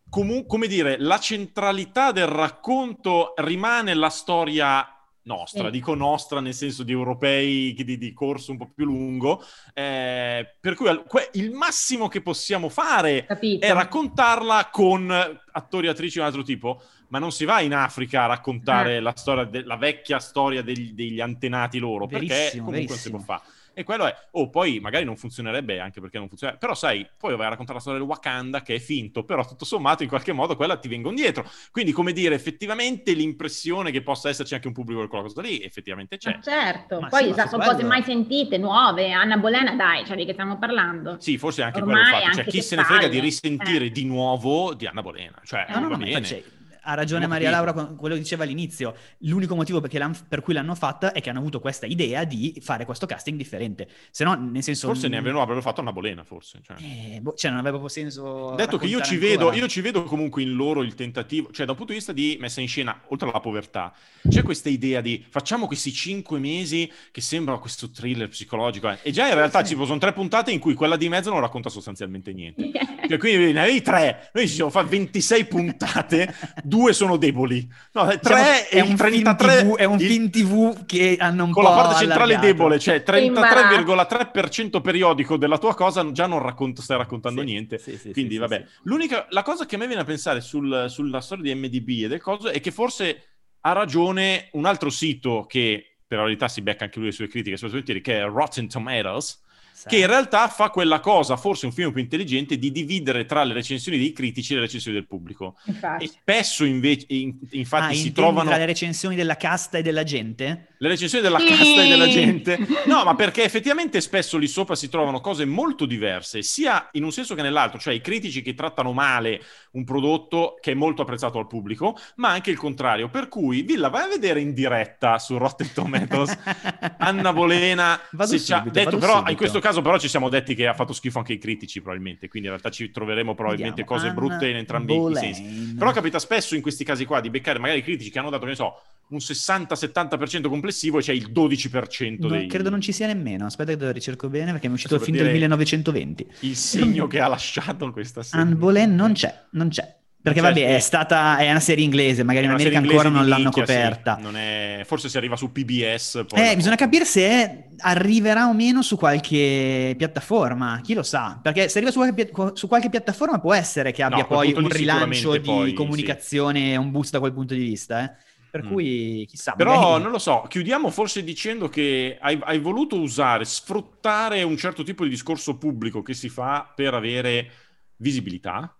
comu- 0.09 0.47
come 0.47 0.65
dire, 0.65 0.95
la 0.97 1.19
centralità 1.19 2.11
del 2.11 2.25
racconto 2.27 3.33
rimane 3.37 3.93
la 3.93 4.09
storia 4.09 4.92
nostra, 5.23 5.65
Sì. 5.65 5.71
dico 5.71 5.95
nostra 5.95 6.39
nel 6.41 6.53
senso 6.53 6.83
di 6.83 6.91
europei 6.91 7.73
di, 7.73 7.97
di 7.97 8.13
corso 8.13 8.51
un 8.51 8.57
po' 8.57 8.69
più 8.73 8.85
lungo, 8.85 9.43
eh, 9.73 10.55
per 10.59 10.75
cui 10.75 10.89
il 11.33 11.51
massimo 11.51 12.07
che 12.07 12.21
possiamo 12.21 12.69
fare 12.69 13.25
Capito? 13.25 13.65
è 13.65 13.71
raccontarla 13.73 14.69
con 14.71 15.09
attori 15.51 15.87
e 15.87 15.89
attrici 15.89 16.13
di 16.15 16.19
un 16.19 16.25
altro 16.25 16.43
tipo, 16.43 16.81
ma 17.09 17.19
non 17.19 17.31
si 17.31 17.45
va 17.45 17.61
in 17.61 17.73
Africa 17.73 18.23
a 18.23 18.27
raccontare 18.27 18.95
Eh. 18.97 18.99
la 18.99 19.13
storia, 19.15 19.43
de- 19.45 19.63
la 19.63 19.77
vecchia 19.77 20.19
storia 20.19 20.61
degli, 20.61 20.91
degli 20.93 21.19
antenati 21.19 21.77
loro, 21.79 22.07
perché 22.07 22.25
Verissimo, 22.27 22.65
comunque 22.65 22.87
non 22.89 22.97
si 22.97 23.09
verissimo. 23.09 23.17
può 23.23 23.35
fare. 23.37 23.49
E 23.75 23.83
quello 23.83 24.05
è, 24.05 24.15
oh, 24.31 24.49
poi 24.49 24.79
magari 24.79 25.03
non 25.03 25.15
funzionerebbe 25.17 25.79
anche 25.79 25.99
perché 25.99 26.17
non 26.19 26.27
funziona, 26.27 26.55
però 26.57 26.75
sai, 26.75 27.07
poi 27.17 27.35
vai 27.35 27.47
a 27.47 27.49
raccontare 27.49 27.77
la 27.77 27.83
storia 27.83 27.99
del 27.99 28.07
Wakanda 28.07 28.61
che 28.61 28.75
è 28.75 28.79
finto, 28.79 29.23
però 29.23 29.45
tutto 29.45 29.65
sommato 29.65 30.03
in 30.03 30.09
qualche 30.09 30.31
modo 30.31 30.55
quella 30.55 30.77
ti 30.77 30.87
vengono 30.87 31.15
dietro. 31.15 31.49
Quindi, 31.71 31.91
come 31.91 32.13
dire, 32.13 32.35
effettivamente 32.35 33.13
l'impressione 33.13 33.89
che 33.91 34.01
possa 34.03 34.29
esserci 34.29 34.53
anche 34.53 34.67
un 34.67 34.73
pubblico 34.73 34.99
per 35.01 35.09
quella 35.09 35.23
cosa 35.23 35.41
lì, 35.41 35.61
effettivamente 35.63 36.17
c'è. 36.17 36.35
Ma 36.35 36.41
certo, 36.41 36.99
Ma 36.99 37.07
poi 37.07 37.23
sì, 37.23 37.29
ma 37.37 37.47
sono 37.47 37.63
cose 37.63 37.83
mai 37.83 38.03
sentite, 38.03 38.57
nuove. 38.57 39.11
Anna 39.11 39.37
Bolena, 39.37 39.73
dai, 39.75 40.05
cioè 40.05 40.15
di 40.15 40.25
che 40.25 40.33
stiamo 40.33 40.57
parlando? 40.57 41.17
Sì, 41.19 41.37
forse 41.37 41.63
anche 41.63 41.79
Ormai 41.79 42.03
quello 42.03 42.17
il 42.17 42.23
fatto. 42.23 42.35
Cioè, 42.35 42.45
chi 42.45 42.61
se 42.61 42.75
ne 42.75 42.83
frega 42.83 43.07
di 43.07 43.17
palle. 43.17 43.21
risentire 43.21 43.85
Eh. 43.85 43.89
di 43.91 44.05
nuovo 44.05 44.73
di 44.73 44.85
Anna 44.85 45.01
Bolena. 45.01 45.39
Cioè, 45.43 45.65
No, 45.69 45.75
no, 45.75 45.81
no, 45.81 45.89
va 45.89 45.97
ma 45.97 46.03
bene. 46.03 46.25
cioè, 46.25 46.43
ha 46.83 46.93
ragione 46.93 47.27
Maria. 47.27 47.49
Laura 47.49 47.73
con 47.73 47.95
quello 47.95 48.15
che 48.15 48.21
diceva 48.21 48.43
all'inizio. 48.43 48.95
L'unico 49.19 49.55
motivo 49.55 49.81
per 49.81 50.41
cui 50.41 50.53
l'hanno 50.53 50.75
fatta 50.75 51.11
è 51.11 51.21
che 51.21 51.29
hanno 51.29 51.39
avuto 51.39 51.59
questa 51.59 51.85
idea 51.85 52.23
di 52.23 52.59
fare 52.61 52.85
questo 52.85 53.05
casting 53.05 53.37
differente. 53.37 53.87
Se 54.11 54.23
no, 54.23 54.33
nel 54.35 54.63
senso... 54.63 54.87
Forse 54.87 55.07
ne 55.07 55.17
avevano, 55.17 55.41
avrebbero 55.41 55.61
fatto 55.61 55.81
Anna 55.81 55.91
Bolena, 55.91 56.23
forse. 56.23 56.61
Cioè. 56.63 56.77
Eh, 56.79 57.19
boh, 57.21 57.33
cioè, 57.33 57.51
non 57.51 57.59
aveva 57.59 57.77
proprio 57.77 57.89
senso. 57.89 58.53
Detto 58.55 58.77
che 58.77 58.87
io 58.87 59.01
ci, 59.01 59.17
vedo, 59.17 59.53
io 59.53 59.67
ci 59.67 59.81
vedo 59.81 60.03
comunque 60.03 60.41
in 60.41 60.53
loro 60.53 60.83
il 60.83 60.95
tentativo, 60.95 61.51
cioè 61.51 61.65
da 61.65 61.71
un 61.71 61.77
punto 61.77 61.91
di 61.91 61.97
vista 61.97 62.13
di 62.13 62.37
messa 62.39 62.61
in 62.61 62.67
scena, 62.67 63.01
oltre 63.07 63.29
alla 63.29 63.39
povertà, 63.39 63.93
c'è 64.27 64.43
questa 64.43 64.69
idea 64.69 65.01
di 65.01 65.23
facciamo 65.29 65.67
questi 65.67 65.91
cinque 65.91 66.39
mesi 66.39 66.91
che 67.11 67.21
sembra 67.21 67.57
questo 67.57 67.89
thriller 67.89 68.27
psicologico, 68.27 68.89
eh. 68.89 68.99
e 69.03 69.11
già 69.11 69.27
in 69.27 69.35
realtà 69.35 69.63
ci 69.63 69.75
sono 69.75 69.97
tre 69.97 70.13
puntate 70.13 70.51
in 70.51 70.59
cui 70.59 70.73
quella 70.73 70.97
di 70.97 71.09
mezzo 71.09 71.29
non 71.29 71.39
racconta 71.39 71.69
sostanzialmente 71.69 72.33
niente. 72.33 72.71
Cioè, 73.03 73.17
quindi 73.17 73.51
ne 73.51 73.61
avevi 73.61 73.81
tre, 73.81 74.29
noi 74.33 74.47
ci 74.47 74.53
siamo 74.55 74.69
fatti 74.69 74.89
26 74.91 75.45
puntate, 75.45 76.33
due 76.75 76.93
sono 76.93 77.17
deboli. 77.17 77.67
No, 77.93 78.05
tre 78.19 78.67
è, 78.69 78.79
un 78.81 78.95
33 78.95 79.49
film 79.51 79.63
TV, 79.71 79.75
è 79.77 79.83
un 79.85 79.99
il- 79.99 80.07
film 80.07 80.29
TV 80.29 80.85
che 80.85 81.15
hanno 81.19 81.43
un 81.45 81.51
con 81.51 81.63
po' 81.63 81.69
la 81.69 81.75
parte 81.75 81.95
centrale 81.99 82.33
allargato. 82.35 82.45
debole, 82.45 82.79
cioè 82.79 83.03
Imbarazzo. 83.19 83.67
33,3% 83.83 84.81
periodico 84.81 85.37
della 85.37 85.57
tua 85.57 85.75
cosa, 85.75 86.11
già 86.11 86.25
non 86.27 86.39
racconto, 86.41 86.81
stai 86.81 86.97
raccontando 86.97 87.41
Sì, 87.41 87.45
niente. 87.45 87.77
sì, 87.77 87.97
sì, 87.97 88.11
Quindi, 88.11 88.33
sì, 88.33 88.39
vabbè. 88.39 88.63
sì, 88.65 88.73
sì. 88.73 88.79
L'unica, 88.83 89.25
la 89.29 89.43
cosa 89.43 89.65
che 89.65 89.75
a 89.75 89.77
me 89.77 89.87
viene 89.87 90.01
a 90.01 90.05
pensare 90.05 90.41
sul- 90.41 90.85
sulla 90.89 91.21
storia 91.21 91.53
di 91.53 91.59
MDB 91.59 92.03
e 92.05 92.07
del 92.07 92.21
coso 92.21 92.49
è 92.49 92.59
che 92.59 92.71
forse 92.71 93.23
ha 93.61 93.71
ragione 93.71 94.49
un 94.53 94.65
altro 94.65 94.89
sito 94.89 95.45
che 95.47 95.97
per 96.07 96.17
la 96.17 96.23
verità 96.25 96.47
si 96.47 96.61
becca 96.61 96.83
anche 96.85 96.99
lui 96.99 97.07
le 97.07 97.13
sue 97.13 97.27
critiche, 97.27 98.01
che 98.01 98.19
è 98.19 98.25
Rotten 98.25 98.67
Tomatoes. 98.67 99.41
Che 99.85 99.97
in 99.97 100.07
realtà 100.07 100.47
fa 100.47 100.69
quella 100.69 100.99
cosa, 100.99 101.35
forse 101.37 101.65
un 101.65 101.71
film 101.71 101.91
più 101.91 102.01
intelligente, 102.01 102.57
di 102.57 102.71
dividere 102.71 103.25
tra 103.25 103.43
le 103.43 103.53
recensioni 103.53 103.97
dei 103.97 104.11
critici 104.13 104.53
e 104.53 104.55
le 104.55 104.61
recensioni 104.61 104.97
del 104.97 105.07
pubblico. 105.07 105.55
E 105.65 105.71
Infatti. 105.71 106.07
spesso 106.07 106.63
invece, 106.65 107.05
in- 107.09 107.35
infatti, 107.51 107.93
Ah, 107.93 107.97
si 107.97 108.11
trovano 108.11 108.49
tra 108.49 108.57
le 108.57 108.65
recensioni 108.65 109.15
della 109.15 109.35
casta 109.37 109.77
e 109.77 109.81
della 109.81 110.03
gente? 110.03 110.67
le 110.83 110.89
recensioni 110.89 111.23
della 111.23 111.39
Sì. 111.39 111.47
casta 111.47 111.83
e 111.83 111.87
della 111.87 112.07
gente. 112.07 112.57
No, 112.85 113.03
ma 113.05 113.15
perché 113.15 113.43
effettivamente 113.43 114.01
spesso 114.01 114.37
lì 114.37 114.47
sopra 114.47 114.75
si 114.75 114.89
trovano 114.89 115.21
cose 115.21 115.45
molto 115.45 115.85
diverse, 115.85 116.41
sia 116.43 116.89
in 116.93 117.03
un 117.03 117.11
senso 117.11 117.33
che 117.35 117.41
nell'altro, 117.41 117.79
cioè 117.79 117.93
i 117.93 118.01
critici 118.01 118.41
che 118.41 118.53
trattano 118.53 118.91
male 118.91 119.41
un 119.71 119.83
prodotto 119.85 120.57
che 120.59 120.71
è 120.71 120.73
molto 120.75 121.01
apprezzato 121.03 121.39
al 121.39 121.47
pubblico, 121.47 121.97
ma 122.17 122.29
anche 122.29 122.51
il 122.51 122.57
contrario. 122.57 123.09
Per 123.09 123.29
cui, 123.29 123.61
Villa, 123.61 123.87
vai 123.89 124.03
a 124.03 124.07
vedere 124.07 124.41
in 124.41 124.53
diretta 124.53 125.17
su 125.19 125.37
Rotten 125.37 125.71
Tomatoes 125.73 126.37
Anna 126.99 127.31
Bolena. 127.33 127.99
Vado 128.11 128.31
se 128.31 128.39
ci 128.43 128.51
ha 128.53 128.59
detto, 128.69 128.97
però 128.97 129.13
subito. 129.13 129.31
in 129.31 129.37
questo 129.37 129.59
caso 129.59 129.72
però 129.81 129.97
ci 129.97 130.07
siamo 130.07 130.29
detti 130.29 130.55
che 130.55 130.67
ha 130.67 130.73
fatto 130.73 130.93
schifo 130.93 131.19
anche 131.19 131.33
i 131.33 131.37
critici 131.37 131.81
probabilmente, 131.81 132.27
quindi 132.27 132.47
in 132.47 132.53
realtà 132.55 132.69
ci 132.73 132.91
troveremo 132.91 133.33
probabilmente 133.33 133.81
Vediamo, 133.81 134.01
cose 134.01 134.13
brutte 134.13 134.47
in 134.49 134.57
entrambi 134.57 134.93
i 134.93 134.97
Boleyn. 134.97 135.33
sensi. 135.33 135.75
Però 135.75 135.91
capita 135.91 136.19
spesso 136.19 136.55
in 136.55 136.61
questi 136.61 136.83
casi 136.83 137.05
qua 137.05 137.19
di 137.21 137.29
beccare 137.29 137.59
magari 137.59 137.79
i 137.79 137.83
critici 137.83 138.09
che 138.09 138.19
hanno 138.19 138.29
dato, 138.29 138.43
che 138.43 138.49
ne 138.49 138.55
so, 138.55 138.81
un 139.09 139.17
60-70% 139.17 140.47
complessivo 140.47 140.99
e 140.99 141.01
c'è 141.01 141.13
il 141.13 141.31
12% 141.31 142.15
No, 142.19 142.27
dei... 142.29 142.47
Credo 142.47 142.69
non 142.69 142.81
ci 142.81 142.91
sia 142.91 143.07
nemmeno. 143.07 143.45
Aspetta 143.45 143.75
che 143.75 143.83
lo 143.83 143.91
ricerco 143.91 144.29
bene 144.29 144.51
perché 144.51 144.67
mi 144.67 144.73
è 144.73 144.75
uscito 144.75 144.95
il 144.95 145.01
film 145.01 145.17
del 145.17 145.25
dire- 145.25 145.37
1920. 145.39 146.27
il 146.41 146.55
segno 146.55 147.07
che 147.07 147.19
ha 147.19 147.27
lasciato 147.27 147.91
questa 147.91 148.23
serie. 148.23 148.45
Anne 148.45 148.55
Boleyn 148.55 148.93
non 148.95 149.13
c'è, 149.13 149.43
non 149.51 149.69
c'è. 149.69 150.01
Perché 150.23 150.39
Cioè, 150.39 150.47
vabbè, 150.53 150.59
sì. 150.65 150.73
è 150.75 150.79
stata 150.79 151.35
è 151.37 151.49
una 151.49 151.59
serie 151.59 151.83
inglese, 151.83 152.23
magari 152.23 152.45
in 152.45 152.51
America 152.51 152.77
ancora 152.77 153.09
non 153.09 153.27
l'hanno 153.27 153.49
nicchia, 153.49 153.65
sì. 153.65 153.73
coperta. 153.73 154.17
Non 154.21 154.37
è- 154.37 154.83
Forse 154.85 155.09
si 155.09 155.17
arriva 155.17 155.35
su 155.35 155.51
PBS. 155.51 156.23
Poi 156.29 156.49
Eh, 156.51 156.55
bisogna 156.55 156.75
capire 156.77 157.03
se 157.03 157.65
arriverà 157.79 158.47
o 158.47 158.53
meno 158.53 158.81
su 158.81 158.95
qualche 158.95 159.93
piattaforma, 159.97 160.79
chi 160.81 160.93
lo 160.93 161.03
sa, 161.03 161.37
perché 161.43 161.67
se 161.67 161.77
arriva 161.79 161.91
su 161.91 161.99
qualche, 161.99 162.25
pia- 162.31 162.51
su 162.55 162.67
qualche 162.69 162.89
piattaforma 162.89 163.39
può 163.41 163.53
essere 163.53 163.91
che 163.91 164.01
abbia 164.01 164.23
quel 164.23 164.53
poi 164.53 164.53
un 164.63 164.69
rilancio 164.69 165.33
di 165.33 165.39
poi, 165.41 165.69
sì. 165.69 165.73
comunicazione, 165.75 166.77
un 166.77 166.89
boost 166.91 167.11
da 167.11 167.19
quel 167.19 167.33
punto 167.33 167.53
di 167.53 167.59
vista, 167.59 168.03
eh. 168.05 168.11
Per 168.49 168.63
Mm. 168.63 168.71
cui 168.71 169.25
chissà, 169.27 169.53
Però 169.53 169.73
magari- 169.77 170.03
non 170.03 170.11
lo 170.13 170.19
so, 170.19 170.45
chiudiamo 170.47 170.89
forse 170.89 171.21
dicendo 171.23 171.67
che 171.67 172.17
hai, 172.21 172.39
hai 172.43 172.59
voluto 172.59 172.97
usare, 172.97 173.43
sfruttare 173.45 174.41
un 174.43 174.55
certo 174.55 174.83
tipo 174.83 175.03
di 175.03 175.09
discorso 175.09 175.57
pubblico 175.57 176.01
che 176.01 176.13
si 176.13 176.29
fa 176.29 176.71
per 176.73 176.93
avere 176.93 177.49
visibilità, 177.97 178.73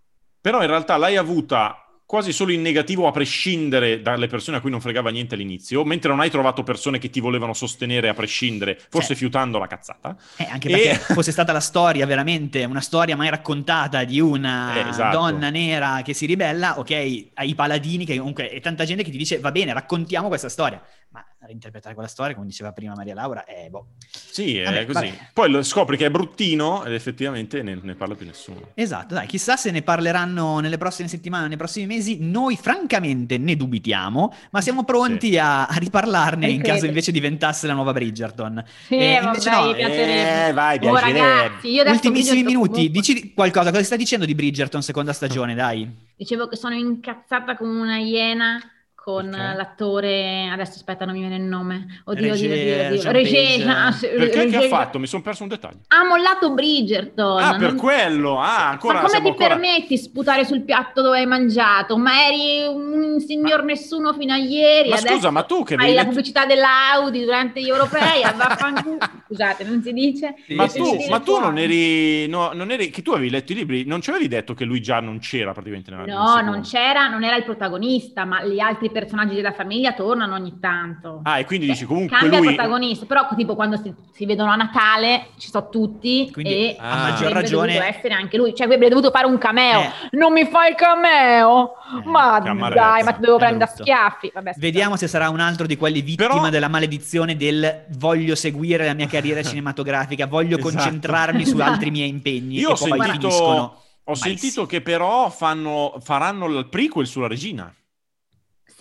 però 0.43 0.59
in 0.61 0.67
realtà 0.67 0.97
l'hai 0.97 1.15
avuta 1.15 1.77
quasi 2.05 2.33
solo 2.33 2.51
in 2.51 2.61
negativo 2.61 3.07
a 3.07 3.11
prescindere 3.11 4.01
dalle 4.01 4.27
persone 4.27 4.57
a 4.57 4.61
cui 4.61 4.69
non 4.69 4.81
fregava 4.81 5.09
niente 5.09 5.35
all'inizio, 5.35 5.83
mentre 5.85 6.09
non 6.09 6.19
hai 6.19 6.29
trovato 6.29 6.61
persone 6.61 6.99
che 6.99 7.09
ti 7.09 7.19
volevano 7.21 7.53
sostenere 7.53 8.09
a 8.09 8.13
prescindere, 8.13 8.77
forse 8.89 9.07
Cioè- 9.07 9.15
fiutando 9.15 9.57
la 9.57 9.65
cazzata. 9.67 10.15
Eh, 10.35 10.45
anche 10.51 10.67
E- 10.67 10.71
perché 10.71 11.13
fosse 11.13 11.31
stata 11.31 11.53
la 11.53 11.61
storia 11.61 12.05
veramente, 12.05 12.65
una 12.65 12.81
storia 12.81 13.15
mai 13.15 13.29
raccontata 13.29 14.03
di 14.03 14.19
una 14.19 14.75
Eh, 14.85 14.89
esatto. 14.89 15.17
donna 15.17 15.49
nera 15.49 16.01
che 16.03 16.13
si 16.13 16.27
ribella, 16.27 16.77
ok, 16.77 17.29
ai 17.35 17.55
paladini, 17.55 18.05
che 18.05 18.17
comunque 18.17 18.49
è 18.49 18.59
tanta 18.59 18.83
gente 18.85 19.01
che 19.03 19.09
ti 19.09 19.17
dice 19.17 19.39
va 19.39 19.51
bene, 19.51 19.73
raccontiamo 19.73 20.27
questa 20.27 20.49
storia, 20.49 20.79
ma 21.13 21.23
reinterpretare 21.41 21.93
quella 21.93 22.09
storia, 22.09 22.33
come 22.33 22.47
diceva 22.47 22.71
prima 22.71 22.95
Maria 22.95 23.13
Laura, 23.13 23.45
è 23.45 23.67
boh. 23.69 23.89
Sì, 24.09 24.57
è 24.57 24.63
Vabbè, 24.63 24.85
così. 24.87 25.05
vabbè. 25.05 25.29
Poi 25.31 25.51
lo 25.51 25.61
scopri 25.61 25.95
che 25.95 26.07
è 26.07 26.09
bruttino 26.09 26.83
ed 26.85 26.93
effettivamente 26.93 27.61
ne, 27.61 27.77
ne 27.79 27.93
parla 27.93 28.15
più 28.15 28.25
nessuno. 28.25 28.71
Esatto, 28.73 29.13
dai, 29.13 29.27
chissà 29.27 29.55
se 29.55 29.69
ne 29.69 29.83
parleranno 29.83 30.57
nelle 30.59 30.77
prossime 30.79 31.07
settimane, 31.07 31.47
nei 31.47 31.57
prossimi 31.57 31.85
mesi. 31.85 32.17
Noi 32.19 32.57
francamente 32.57 33.37
ne 33.37 33.55
dubitiamo, 33.55 34.33
ma 34.49 34.61
siamo 34.61 34.83
pronti 34.83 35.37
a, 35.37 35.67
a 35.67 35.75
riparlarne 35.75 36.47
in 36.49 36.57
Credo. 36.61 36.73
caso 36.73 36.85
invece 36.87 37.11
diventasse 37.11 37.67
la 37.67 37.73
nuova 37.73 37.91
Bridgerton. 37.93 38.63
Sì, 38.87 38.95
Eh, 38.95 39.19
vabbè, 39.21 39.49
no, 39.51 39.67
mi 39.67 39.75
piacerebbe. 39.75 40.47
eh, 40.47 40.53
vai, 40.53 40.77
Oh, 40.77 40.79
piacerebbe. 40.79 41.19
ragazzi, 41.19 41.67
io 41.69 41.83
Ultimissimi 41.83 42.41
Bridgerton 42.41 42.45
minuti, 42.69 42.89
dici 42.89 43.33
qualcosa, 43.35 43.69
cosa 43.69 43.83
stai 43.83 43.99
dicendo 43.99 44.25
di 44.25 44.33
Bridgerton 44.33 44.81
seconda 44.81 45.13
stagione, 45.13 45.53
dai? 45.53 45.87
Dicevo 46.15 46.47
che 46.47 46.55
sono 46.55 46.73
incazzata 46.73 47.55
come 47.55 47.79
una 47.79 47.97
iena 47.99 48.59
con 49.03 49.31
Perché? 49.31 49.55
l'attore, 49.57 50.49
adesso 50.49 50.75
aspetta, 50.75 51.03
non 51.03 51.13
mi 51.13 51.19
viene 51.19 51.35
il 51.35 51.41
nome. 51.41 52.01
Oddio, 52.05 52.31
Regé- 52.31 52.45
oddio, 52.47 52.85
oddio, 52.85 52.99
oddio. 52.99 53.11
Regé- 53.11 53.63
Page. 53.63 53.69
ah, 53.69 53.97
Perché 53.99 54.29
che 54.29 54.55
ha 54.55 54.59
Regé- 54.59 54.67
fatto? 54.69 54.97
Mi 54.99 55.07
sono 55.07 55.21
perso 55.21 55.43
un 55.43 55.49
dettaglio. 55.49 55.79
Ha 55.89 56.05
mollato 56.05 56.53
Bridgerton. 56.53 57.41
Ah, 57.43 57.51
per 57.57 57.71
non- 57.71 57.75
quello! 57.77 58.39
Ah, 58.39 58.69
ancora 58.69 59.01
Ma 59.01 59.07
come 59.07 59.19
ti 59.21 59.27
ancora... 59.27 59.47
permetti 59.49 59.97
sputare 59.97 60.45
sul 60.45 60.61
piatto 60.61 61.01
dove 61.01 61.17
hai 61.19 61.25
mangiato? 61.25 61.97
Ma 61.97 62.11
eri 62.27 62.65
un 62.65 63.19
signor 63.19 63.63
nessuno 63.65 64.13
fino 64.13 64.31
a 64.31 64.37
ieri. 64.37 64.87
Ma 64.89 64.95
scusa, 64.97 65.29
ma 65.31 65.43
tu 65.43 65.63
che 65.63 65.75
fai 65.75 65.83
avevi 65.83 65.97
la 65.99 66.05
pubblicità 66.05 66.45
dell'Audi 66.45 67.23
durante 67.25 67.61
gli 67.61 67.67
europei, 67.67 68.21
vaffanculo. 68.21 68.97
Scusate, 69.27 69.63
non 69.65 69.81
si 69.81 69.91
dice? 69.91 70.35
Sì, 70.47 70.53
Ma 70.55 70.67
sì, 70.69 70.77
tu, 70.77 70.85
sì, 70.99 71.09
ma 71.09 71.19
tu 71.19 71.39
non 71.39 71.57
eri, 71.57 72.27
no, 72.27 72.51
non 72.53 72.71
eri, 72.71 72.89
che 72.89 73.01
tu 73.01 73.11
avevi 73.11 73.29
letto 73.31 73.51
i 73.51 73.55
libri, 73.55 73.83
non 73.85 73.99
ci 73.99 74.11
avevi 74.11 74.27
detto 74.29 74.53
che 74.53 74.63
lui 74.63 74.79
già 74.79 74.99
non 75.01 75.19
c'era 75.19 75.51
praticamente 75.51 75.89
nella 75.91 76.03
nel 76.05 76.13
No, 76.15 76.39
non 76.41 76.61
c'era, 76.61 77.07
non 77.09 77.23
era 77.23 77.35
il 77.35 77.43
protagonista, 77.43 78.23
ma 78.25 78.43
gli 78.45 78.59
altri 78.59 78.91
personaggi 78.93 79.35
della 79.35 79.51
famiglia 79.51 79.91
tornano 79.91 80.35
ogni 80.35 80.57
tanto. 80.61 81.19
Ah, 81.23 81.39
e 81.39 81.45
quindi 81.45 81.65
Cioè, 81.65 81.75
dici 81.75 81.85
comunque 81.87 82.17
Cambia 82.17 82.37
lui... 82.39 82.47
il 82.47 82.55
protagonista, 82.55 83.05
però 83.05 83.27
tipo 83.35 83.55
quando 83.55 83.75
si, 83.75 83.93
si 84.13 84.25
vedono 84.25 84.51
a 84.51 84.55
Natale 84.55 85.27
ci 85.37 85.49
sono 85.49 85.67
tutti 85.67 86.29
Quindi, 86.31 86.51
e 86.69 86.75
a 86.79 86.95
maggior 86.95 87.27
avrebbe 87.27 87.33
ragione- 87.41 87.73
dovuto 87.73 87.89
essere 87.97 88.13
anche 88.13 88.37
lui, 88.37 88.55
cioè 88.55 88.65
avrebbe 88.67 88.87
dovuto 88.89 89.11
fare 89.11 89.25
un 89.25 89.37
cameo. 89.37 89.81
Eh. 89.81 89.89
Non 90.11 90.31
mi 90.31 90.45
fai 90.45 90.69
il 90.69 90.75
cameo? 90.75 91.73
Eh, 92.03 92.07
ma 92.07 92.39
dai, 92.39 93.03
ma 93.03 93.11
ti 93.11 93.19
devo 93.21 93.37
prendere 93.37 93.65
a 93.65 93.73
schiaffi. 93.75 94.31
Vabbè. 94.33 94.53
Vediamo 94.57 94.95
se 94.95 95.07
sarà 95.07 95.29
un 95.29 95.39
altro 95.41 95.65
di 95.65 95.75
quelli 95.75 96.01
vittima 96.01 96.27
Però- 96.29 96.49
della 96.49 96.67
maledizione 96.69 97.35
del 97.35 97.85
voglio 97.97 98.35
seguire 98.35 98.85
la 98.85 98.93
mia 98.93 99.07
carriera 99.07 99.41
cinematografica, 99.43 100.27
voglio 100.27 100.57
Esatto. 100.57 100.73
concentrarmi 100.75 101.45
su 101.45 101.57
altri 101.59 101.91
miei 101.91 102.09
impegni 102.09 102.57
Io 102.59 102.69
e 102.69 102.71
ho 102.71 102.75
poi 102.75 102.99
sentito, 102.99 103.11
finiscono. 103.29 103.81
ho 104.05 104.15
sentito 104.15 104.65
che 104.65 104.81
però 104.81 105.29
fanno, 105.29 105.95
faranno 106.01 106.45
il 106.47 106.67
prequel 106.67 107.07
sulla 107.07 107.27
regina 107.27 107.73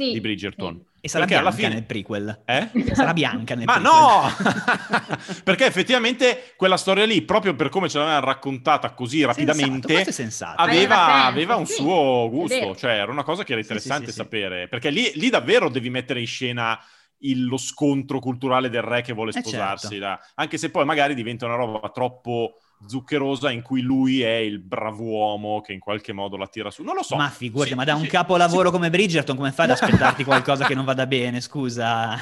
Sì, 0.04 0.12
di 0.12 0.20
Bridgerton. 0.20 0.74
sì. 0.84 0.90
E 1.04 1.08
sarà 1.08 1.24
Perché 1.24 1.40
alla 1.40 1.50
bianca 1.50 1.66
fine- 1.66 1.74
nel 1.80 1.84
prequel. 1.86 2.42
Eh? 2.44 2.94
Sarà 2.94 3.12
bianca 3.12 3.54
nel 3.56 3.64
Ma 3.64 3.72
prequel. 3.80 3.92
no! 3.92 5.36
Perché 5.42 5.66
effettivamente 5.66 6.52
quella 6.56 6.76
storia 6.76 7.04
lì, 7.04 7.22
proprio 7.22 7.54
per 7.56 7.68
come 7.70 7.88
ce 7.88 7.98
l'avevano 7.98 8.24
raccontata 8.24 8.92
così 8.92 9.24
rapidamente, 9.24 9.92
aveva, 9.94 10.54
Aveva 10.56 10.94
senso, 10.94 11.26
aveva 11.26 11.56
un 11.56 11.66
sì, 11.66 11.72
suo 11.74 12.28
gusto, 12.30 12.76
cioè 12.76 12.92
era 12.92 13.10
una 13.10 13.24
cosa 13.24 13.42
che 13.42 13.52
era 13.52 13.60
interessante 13.60 14.06
sì, 14.06 14.10
sì. 14.12 14.16
sapere, 14.18 14.68
perché 14.68 14.90
lì, 14.90 15.10
lì 15.14 15.28
davvero 15.28 15.68
devi 15.68 15.90
mettere 15.90 16.20
in 16.20 16.26
scena 16.26 16.78
il- 17.24 17.46
lo 17.46 17.56
scontro 17.56 18.18
culturale 18.20 18.68
del 18.70 18.82
re 18.82 19.02
che 19.02 19.12
vuole 19.12 19.30
Eh, 19.34 19.40
sposarsi, 19.40 19.88
certo. 19.88 20.04
da- 20.04 20.20
anche 20.36 20.56
se 20.58 20.70
poi 20.70 20.84
magari 20.84 21.14
diventa 21.14 21.46
una 21.46 21.54
roba 21.56 21.88
troppo 21.90 22.58
zuccherosa 22.86 23.50
in 23.50 23.62
cui 23.62 23.80
lui 23.82 24.22
è 24.22 24.34
il 24.36 24.58
brav'uomo 24.58 25.60
che 25.60 25.72
in 25.72 25.78
qualche 25.80 26.12
modo 26.12 26.36
la 26.36 26.46
tira 26.46 26.70
su. 26.70 26.82
Non 26.82 26.94
lo 26.94 27.02
so. 27.02 27.16
Ma 27.16 27.28
figurati, 27.28 27.70
Sì, 27.70 27.74
ma 27.76 27.84
da 27.84 27.94
un 27.94 28.02
sì, 28.02 28.08
capolavoro 28.08 28.66
sì. 28.68 28.74
come 28.74 28.90
Bridgerton, 28.90 29.36
come 29.36 29.52
fai 29.52 29.66
ad 29.66 29.72
aspettarti 29.72 30.24
qualcosa 30.24 30.64
che 30.66 30.74
non 30.74 30.84
vada 30.84 31.06
bene? 31.06 31.40
Scusa. 31.40 32.18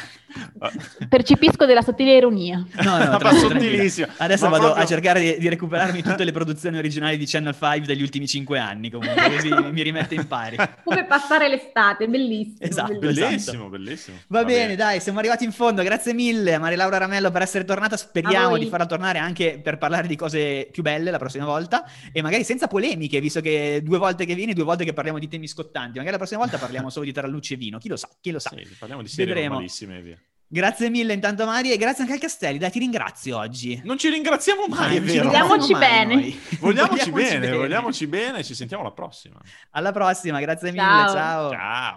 Percepisco 1.08 1.66
della 1.66 1.82
sottile 1.82 2.16
ironia. 2.16 2.64
No, 2.82 2.98
no, 2.98 3.10
Ma 3.10 3.16
tranquilla. 3.18 4.08
Adesso 4.16 4.44
Ma 4.44 4.50
vado 4.50 4.64
proprio- 4.64 4.82
a 4.84 4.86
cercare 4.86 5.20
di, 5.20 5.38
di 5.38 5.48
recuperarmi 5.48 6.02
tutte 6.02 6.24
le 6.24 6.32
produzioni 6.32 6.76
originali 6.78 7.16
di 7.16 7.26
Channel 7.26 7.54
5 7.58 7.80
degli 7.80 8.02
ultimi 8.02 8.26
cinque 8.28 8.58
anni, 8.58 8.90
comunque, 8.90 9.30
così 9.30 9.48
mi 9.72 9.82
rimette 9.82 10.14
in 10.14 10.26
pari. 10.26 10.56
Come 10.84 11.04
passare 11.06 11.48
l'estate, 11.48 12.06
bellissimo. 12.08 12.56
Esatto. 12.60 12.98
bellissimo. 12.98 13.28
Bellissimo, 13.28 13.68
bellissimo. 13.68 14.16
Va, 14.28 14.44
bene, 14.44 14.76
dai, 14.76 15.00
siamo 15.00 15.18
arrivati 15.18 15.44
in 15.44 15.52
fondo. 15.52 15.82
Grazie 15.82 16.12
mille 16.14 16.54
a 16.54 16.58
Maria 16.58 16.76
Laura 16.76 16.98
Ramello 16.98 17.30
per 17.30 17.42
essere 17.42 17.64
tornata. 17.64 17.96
Speriamo 17.96 18.56
di 18.56 18.66
farla 18.66 18.86
tornare 18.86 19.18
anche 19.18 19.58
per 19.62 19.78
parlare 19.78 20.06
di 20.06 20.16
cose 20.16 20.49
più 20.70 20.82
belle 20.82 21.10
la 21.10 21.18
prossima 21.18 21.44
volta 21.44 21.84
e 22.12 22.22
magari 22.22 22.44
senza 22.44 22.66
polemiche, 22.66 23.20
visto 23.20 23.40
che 23.40 23.80
due 23.82 23.98
volte 23.98 24.24
che 24.24 24.34
vieni, 24.34 24.52
due 24.52 24.64
volte 24.64 24.84
che 24.84 24.92
parliamo 24.92 25.18
di 25.18 25.28
temi 25.28 25.46
scottanti. 25.46 25.98
Magari 25.98 26.12
la 26.12 26.18
prossima 26.18 26.40
volta 26.40 26.58
parliamo 26.58 26.90
solo 26.90 27.04
di 27.04 27.12
tarallucci 27.12 27.54
e 27.54 27.56
vino. 27.56 27.78
Chi 27.78 27.88
lo 27.88 27.96
sa? 27.96 28.08
Chi 28.20 28.30
lo 28.30 28.38
sa? 28.38 28.50
Sì, 28.50 28.66
parliamo 28.78 29.02
di 29.02 29.08
serie 29.08 29.26
Vedremo. 29.26 29.54
normalissime 29.54 29.98
e 29.98 30.02
via. 30.02 30.18
Grazie 30.52 30.90
mille 30.90 31.12
intanto 31.12 31.46
Mari 31.46 31.70
e 31.70 31.76
grazie 31.76 32.02
anche 32.02 32.14
al 32.14 32.20
Castelli. 32.20 32.58
Dai, 32.58 32.72
ti 32.72 32.80
ringrazio 32.80 33.38
oggi. 33.38 33.80
Non 33.84 33.98
ci 33.98 34.08
ringraziamo 34.08 34.66
mai, 34.68 34.96
è 34.96 35.00
vero. 35.00 35.26
Vogliamoci 35.26 35.72
mai 35.72 35.80
bene. 35.80 36.14
noi. 36.14 36.40
Vogliamoci 36.58 37.10
bene, 37.12 37.52
vogliamoci 37.52 38.06
bene, 38.08 38.42
ci 38.42 38.54
sentiamo 38.54 38.82
alla 38.82 38.92
prossima. 38.92 39.38
Alla 39.70 39.92
prossima, 39.92 40.40
grazie 40.40 40.72
mille. 40.72 40.82
Ciao. 40.82 41.12
ciao. 41.12 41.50
Ciao. 41.52 41.96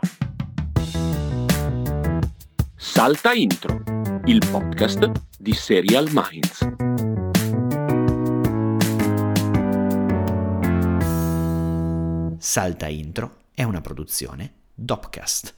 Salta 2.75 3.33
Intro, 3.33 3.81
il 4.25 4.39
podcast 4.51 5.09
di 5.39 5.53
Serial 5.53 6.09
Minds. 6.11 7.12
Salta 12.45 12.89
Intro 12.89 13.43
è 13.53 13.63
una 13.63 13.79
produzione 13.79 14.51
Dopcast. 14.73 15.55